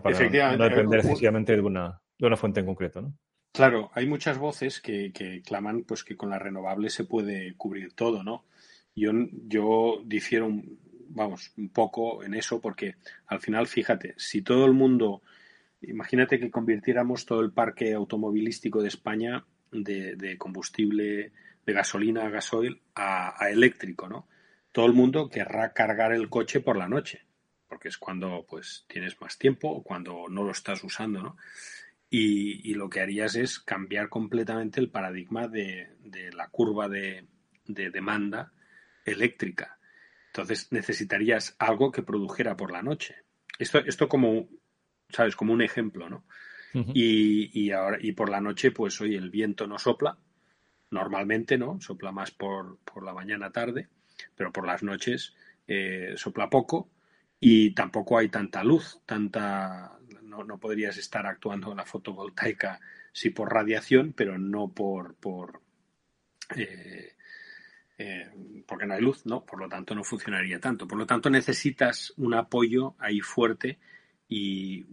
para 0.00 0.56
no 0.56 0.64
depender 0.64 1.00
excesivamente 1.00 1.54
de 1.54 1.60
una, 1.60 2.00
de 2.18 2.26
una 2.26 2.36
fuente 2.36 2.60
en 2.60 2.66
concreto, 2.66 3.02
¿no? 3.02 3.14
Claro, 3.52 3.90
hay 3.94 4.06
muchas 4.06 4.36
voces 4.38 4.80
que, 4.80 5.12
claman 5.46 5.84
pues 5.84 6.02
que 6.02 6.16
con 6.16 6.30
las 6.30 6.42
renovables 6.42 6.92
se 6.92 7.04
puede 7.04 7.54
cubrir 7.56 7.92
todo, 7.92 8.24
¿no? 8.24 8.44
Yo, 8.96 9.12
yo 9.46 10.02
difiero, 10.04 10.50
vamos, 11.10 11.52
un 11.56 11.68
poco 11.68 12.24
en 12.24 12.34
eso 12.34 12.60
porque 12.60 12.96
al 13.26 13.40
final, 13.40 13.68
fíjate, 13.68 14.14
si 14.16 14.42
todo 14.42 14.66
el 14.66 14.72
mundo, 14.72 15.22
imagínate 15.88 16.38
que 16.38 16.50
convirtiéramos 16.50 17.26
todo 17.26 17.40
el 17.40 17.52
parque 17.52 17.94
automovilístico 17.94 18.82
de 18.82 18.88
España 18.88 19.44
de, 19.72 20.36
combustible, 20.38 21.32
de 21.66 21.72
gasolina 21.72 22.26
a 22.26 22.30
gasoil 22.30 22.80
a, 22.94 23.48
eléctrico, 23.50 24.08
¿no? 24.08 24.28
Todo 24.72 24.86
el 24.86 24.92
mundo 24.92 25.28
querrá 25.28 25.72
cargar 25.72 26.12
el 26.12 26.28
coche 26.28 26.60
por 26.60 26.76
la 26.76 26.88
noche 26.88 27.26
porque 27.74 27.88
es 27.88 27.98
cuando 27.98 28.46
pues 28.48 28.84
tienes 28.86 29.20
más 29.20 29.36
tiempo 29.36 29.68
o 29.68 29.82
cuando 29.82 30.26
no 30.28 30.44
lo 30.44 30.52
estás 30.52 30.84
usando, 30.84 31.22
¿no? 31.24 31.36
Y, 32.08 32.72
lo 32.74 32.88
que 32.88 33.00
harías 33.00 33.34
es 33.34 33.58
cambiar 33.58 34.08
completamente 34.08 34.78
el 34.78 34.90
paradigma 34.90 35.48
de, 35.48 35.88
la 36.32 36.46
curva 36.46 36.88
de, 36.88 37.26
demanda 37.66 38.52
eléctrica. 39.04 39.80
Entonces 40.28 40.70
necesitarías 40.70 41.56
algo 41.58 41.90
que 41.90 42.04
produjera 42.04 42.56
por 42.56 42.70
la 42.70 42.82
noche. 42.82 43.16
Esto, 43.58 43.80
esto 43.80 44.08
como, 44.08 44.48
¿sabes? 45.14 45.36
Como 45.36 45.52
un 45.52 45.62
ejemplo, 45.62 46.08
¿no? 46.08 46.24
y, 46.92 47.70
ahora, 47.70 47.98
y 48.00 48.12
por 48.12 48.28
la 48.28 48.40
noche, 48.40 48.72
pues 48.72 49.00
hoy 49.00 49.14
el 49.14 49.30
viento 49.30 49.68
no 49.68 49.78
sopla, 49.78 50.18
normalmente, 50.90 51.56
¿no? 51.56 51.80
Sopla 51.80 52.10
más 52.10 52.32
por, 52.32 52.78
la 53.00 53.14
mañana 53.14 53.52
tarde, 53.52 53.88
pero 54.34 54.52
por 54.52 54.66
las 54.66 54.82
noches 54.82 55.34
eh, 55.68 56.14
sopla 56.16 56.50
poco 56.50 56.90
y 57.38 57.70
tampoco 57.74 58.18
hay 58.18 58.28
tanta 58.28 58.64
luz, 58.64 59.00
tanta 59.06 59.92
no, 60.22 60.58
podrías 60.58 60.96
estar 60.96 61.26
actuando 61.26 61.70
en 61.70 61.76
la 61.76 61.84
fotovoltaica 61.84 62.80
sí 63.12 63.30
por 63.30 63.52
radiación, 63.52 64.12
pero 64.12 64.36
no 64.36 64.72
por, 64.72 65.14
por 65.14 65.60
eh, 66.56 67.12
eh, 67.98 68.30
porque 68.66 68.86
no 68.86 68.94
hay 68.94 69.00
luz, 69.00 69.24
¿no? 69.26 69.44
Por 69.44 69.60
lo 69.60 69.68
tanto, 69.68 69.94
no 69.94 70.02
funcionaría 70.02 70.58
tanto. 70.58 70.88
Por 70.88 70.98
lo 70.98 71.06
tanto, 71.06 71.30
necesitas 71.30 72.12
un 72.16 72.34
apoyo 72.34 72.96
ahí 72.98 73.20
fuerte 73.20 73.78
y 74.28 74.84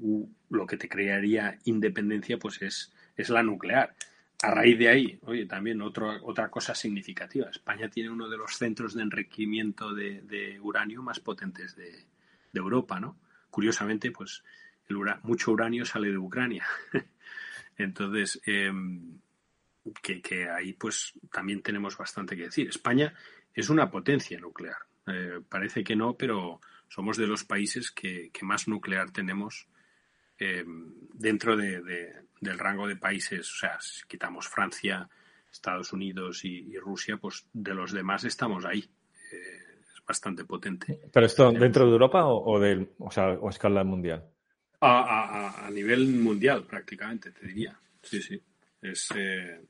lo 0.50 0.66
que 0.68 0.78
te 0.78 0.90
crearía 0.90 1.58
independencia, 1.66 2.38
pues 2.38 2.62
es, 2.62 2.94
es 3.16 3.30
la 3.30 3.44
nuclear. 3.44 3.96
A 4.44 4.52
raíz 4.52 4.78
de 4.78 4.90
ahí, 4.90 5.20
oye, 5.24 5.46
también 5.46 5.82
otra 5.82 6.50
cosa 6.50 6.74
significativa. 6.74 7.50
España 7.50 7.90
tiene 7.90 8.10
uno 8.10 8.28
de 8.28 8.38
los 8.38 8.58
centros 8.58 8.96
de 8.96 9.04
enriquecimiento 9.04 9.94
de 9.94 10.60
uranio 10.62 11.04
más 11.04 11.20
potentes 11.20 11.76
de, 11.76 11.92
de 12.52 12.60
Europa, 12.60 13.00
¿no? 13.00 13.18
Curiosamente, 13.50 14.12
pues 14.12 14.44
mucho 15.24 15.52
uranio 15.52 15.86
sale 15.86 16.12
de 16.12 16.18
Ucrania. 16.18 16.66
Entonces, 17.78 18.42
em, 18.46 19.20
que, 20.02 20.50
ahí 20.50 20.74
pues 20.74 21.14
también 21.32 21.62
tenemos 21.62 21.98
bastante 21.98 22.36
que 22.36 22.44
decir. 22.44 22.68
España 22.70 23.14
es 23.54 23.70
una 23.70 23.90
potencia 23.90 24.40
nuclear. 24.40 24.78
Eh, 25.08 25.40
parece 25.48 25.84
que 25.84 25.96
no, 25.96 26.16
pero 26.16 26.60
somos 26.92 27.16
de 27.16 27.26
los 27.26 27.46
países 27.46 27.90
que, 27.90 28.30
más 28.42 28.68
nuclear 28.68 29.12
tenemos 29.12 29.66
em, 30.38 30.94
dentro 31.14 31.56
de, 31.56 31.82
del 32.42 32.60
rango 32.60 32.86
de 32.86 32.98
países. 32.98 33.50
O 33.50 33.56
sea, 33.56 33.80
si 33.80 34.06
quitamos 34.08 34.50
Francia, 34.50 35.08
Estados 35.50 35.94
Unidos 35.94 36.44
y, 36.44 36.74
y 36.74 36.78
Rusia, 36.78 37.16
pues 37.16 37.48
de 37.54 37.74
los 37.74 37.94
demás 37.94 38.26
estamos 38.26 38.66
ahí 38.66 38.90
bastante 40.12 40.44
potente. 40.44 41.00
¿Pero 41.14 41.26
esto 41.26 41.52
dentro 41.52 41.86
de 41.86 41.92
Europa 41.92 42.26
o, 42.26 42.60
o, 42.60 43.12
sea, 43.12 43.30
o 43.30 43.48
a 43.48 43.50
escala 43.50 43.84
mundial? 43.84 44.26
A, 44.82 45.70
nivel 45.72 46.08
mundial, 46.08 46.66
prácticamente, 46.66 47.32
te 47.32 47.48
diría. 47.48 47.80
Sí, 48.02 48.22
sí. 48.22 48.42
Es, 48.82 49.10
eh, 49.16 49.62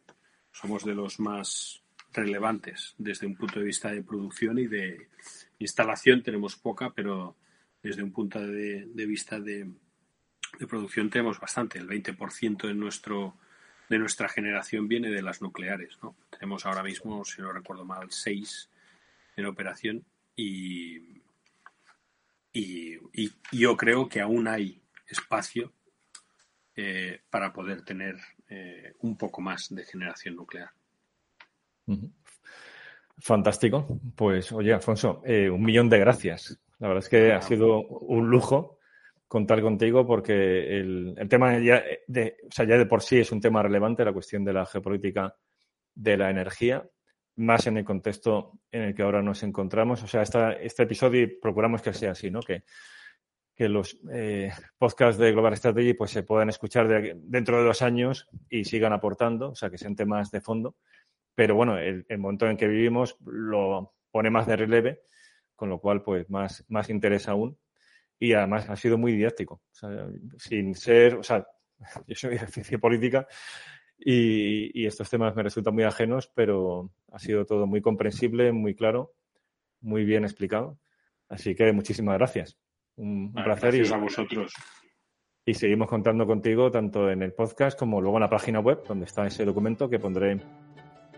somos 0.52 0.84
de 0.86 0.96
los 0.96 1.20
más 1.20 1.84
relevantes 2.14 2.96
desde 2.98 3.28
un 3.28 3.36
punto 3.36 3.60
de 3.60 3.66
vista 3.66 3.92
de 3.92 4.04
producción 4.04 4.58
y 4.58 4.68
de 4.68 5.10
instalación. 5.64 6.24
Tenemos 6.24 6.56
poca, 6.56 6.92
pero 6.94 7.36
desde 7.82 8.04
un 8.04 8.12
punto 8.12 8.40
de, 8.40 8.86
vista 9.06 9.40
de, 9.40 9.70
producción 10.68 11.10
tenemos 11.10 11.40
bastante. 11.40 11.80
El 11.80 11.88
20% 11.88 12.68
de, 12.68 12.74
nuestro, 12.74 13.38
de 13.90 14.00
nuestra 14.00 14.30
generación 14.30 14.88
viene 14.88 15.10
de 15.10 15.22
las 15.22 15.42
nucleares. 15.42 15.98
¿no? 16.04 16.16
Tenemos 16.30 16.66
ahora 16.66 16.84
mismo, 16.84 17.26
si 17.26 17.42
no 17.42 17.52
recuerdo 17.52 17.86
mal, 17.86 18.12
seis 18.12 18.70
en 19.36 19.46
operación 19.46 20.04
y, 20.36 21.22
y, 22.54 23.00
yo 23.52 23.78
creo 23.78 24.10
que 24.10 24.22
aún 24.22 24.48
hay 24.48 24.82
espacio 25.08 25.74
eh, 26.76 27.22
para 27.30 27.54
poder 27.54 27.84
tener 27.84 28.18
eh, 28.50 28.94
un 29.00 29.18
poco 29.18 29.42
más 29.42 29.74
de 29.74 29.86
generación 29.86 30.36
nuclear. 30.36 30.72
Fantástico. 33.22 34.00
Pues 34.16 34.52
oye, 34.52 34.74
Alfonso, 34.74 35.22
eh, 35.26 35.50
un 35.50 35.62
millón 35.62 35.90
de 35.90 36.00
gracias. 36.00 36.60
La 36.80 36.88
verdad 36.88 37.04
es 37.04 37.10
que 37.10 37.32
ha 37.32 37.42
sido 37.42 37.82
un 37.82 38.30
lujo 38.30 38.80
contar 39.28 39.62
contigo 39.62 40.06
porque 40.06 40.80
el, 40.80 41.16
tema 41.30 41.58
ya 41.60 41.84
de, 42.08 42.38
o 42.48 42.52
sea, 42.52 42.66
ya 42.66 42.78
de 42.78 42.88
por 42.88 43.04
sí 43.04 43.20
es 43.20 43.32
un 43.32 43.40
tema 43.40 43.62
relevante, 43.62 44.04
la 44.04 44.12
cuestión 44.12 44.44
de 44.44 44.54
la 44.54 44.66
geopolítica 44.66 45.36
de 45.94 46.18
la 46.18 46.32
energía, 46.32 46.84
más 47.36 47.68
en 47.68 47.78
el 47.78 47.86
contexto 47.86 48.54
en 48.72 48.82
el 48.82 48.96
que 48.96 49.04
ahora 49.04 49.22
nos 49.22 49.44
encontramos. 49.44 50.02
O 50.02 50.08
sea, 50.08 50.24
esta, 50.24 50.54
este 50.54 50.84
episodio 50.84 51.30
procuramos 51.40 51.84
que 51.84 51.94
sea 51.94 52.12
así, 52.12 52.32
¿no? 52.32 52.42
Que, 52.42 52.64
que 53.56 53.70
los 53.70 54.00
eh, 54.12 54.52
podcasts 54.80 55.20
de 55.20 55.32
Global 55.32 55.56
Strategy 55.56 55.94
pues, 55.94 56.10
se 56.10 56.24
puedan 56.24 56.50
escuchar 56.50 56.88
dentro 57.16 57.58
de 57.58 57.64
dos 57.64 57.84
años 57.84 58.28
y 58.50 58.66
sigan 58.66 58.94
aportando, 58.94 59.52
o 59.52 59.56
sea, 59.56 59.70
que 59.70 59.78
sean 59.78 59.96
temas 59.96 60.32
de 60.32 60.42
fondo. 60.42 60.76
Pero 61.42 61.56
bueno, 61.56 61.80
el, 61.80 62.06
el 62.08 62.20
momento 62.20 62.48
en 62.48 62.56
que 62.56 62.68
vivimos 62.68 63.18
lo 63.26 63.96
pone 64.12 64.30
más 64.30 64.46
de 64.46 64.58
relieve 64.58 65.02
con 65.56 65.70
lo 65.70 65.80
cual, 65.80 66.04
pues, 66.04 66.30
más, 66.30 66.64
más 66.70 66.90
interés 66.90 67.28
aún. 67.28 67.58
Y 68.20 68.34
además 68.34 68.70
ha 68.70 68.76
sido 68.76 69.00
muy 69.00 69.12
didáctico. 69.14 69.62
sin 70.38 70.76
ser, 70.76 71.16
o 71.16 71.24
sea, 71.24 71.48
yo 72.08 72.16
soy 72.16 72.38
de 72.38 72.46
ciencia 72.46 72.78
política 72.78 73.28
y, 73.98 74.86
estos 74.86 75.10
temas 75.10 75.36
me 75.36 75.42
resultan 75.42 75.74
muy 75.74 75.84
ajenos, 75.84 76.32
pero 76.36 76.92
ha 77.12 77.18
sido 77.18 77.46
todo 77.46 77.66
muy 77.66 77.82
comprensible, 77.82 78.52
muy 78.52 78.76
claro, 78.76 79.14
muy 79.82 80.06
bien 80.06 80.24
explicado. 80.24 80.80
Así 81.28 81.56
que 81.56 81.72
muchísimas 81.74 82.18
gracias. 82.20 82.56
Un, 82.98 83.34
placer. 83.34 83.74
Gracias 83.74 83.90
y, 83.90 83.94
a 83.94 83.98
vosotros. 83.98 84.54
Y 85.44 85.56
seguimos 85.56 85.90
contando 85.90 86.28
contigo 86.28 86.70
tanto 86.70 87.10
en 87.10 87.24
el 87.24 87.34
podcast 87.34 87.78
como 87.78 88.00
luego 88.00 88.18
en 88.18 88.22
la 88.22 88.30
página 88.30 88.60
web, 88.60 88.84
donde 88.88 89.06
está 89.06 89.26
ese 89.26 89.44
documento 89.46 89.90
que 89.90 89.98
pondré 89.98 90.40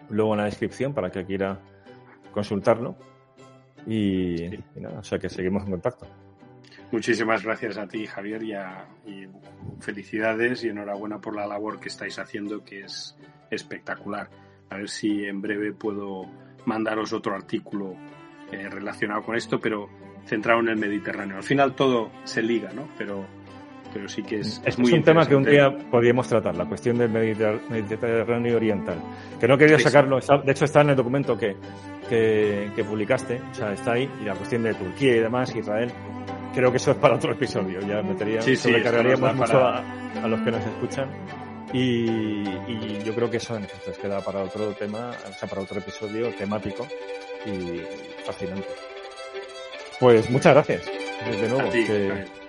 luego 0.10 0.34
en 0.34 0.40
la 0.40 0.46
descripción 0.46 0.94
para 0.94 1.10
que 1.12 1.26
quiera 1.26 1.60
consultarlo. 2.32 2.96
Y, 3.86 4.50
nada, 4.76 5.00
o 5.00 5.04
sea 5.04 5.20
que 5.20 5.30
seguimos 5.30 5.64
en 5.64 5.72
contacto. 5.72 6.08
Muchísimas 6.92 7.44
gracias 7.44 7.78
a 7.78 7.88
ti, 7.88 8.06
Javier, 8.06 8.44
y, 8.44 9.28
felicidades 9.80 10.64
y 10.64 10.70
enhorabuena 10.70 11.20
por 11.20 11.36
la 11.36 11.48
labor 11.48 11.80
que 11.80 11.90
estáis 11.90 12.20
haciendo, 12.20 12.64
que 12.64 12.82
es 12.82 13.18
espectacular. 13.50 14.30
A 14.70 14.78
ver 14.78 14.90
si 14.90 15.26
en 15.26 15.42
breve 15.42 15.74
puedo 15.74 16.30
mandaros 16.66 17.12
otro 17.12 17.34
artículo 17.34 17.96
eh, 18.52 18.70
relacionado 18.70 19.24
con 19.24 19.36
esto, 19.36 19.60
pero 19.60 19.90
centrado 20.26 20.60
en 20.60 20.70
el 20.70 20.78
Mediterráneo. 20.78 21.38
Al 21.38 21.44
final 21.44 21.76
todo 21.76 22.12
se 22.24 22.42
liga, 22.42 22.72
¿no? 22.74 22.88
Pero, 22.98 23.26
pero 23.94 24.10
sí 24.10 24.24
que 24.24 24.40
es, 24.40 24.62
es, 24.66 24.80
muy 24.80 24.92
un 24.92 25.04
tema 25.04 25.28
que 25.28 25.36
un 25.36 25.44
día 25.44 25.70
podríamos 25.92 26.28
tratar, 26.28 26.58
la 26.58 26.66
cuestión 26.66 26.98
del 26.98 27.10
Mediterráneo 27.10 28.56
Oriental. 28.56 28.98
Que 29.40 29.48
no 29.48 29.58
quería 29.58 29.78
sacarlo, 29.80 30.20
de 30.20 30.52
hecho 30.52 30.66
está 30.66 30.82
en 30.82 30.90
el 30.90 30.96
documento 30.96 31.38
que 31.38 31.56
que, 32.10 32.84
publicaste, 32.88 33.42
o 33.52 33.54
sea, 33.54 33.74
está 33.74 33.94
ahí, 33.94 34.10
y 34.22 34.26
la 34.26 34.36
cuestión 34.36 34.64
de 34.64 34.74
Turquía 34.74 35.16
y 35.16 35.20
demás, 35.20 35.56
Israel, 35.56 35.92
creo 36.54 36.72
que 36.72 36.78
eso 36.78 36.92
es 36.92 36.98
para 36.98 37.16
otro 37.16 37.32
episodio, 37.34 37.80
ya 37.82 38.02
metería, 38.02 38.42
sí, 38.42 38.56
sobrecargaríamos 38.56 39.36
mucho 39.36 39.60
a, 39.60 39.84
los 40.28 40.40
que 40.42 40.52
nos 40.52 40.66
escuchan. 40.66 41.10
Y, 41.74 42.44
yo 43.04 43.16
creo 43.16 43.30
que 43.32 43.38
eso 43.38 43.58
en 43.58 43.64
efecto 43.64 44.00
queda 44.00 44.22
para 44.22 44.44
otro 44.44 44.72
tema, 44.74 45.12
o 45.28 45.34
sea, 45.34 45.50
para 45.50 45.62
otro 45.62 45.80
episodio 45.80 46.30
temático 46.36 46.86
y 47.46 47.82
fascinante. 48.24 48.68
Pues 50.00 50.30
muchas 50.30 50.54
gracias, 50.54 50.84
desde 51.26 51.50
nuevo, 51.50 51.70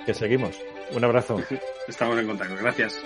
que 0.05 0.15
seguimos. 0.15 0.61
Un 0.95 1.05
abrazo. 1.05 1.43
Estamos 1.89 2.19
en 2.19 2.27
contacto. 2.27 2.55
Gracias. 2.57 3.03